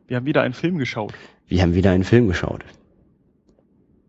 [0.06, 1.14] wir haben wieder einen Film geschaut.
[1.48, 2.64] Wir haben wieder einen Film geschaut.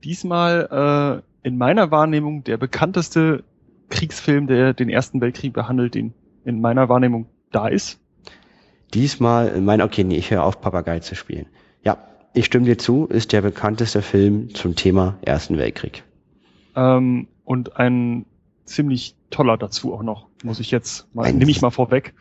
[0.04, 3.44] Diesmal äh, in meiner Wahrnehmung der bekannteste
[3.90, 6.14] Kriegsfilm, der den Ersten Weltkrieg behandelt, den
[6.44, 8.00] in meiner Wahrnehmung da ist.
[8.94, 11.48] Diesmal, mein, okay, nee, ich höre auf, Papagei zu spielen.
[11.84, 11.98] Ja,
[12.38, 16.04] ich stimme dir zu, ist der bekannteste Film zum Thema Ersten Weltkrieg.
[16.76, 18.26] Ähm, und ein
[18.66, 22.14] ziemlich toller dazu auch noch, muss ich jetzt mal, nehme ich mal vorweg.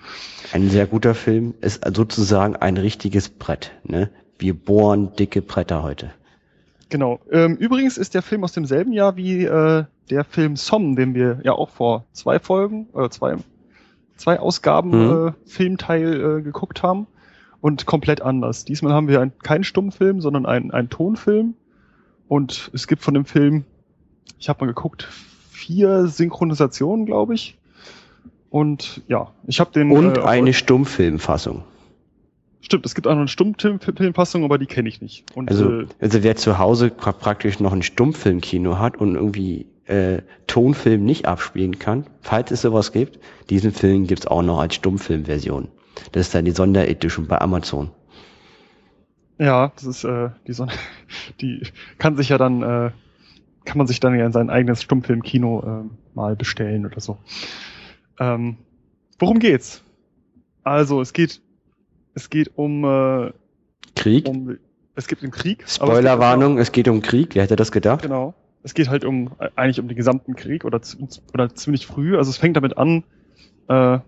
[0.52, 4.10] Ein sehr guter Film, ist sozusagen ein richtiges Brett, ne?
[4.38, 6.10] Wir bohren dicke Bretter heute.
[6.88, 7.20] Genau.
[7.30, 11.40] Ähm, übrigens ist der Film aus demselben Jahr wie äh, der Film Somme, den wir
[11.42, 13.36] ja auch vor zwei Folgen, oder zwei,
[14.16, 15.28] zwei Ausgaben Mhm.
[15.28, 17.06] äh, Filmteil äh, geguckt haben.
[17.60, 18.64] Und komplett anders.
[18.64, 21.54] Diesmal haben wir ein, keinen Stummfilm, sondern einen, einen Tonfilm.
[22.28, 23.64] Und es gibt von dem Film,
[24.38, 25.08] ich habe mal geguckt,
[25.50, 27.56] vier Synchronisationen, glaube ich.
[28.50, 29.90] Und ja, ich habe den.
[29.90, 31.64] Und äh, eine Stummfilmfassung.
[32.60, 35.24] Stimmt, es gibt auch noch eine Stummfilmpassung, aber die kenne ich nicht.
[35.36, 39.66] Und Also, äh, also wer zu Hause pra- praktisch noch ein Stummfilmkino hat und irgendwie
[39.84, 44.74] äh, Tonfilm nicht abspielen kann, falls es sowas gibt, diesen Film gibt's auch noch als
[44.74, 45.68] Stummfilmversion.
[46.12, 47.90] Das ist dann die Sonderedition bei Amazon.
[49.38, 50.72] Ja, das ist äh, die Sonne.
[51.40, 51.62] Die
[51.98, 52.90] kann sich ja dann, äh,
[53.64, 57.18] kann man sich dann ja in sein eigenes Stummfilmkino äh, mal bestellen oder so.
[58.18, 58.56] Ähm,
[59.18, 59.82] worum geht's?
[60.62, 61.42] Also es geht,
[62.14, 63.32] es geht um, äh,
[63.94, 64.26] Krieg?
[64.26, 64.56] um
[64.94, 65.58] es gibt einen Krieg.
[65.58, 67.34] geht Spoilerwarnung, es geht um Krieg.
[67.34, 68.02] Wer hätte das gedacht?
[68.02, 68.34] Genau.
[68.62, 70.80] Es geht halt um äh, eigentlich um den gesamten Krieg oder
[71.34, 72.16] oder ziemlich früh.
[72.16, 73.04] Also es fängt damit an.
[73.68, 73.98] Äh,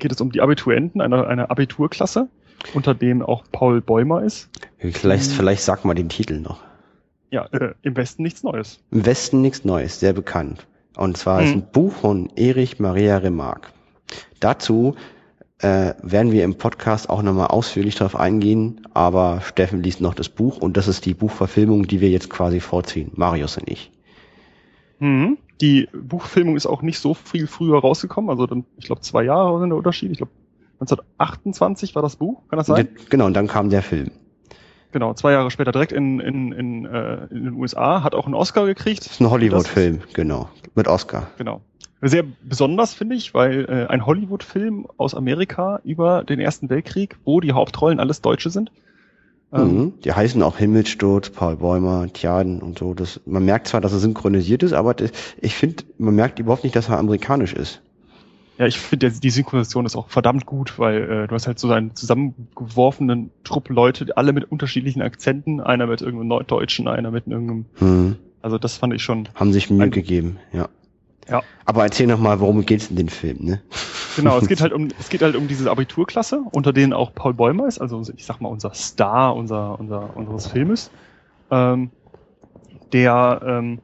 [0.00, 2.28] geht es um die Abiturienten einer einer Abiturklasse,
[2.74, 4.48] unter denen auch Paul Bäumer ist.
[4.78, 6.60] Vielleicht, vielleicht sag mal den Titel noch.
[7.30, 8.80] Ja, äh, im Westen nichts Neues.
[8.90, 10.66] Im Westen nichts Neues, sehr bekannt.
[10.96, 11.60] Und zwar ist Mhm.
[11.62, 13.68] ein Buch von Erich Maria Remarque.
[14.40, 14.96] Dazu
[15.62, 20.28] äh, werden wir im Podcast auch nochmal ausführlich darauf eingehen, aber Steffen liest noch das
[20.30, 23.92] Buch und das ist die Buchverfilmung, die wir jetzt quasi vorziehen, Marius und ich.
[24.98, 25.36] Mhm.
[25.60, 29.60] Die Buchfilmung ist auch nicht so viel früher rausgekommen, also dann, ich glaube, zwei Jahre
[29.60, 30.10] sind der Unterschied.
[30.10, 30.32] Ich glaube,
[30.80, 32.88] 1928 war das Buch, kann das sein?
[33.10, 34.10] Genau, und dann kam der Film.
[34.92, 38.34] Genau, zwei Jahre später direkt in, in, in, äh, in den USA, hat auch einen
[38.34, 39.04] Oscar gekriegt.
[39.04, 41.28] Das ist ein Hollywood-Film, genau, mit Oscar.
[41.38, 41.60] Genau.
[42.00, 47.40] sehr besonders, finde ich, weil äh, ein Hollywood-Film aus Amerika über den Ersten Weltkrieg, wo
[47.40, 48.72] die Hauptrollen alles Deutsche sind.
[49.52, 49.92] Ähm, Mhm.
[50.04, 52.94] Die heißen auch Himmelsturz, Paul Bäumer, Tjaden und so.
[52.94, 56.64] Das, man merkt zwar, dass er synchronisiert ist, aber das, ich finde, man merkt überhaupt
[56.64, 57.82] nicht, dass er amerikanisch ist.
[58.58, 61.70] Ja, ich finde, die Synchronisation ist auch verdammt gut, weil äh, du hast halt so
[61.70, 67.64] einen zusammengeworfenen Trupp Leute, alle mit unterschiedlichen Akzenten, einer mit irgendeinem Norddeutschen, einer mit irgendeinem,
[67.78, 68.16] Hm.
[68.42, 70.68] also das fand ich schon, Haben sich Mühe gegeben, ja.
[71.28, 71.42] Ja.
[71.64, 73.62] Aber erzähl noch mal, worum geht's in den Film, ne?
[74.16, 77.34] Genau, es geht halt um, es geht halt um diese Abiturklasse, unter denen auch Paul
[77.34, 80.90] Bäumer ist, also ich sag mal unser Star, unser, unser, unseres Filmes,
[81.50, 81.90] ähm,
[82.92, 83.80] der ähm,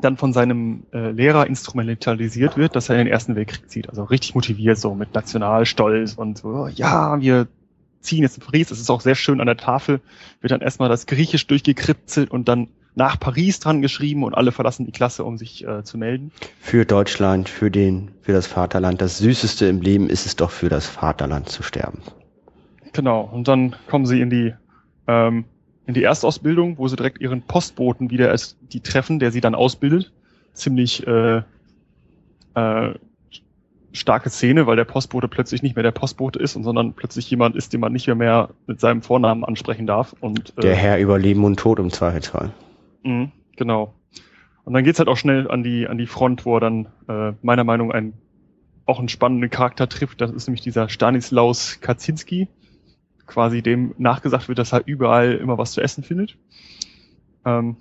[0.00, 3.88] dann von seinem äh, Lehrer instrumentalisiert wird, dass er in den Ersten Weltkrieg zieht.
[3.88, 7.48] Also richtig motiviert, so mit Nationalstolz und so, ja, wir
[8.00, 8.68] ziehen jetzt in Paris.
[8.68, 10.00] Das ist auch sehr schön an der Tafel,
[10.40, 14.86] wird dann erstmal das Griechisch durchgekritzelt und dann nach Paris dran geschrieben und alle verlassen
[14.86, 16.32] die Klasse, um sich äh, zu melden.
[16.60, 19.00] Für Deutschland, für den, für das Vaterland.
[19.00, 22.02] Das Süßeste im Leben ist es doch, für das Vaterland zu sterben.
[22.92, 24.54] Genau, und dann kommen sie in die,
[25.06, 25.44] ähm,
[25.86, 29.54] in die Erstausbildung, wo sie direkt ihren Postboten wieder als die treffen, der sie dann
[29.54, 30.12] ausbildet.
[30.52, 31.42] Ziemlich äh,
[32.54, 32.94] äh,
[33.92, 37.56] starke Szene, weil der Postbote plötzlich nicht mehr der Postbote ist, und sondern plötzlich jemand
[37.56, 40.14] ist, den man nicht mehr, mehr mit seinem Vornamen ansprechen darf.
[40.20, 42.52] Und, äh, Der Herr über Leben und Tod im Zweifelsfall.
[43.02, 43.94] Mhm, genau.
[44.64, 47.32] Und dann geht's halt auch schnell an die, an die Front, wo er dann äh,
[47.42, 48.14] meiner Meinung nach einen,
[48.86, 50.20] auch einen spannenden Charakter trifft.
[50.20, 52.48] Das ist nämlich dieser Stanislaus Kaczynski.
[53.26, 56.36] Quasi dem nachgesagt wird, dass er überall immer was zu essen findet.
[57.44, 57.76] Ähm,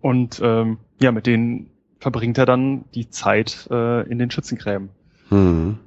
[0.00, 4.88] und ähm, ja, mit denen verbringt er dann die Zeit äh, in den Schützengräben.
[5.28, 5.78] Hm.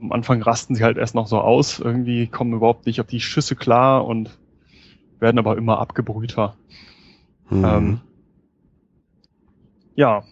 [0.00, 3.20] Am Anfang rasten sie halt erst noch so aus, irgendwie kommen überhaupt nicht auf die
[3.20, 4.36] Schüsse klar und
[5.22, 6.56] werden aber immer abgebrühter.
[7.48, 7.64] Hm.
[7.64, 8.00] Ähm,
[9.94, 10.18] ja.
[10.18, 10.24] und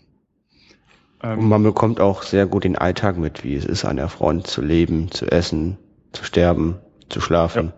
[1.22, 4.46] Ähm, man bekommt auch sehr gut den Alltag mit, wie es ist, an der Front
[4.46, 5.78] zu leben, zu essen,
[6.12, 6.76] zu sterben,
[7.08, 7.72] zu schlafen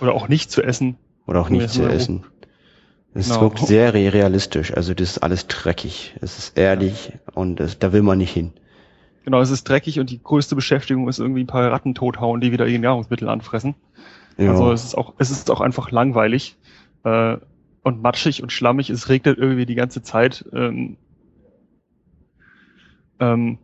[0.00, 0.96] oder auch nicht zu essen.
[1.26, 1.88] oder auch nicht Ja, zu ja.
[1.90, 2.24] essen.
[3.14, 3.42] Es Genau.
[3.42, 6.16] wirkt sehr re- realistisch, also das ist alles dreckig.
[6.22, 8.52] Es ist ehrlich und es, da will man nicht hin.
[9.24, 12.50] Genau, es ist dreckig und die größte Beschäftigung ist irgendwie ein paar Ratten tothauen, die
[12.52, 13.74] wieder ihr Nahrungsmittel anfressen.
[14.38, 14.50] Ja.
[14.50, 16.56] Also es ist auch, es ist auch einfach langweilig
[17.04, 17.36] äh,
[17.82, 18.90] und matschig und schlammig.
[18.90, 20.44] Es regnet irgendwie die ganze Zeit.
[20.52, 20.96] Ähm,
[23.20, 23.58] ähm,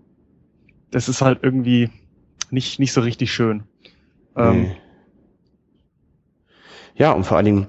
[0.91, 1.91] das ist halt irgendwie
[2.51, 3.65] nicht nicht so richtig schön.
[4.37, 4.77] Ähm, Nee.
[6.99, 7.67] Ja, und vor allen Dingen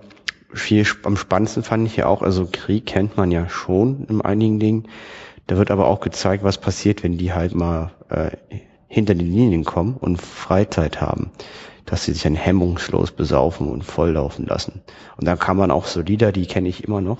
[0.53, 4.59] viel am spannendsten fand ich ja auch, also Krieg kennt man ja schon in einigen
[4.59, 4.87] Dingen.
[5.45, 8.31] Da wird aber auch gezeigt, was passiert, wenn die halt mal äh,
[8.87, 11.31] hinter die Linien kommen und Freizeit haben.
[11.89, 14.81] Dass sie sich dann hemmungslos besaufen und volllaufen lassen.
[15.17, 17.19] Und dann kann man auch so Lieder, die kenne ich immer noch.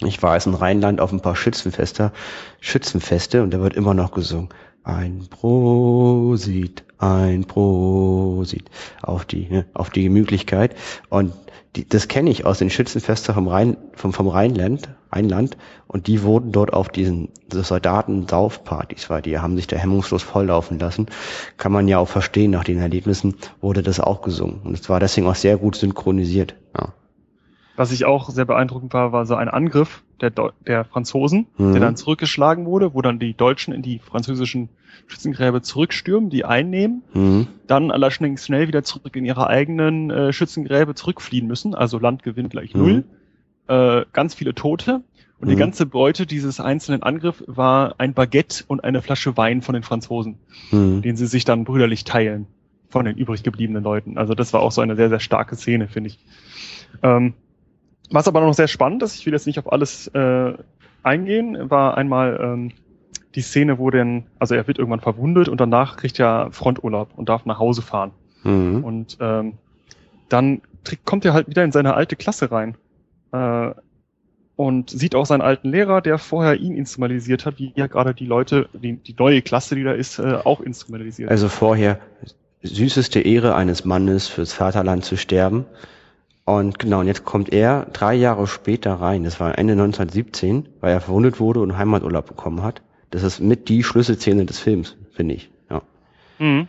[0.00, 2.12] Ich war jetzt in Rheinland auf ein paar Schützenfeste,
[2.60, 4.48] Schützenfeste und da wird immer noch gesungen.
[4.84, 8.70] Ein Prosit, ein Prosit
[9.02, 10.74] auf die, ne, auf die Gemütlichkeit.
[11.08, 11.34] Und
[11.76, 15.56] die, das kenne ich aus den Schützenfesten vom Rhein, vom, vom Rheinland, Rheinland.
[15.86, 21.06] Und die wurden dort auf diesen Soldaten-Saufpartys, weil die haben sich da hemmungslos volllaufen lassen.
[21.56, 24.60] Kann man ja auch verstehen, nach den Erlebnissen wurde das auch gesungen.
[24.64, 26.54] Und es war deswegen auch sehr gut synchronisiert.
[26.78, 26.92] Ja.
[27.76, 31.72] Was ich auch sehr beeindruckend war, war so ein Angriff der, Deu der Franzosen, Mhm.
[31.72, 34.68] der dann zurückgeschlagen wurde, wo dann die Deutschen in die französischen
[35.06, 37.46] Schützengräbe zurückstürmen, die einnehmen, Mhm.
[37.66, 42.74] dann allerdings schnell wieder zurück in ihre eigenen äh, Schützengräbe zurückfliehen müssen, also Landgewinn gleich
[42.74, 42.80] Mhm.
[42.80, 43.04] null,
[43.68, 45.02] äh, ganz viele Tote
[45.40, 45.58] und die Mhm.
[45.60, 50.38] ganze Beute dieses einzelnen Angriffs war ein Baguette und eine Flasche Wein von den Franzosen,
[50.70, 51.00] Mhm.
[51.02, 52.46] den sie sich dann brüderlich teilen
[52.90, 54.18] von den übrig gebliebenen Leuten.
[54.18, 56.18] Also das war auch so eine sehr, sehr starke Szene, finde ich.
[57.02, 57.32] Ähm,
[58.12, 60.52] was aber noch sehr spannend ist, ich will jetzt nicht auf alles äh,
[61.02, 62.72] eingehen, war einmal ähm,
[63.34, 67.28] die Szene, wo denn, also er wird irgendwann verwundet und danach kriegt er Fronturlaub und
[67.28, 68.12] darf nach Hause fahren.
[68.42, 68.84] Mhm.
[68.84, 69.54] Und ähm,
[70.28, 70.62] dann
[71.04, 72.76] kommt er halt wieder in seine alte Klasse rein.
[73.32, 73.70] Äh,
[74.54, 78.26] und sieht auch seinen alten Lehrer, der vorher ihn instrumentalisiert hat, wie ja gerade die
[78.26, 81.30] Leute, die, die neue Klasse, die da ist, äh, auch instrumentalisiert.
[81.30, 81.98] Also vorher
[82.62, 85.64] süßeste Ehre eines Mannes fürs Vaterland zu sterben.
[86.44, 89.24] Und genau, und jetzt kommt er drei Jahre später rein.
[89.24, 92.82] Das war Ende 1917, weil er verwundet wurde und Heimaturlaub bekommen hat.
[93.10, 95.50] Das ist mit die Schlüsselszene des Films, finde ich.
[95.70, 95.82] Ja.
[96.38, 96.66] Mhm.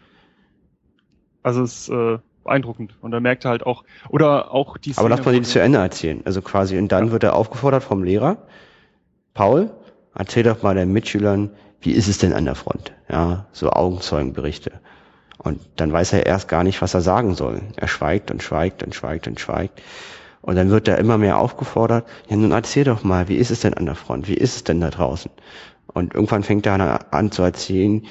[1.41, 2.95] Also es ist äh, beeindruckend.
[3.01, 5.79] Und da merkt er halt auch, oder auch die Aber lass mal die zu Ende
[5.79, 6.21] erzählen.
[6.25, 8.37] Also quasi, und dann wird er aufgefordert vom Lehrer,
[9.33, 9.71] Paul,
[10.13, 11.51] erzähl doch mal deinen Mitschülern,
[11.81, 12.93] wie ist es denn an der Front?
[13.09, 14.71] Ja, so Augenzeugenberichte.
[15.37, 17.61] Und dann weiß er erst gar nicht, was er sagen soll.
[17.75, 19.81] Er schweigt und schweigt und schweigt und schweigt.
[20.41, 23.61] Und dann wird er immer mehr aufgefordert, ja nun erzähl doch mal, wie ist es
[23.61, 24.27] denn an der Front?
[24.27, 25.31] Wie ist es denn da draußen?
[25.87, 28.05] Und irgendwann fängt er an, zu erzählen,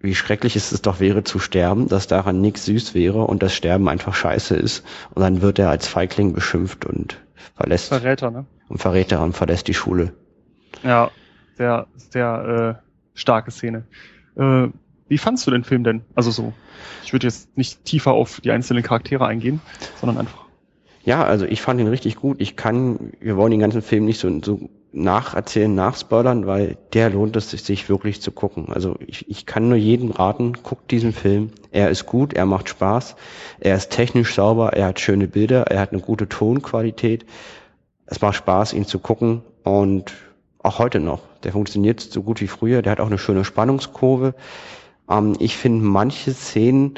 [0.00, 3.88] wie schrecklich es doch wäre zu sterben, dass daran nichts süß wäre und das Sterben
[3.88, 4.84] einfach scheiße ist.
[5.14, 7.18] Und dann wird er als Feigling beschimpft und
[7.54, 8.46] verlässt Verräter, ne?
[8.68, 10.12] und Verräter und verlässt die Schule.
[10.82, 11.10] Ja,
[11.56, 13.84] sehr, sehr äh, starke Szene.
[14.36, 14.68] Äh,
[15.14, 16.02] wie fandst du den Film denn?
[16.16, 16.52] Also so,
[17.04, 19.60] ich würde jetzt nicht tiefer auf die einzelnen Charaktere eingehen,
[20.00, 20.46] sondern einfach.
[21.04, 22.40] Ja, also ich fand ihn richtig gut.
[22.40, 27.36] Ich kann, wir wollen den ganzen Film nicht so, so nacherzählen, nachspoilern, weil der lohnt
[27.36, 28.72] es sich wirklich zu gucken.
[28.72, 31.52] Also ich, ich kann nur jedem raten, guckt diesen Film.
[31.70, 33.14] Er ist gut, er macht Spaß,
[33.60, 37.24] er ist technisch sauber, er hat schöne Bilder, er hat eine gute Tonqualität.
[38.06, 40.12] Es macht Spaß, ihn zu gucken und
[40.58, 41.20] auch heute noch.
[41.44, 44.34] Der funktioniert so gut wie früher, der hat auch eine schöne Spannungskurve.
[45.10, 46.94] Ähm, ich finde manche Szenen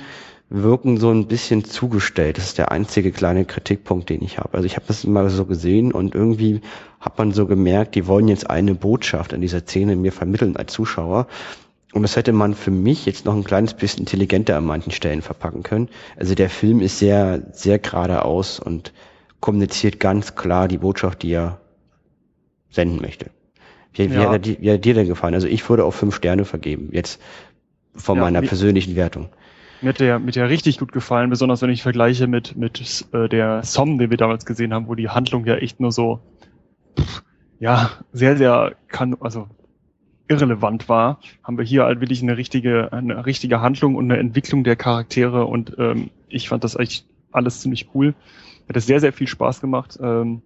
[0.48, 2.38] wirken so ein bisschen zugestellt.
[2.38, 4.54] Das ist der einzige kleine Kritikpunkt, den ich habe.
[4.54, 6.60] Also ich habe das mal so gesehen und irgendwie
[7.00, 10.72] hat man so gemerkt, die wollen jetzt eine Botschaft in dieser Szene mir vermitteln als
[10.72, 11.26] Zuschauer.
[11.92, 15.22] Und das hätte man für mich jetzt noch ein kleines bisschen intelligenter an manchen Stellen
[15.22, 15.88] verpacken können.
[16.16, 18.92] Also der Film ist sehr, sehr geradeaus und
[19.40, 21.60] kommuniziert ganz klar die Botschaft, die er
[22.70, 23.30] senden möchte.
[23.94, 24.30] Wie, wie, Ja.
[24.30, 25.34] hat, er, wie hat dir denn gefallen?
[25.34, 27.20] Also ich würde auch fünf Sterne vergeben, jetzt
[27.96, 29.28] von Ja, meiner wie- persönlichen Wertung.
[29.82, 33.06] Mir hat der, mir hat der richtig gut gefallen, besonders wenn ich vergleiche mit, mit
[33.12, 36.20] äh, der Som, den wir damals gesehen haben, wo die Handlung ja echt nur so,
[36.98, 37.22] pff,
[37.60, 39.48] ja, sehr, sehr, kann, also
[40.28, 44.64] irrelevant war, haben wir hier halt wirklich eine richtige, eine richtige Handlung und eine Entwicklung
[44.64, 48.14] der Charaktere und ähm, ich fand das echt alles ziemlich cool.
[48.68, 49.98] Hat es sehr, sehr viel Spaß gemacht.
[50.02, 50.42] Ähm,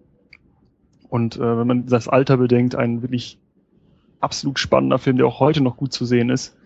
[1.09, 3.39] und äh, wenn man das Alter bedenkt, ein wirklich
[4.20, 6.56] absolut spannender Film, der auch heute noch gut zu sehen ist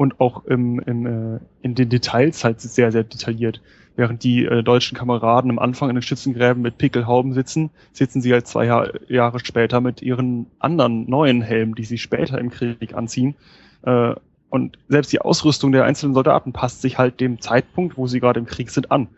[0.00, 3.60] und auch im, im, äh, in den Details halt sehr, sehr detailliert.
[3.96, 8.32] Während die äh, deutschen Kameraden am Anfang in den Schützengräben mit Pickelhauben sitzen, sitzen sie
[8.32, 12.94] halt zwei Jahr, Jahre später mit ihren anderen neuen Helmen, die sie später im Krieg
[12.94, 13.34] anziehen.
[13.82, 14.14] Äh,
[14.48, 18.40] und selbst die Ausrüstung der einzelnen Soldaten passt sich halt dem Zeitpunkt, wo sie gerade
[18.40, 19.08] im Krieg sind, an.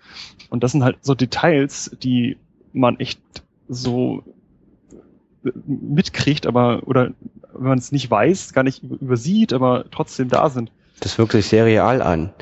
[0.50, 2.38] Und das sind halt so Details, die
[2.72, 3.20] man echt
[3.68, 4.24] so
[5.64, 7.12] mitkriegt, aber oder
[7.54, 10.70] wenn man es nicht weiß, gar nicht übersieht, aber trotzdem da sind.
[11.00, 12.32] Das wirkt sich sehr real an.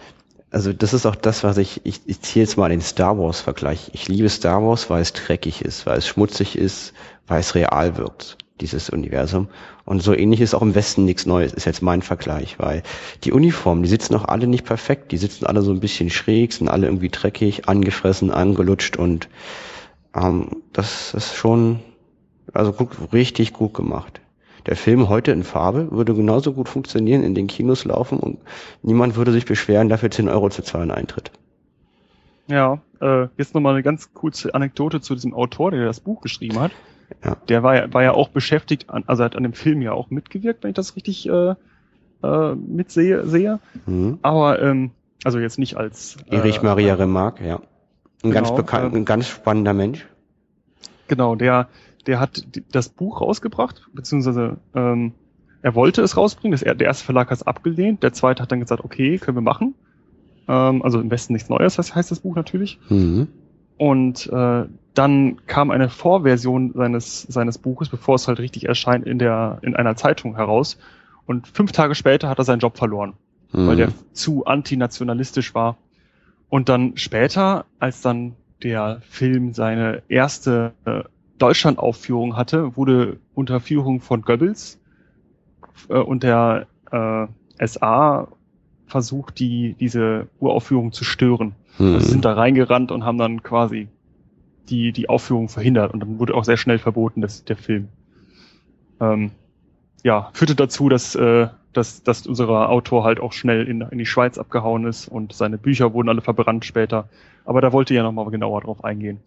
[0.51, 3.41] Also das ist auch das, was ich, ich, ich ziehe jetzt mal den Star Wars
[3.41, 3.91] Vergleich.
[3.93, 6.93] Ich liebe Star Wars, weil es dreckig ist, weil es schmutzig ist,
[7.29, 9.49] weil es real wirkt, dieses Universum.
[9.85, 12.83] Und so ähnlich ist auch im Westen nichts Neues, ist jetzt mein Vergleich, weil
[13.23, 16.53] die Uniformen, die sitzen auch alle nicht perfekt, die sitzen alle so ein bisschen schräg,
[16.53, 19.29] sind alle irgendwie dreckig, angefressen, angelutscht und
[20.15, 21.81] ähm, das ist schon,
[22.53, 24.21] also gut, richtig gut gemacht.
[24.71, 28.39] Der Film heute in Farbe würde genauso gut funktionieren, in den Kinos laufen und
[28.83, 31.33] niemand würde sich beschweren, dafür 10 Euro zu zahlen Eintritt.
[32.47, 36.61] Ja, äh, jetzt nochmal eine ganz kurze Anekdote zu diesem Autor, der das Buch geschrieben
[36.61, 36.71] hat.
[37.25, 37.37] Ja.
[37.49, 40.09] Der war ja, war ja auch beschäftigt, an, also hat an dem Film ja auch
[40.11, 41.55] mitgewirkt, wenn ich das richtig äh,
[42.23, 43.27] äh, mitsehe.
[43.27, 43.59] Sehe.
[43.87, 44.21] Mhm.
[44.23, 44.93] Aber ähm,
[45.25, 47.61] also jetzt nicht als Erich äh, Maria Remarque, ja.
[48.23, 50.07] Ein ganz Genau, bekannt, ähm, ein ganz spannender Mensch.
[51.09, 51.67] Genau, der,
[52.07, 55.13] der hat das Buch rausgebracht, beziehungsweise ähm,
[55.63, 56.53] er wollte es rausbringen.
[56.53, 59.43] Das, der erste Verlag hat es abgelehnt, der zweite hat dann gesagt, okay, können wir
[59.43, 59.75] machen.
[60.49, 62.79] Ähm, also im Westen nichts Neues, heißt, heißt das Buch natürlich.
[62.89, 63.29] Mhm.
[63.77, 64.65] Und äh,
[64.95, 69.77] dann kam eine Vorversion seines, seines Buches, bevor es halt richtig erscheint, in, der, in
[69.77, 70.79] einer Zeitung heraus.
[71.27, 73.15] Und fünf Tage später hat er seinen Job verloren,
[73.53, 73.67] Mhm.
[73.67, 75.77] weil der zu antinationalistisch war.
[76.49, 81.03] Und dann später, als dann der Film seine erste äh,
[81.41, 84.79] Deutschlandaufführung hatte, wurde unter Führung von Goebbels
[85.89, 87.27] äh, und der äh,
[87.67, 88.29] SA
[88.87, 91.55] versucht, die, diese Uraufführung zu stören.
[91.79, 93.89] Also sie sind da reingerannt und haben dann quasi
[94.69, 97.89] die, die Aufführung verhindert und dann wurde auch sehr schnell verboten, dass der Film.
[99.01, 99.31] Ähm,
[100.03, 104.07] ja, führte dazu, dass, äh, dass, dass unser Autor halt auch schnell in, in die
[104.07, 107.09] Schweiz abgehauen ist und seine Bücher wurden alle verbrannt später.
[107.45, 109.21] Aber da wollte ich ja nochmal genauer drauf eingehen.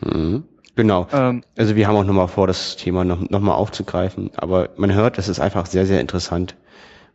[0.00, 0.44] Mhm.
[0.76, 1.06] Genau.
[1.12, 4.30] Ähm, Also wir haben auch nochmal vor, das Thema noch, noch mal aufzugreifen.
[4.36, 6.56] Aber man hört, es ist einfach sehr, sehr interessant,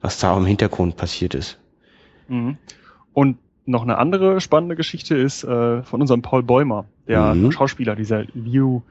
[0.02, 1.58] was da im Hintergrund passiert ist.
[2.28, 2.58] mhm.
[3.14, 7.52] Und noch eine andere spannende Geschichte ist äh, von unserem Paul Bäumer, der Mhm.
[7.52, 8.82] Schauspieler, dieser Liu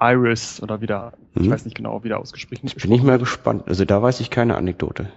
[0.00, 1.50] Iris oder wieder, ich Mhm.
[1.50, 3.62] weiß nicht genau, wie der ausgesprochen Bin ich mal gespannt.
[3.66, 5.08] Also da weiß ich keine Anekdote.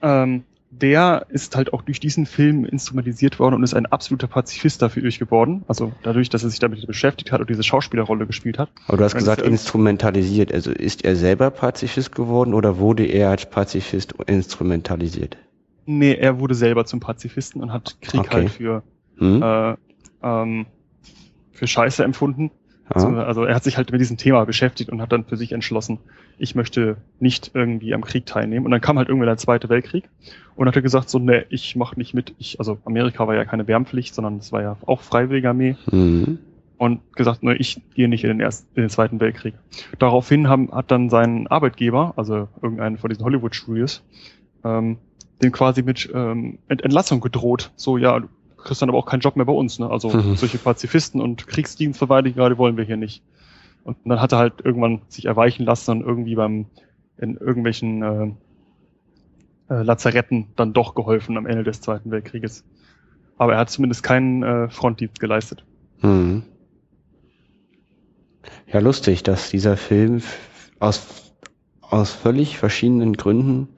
[0.00, 4.80] ähm, der ist halt auch durch diesen Film instrumentalisiert worden und ist ein absoluter Pazifist
[4.80, 5.64] dafür geworden.
[5.68, 8.70] Also dadurch, dass er sich damit beschäftigt hat und diese Schauspielerrolle gespielt hat.
[8.88, 10.52] Aber du hast gesagt, instrumentalisiert.
[10.52, 15.36] Also ist er selber Pazifist geworden oder wurde er als Pazifist instrumentalisiert?
[15.84, 18.30] Nee, er wurde selber zum Pazifisten und hat Krieg Okay.
[18.30, 18.82] halt für,
[19.18, 19.42] Hm?
[19.42, 19.74] äh,
[20.22, 20.66] ähm,
[21.52, 22.50] für Scheiße empfunden.
[22.96, 23.24] Ja.
[23.24, 25.98] Also er hat sich halt mit diesem Thema beschäftigt und hat dann für sich entschlossen,
[26.38, 28.64] ich möchte nicht irgendwie am Krieg teilnehmen.
[28.64, 30.08] Und dann kam halt irgendwie der Zweite Weltkrieg
[30.56, 32.34] und hat er gesagt, so, ne, ich mach nicht mit.
[32.38, 35.76] Ich, also Amerika war ja keine Wehrpflicht, sondern es war ja auch freiwillige Armee.
[35.90, 36.38] Mhm.
[36.78, 39.54] Und gesagt, ne, ich gehe nicht in den, ersten, in den Zweiten Weltkrieg.
[40.00, 44.02] Daraufhin haben, hat dann sein Arbeitgeber, also irgendeinen von diesen Hollywood-Studios,
[44.64, 44.98] ähm,
[45.42, 47.70] dem quasi mit ähm, Ent Entlassung gedroht.
[47.76, 48.20] So, ja,
[48.64, 49.78] kriegst dann aber auch keinen Job mehr bei uns.
[49.78, 49.90] Ne?
[49.90, 50.36] Also Mhm.
[50.36, 53.22] solche Pazifisten und Kriegsdienstverweigerer, die wollen wir hier nicht.
[53.84, 56.66] Und dann hat er halt irgendwann sich erweichen lassen und irgendwie beim
[57.18, 62.64] in irgendwelchen äh, äh, Lazaretten dann doch geholfen am Ende des Zweiten Weltkrieges.
[63.38, 65.64] Aber er hat zumindest keinen äh, Frontdienst geleistet.
[66.00, 66.44] Mhm.
[68.72, 70.22] Ja, lustig, dass dieser Film
[70.78, 71.34] aus,
[71.80, 73.68] aus völlig verschiedenen Gründen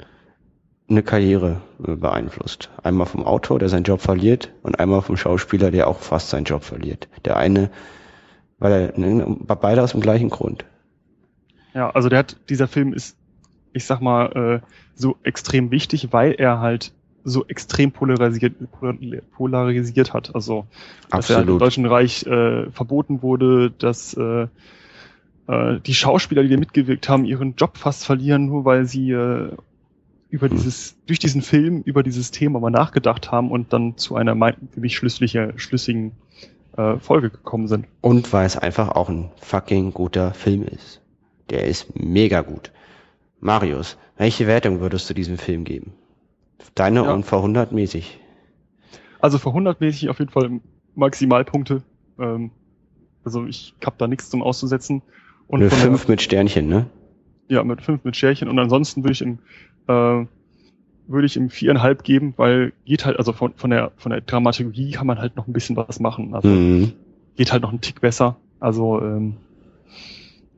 [0.88, 2.70] eine Karriere äh, beeinflusst.
[2.82, 6.44] Einmal vom Autor, der seinen Job verliert, und einmal vom Schauspieler, der auch fast seinen
[6.44, 7.08] Job verliert.
[7.24, 7.70] Der eine,
[8.58, 10.64] weil er, ne, beide aus dem gleichen Grund.
[11.72, 13.16] Ja, also der hat, dieser Film ist,
[13.72, 16.92] ich sag mal, äh, so extrem wichtig, weil er halt
[17.24, 18.54] so extrem polarisiert,
[19.32, 20.34] polarisiert hat.
[20.34, 20.66] Also,
[21.10, 21.62] dass er halt im Absolut.
[21.62, 24.46] Deutschen Reich äh, verboten wurde, dass äh,
[25.48, 29.52] äh, die Schauspieler, die da mitgewirkt haben, ihren Job fast verlieren, nur weil sie äh,
[30.30, 30.56] über Hm.
[30.56, 34.34] dieses, durch diesen Film über dieses Thema mal nachgedacht haben und dann zu einer
[34.72, 36.12] für mich schlüssige, schlüssigen
[36.76, 37.86] äh, Folge gekommen sind.
[38.00, 41.00] Und weil es einfach auch ein fucking guter Film ist.
[41.50, 42.72] Der ist mega gut.
[43.40, 45.92] Marius, welche Wertung würdest du diesem Film geben?
[46.74, 47.12] Deine Ja.
[47.12, 48.18] und vor 100 mäßig.
[49.20, 50.60] Also für 100-mäßig auf jeden Fall
[50.94, 51.82] Maximalpunkte.
[52.18, 52.50] Ähm,
[53.24, 55.02] also ich habe da nichts zum Auszusetzen.
[55.46, 56.86] Und Eine von 5 mit Sternchen, ne?
[57.48, 58.48] Ja, mit fünf mit Scherchen.
[58.48, 59.38] Und ansonsten würde ich im
[59.88, 60.26] äh,
[61.06, 64.92] würde ich ihm viereinhalb geben, weil geht halt, also von, von der von der Dramaturgie
[64.92, 66.34] kann man halt noch ein bisschen was machen.
[66.34, 66.92] Also Mhm.
[67.36, 68.36] geht halt noch einen Tick besser.
[68.60, 69.36] Also ähm,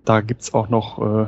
[0.04, 1.26] da gibt's auch noch äh,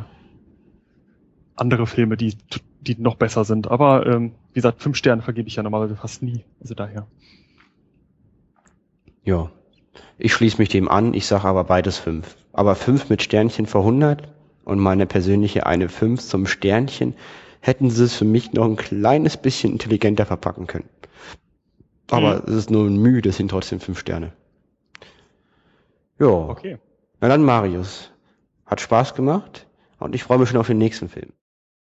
[1.56, 2.34] andere Filme, die
[2.80, 3.68] die noch besser sind.
[3.68, 6.44] Aber ähm, wie gesagt, fünf Sterne vergebe ich ja normalerweise fast nie.
[6.60, 7.06] Also daher.
[9.24, 9.50] Ja.
[10.16, 12.36] Ich schließe mich dem an, ich sage aber beides 5.
[12.52, 14.28] Aber 5 mit Sternchen vor 100
[14.64, 17.14] und meine persönliche eine 5 zum Sternchen
[17.60, 20.88] hätten sie es für mich noch ein kleines bisschen intelligenter verpacken können.
[22.10, 22.42] Aber Mhm.
[22.46, 24.32] es ist nur ein Mühe, das sind trotzdem 5 Sterne.
[26.18, 26.26] Ja.
[26.28, 26.78] Okay.
[27.20, 28.10] Na dann Marius.
[28.66, 29.66] Hat Spaß gemacht
[29.98, 31.32] und ich freue mich schon auf den nächsten Film.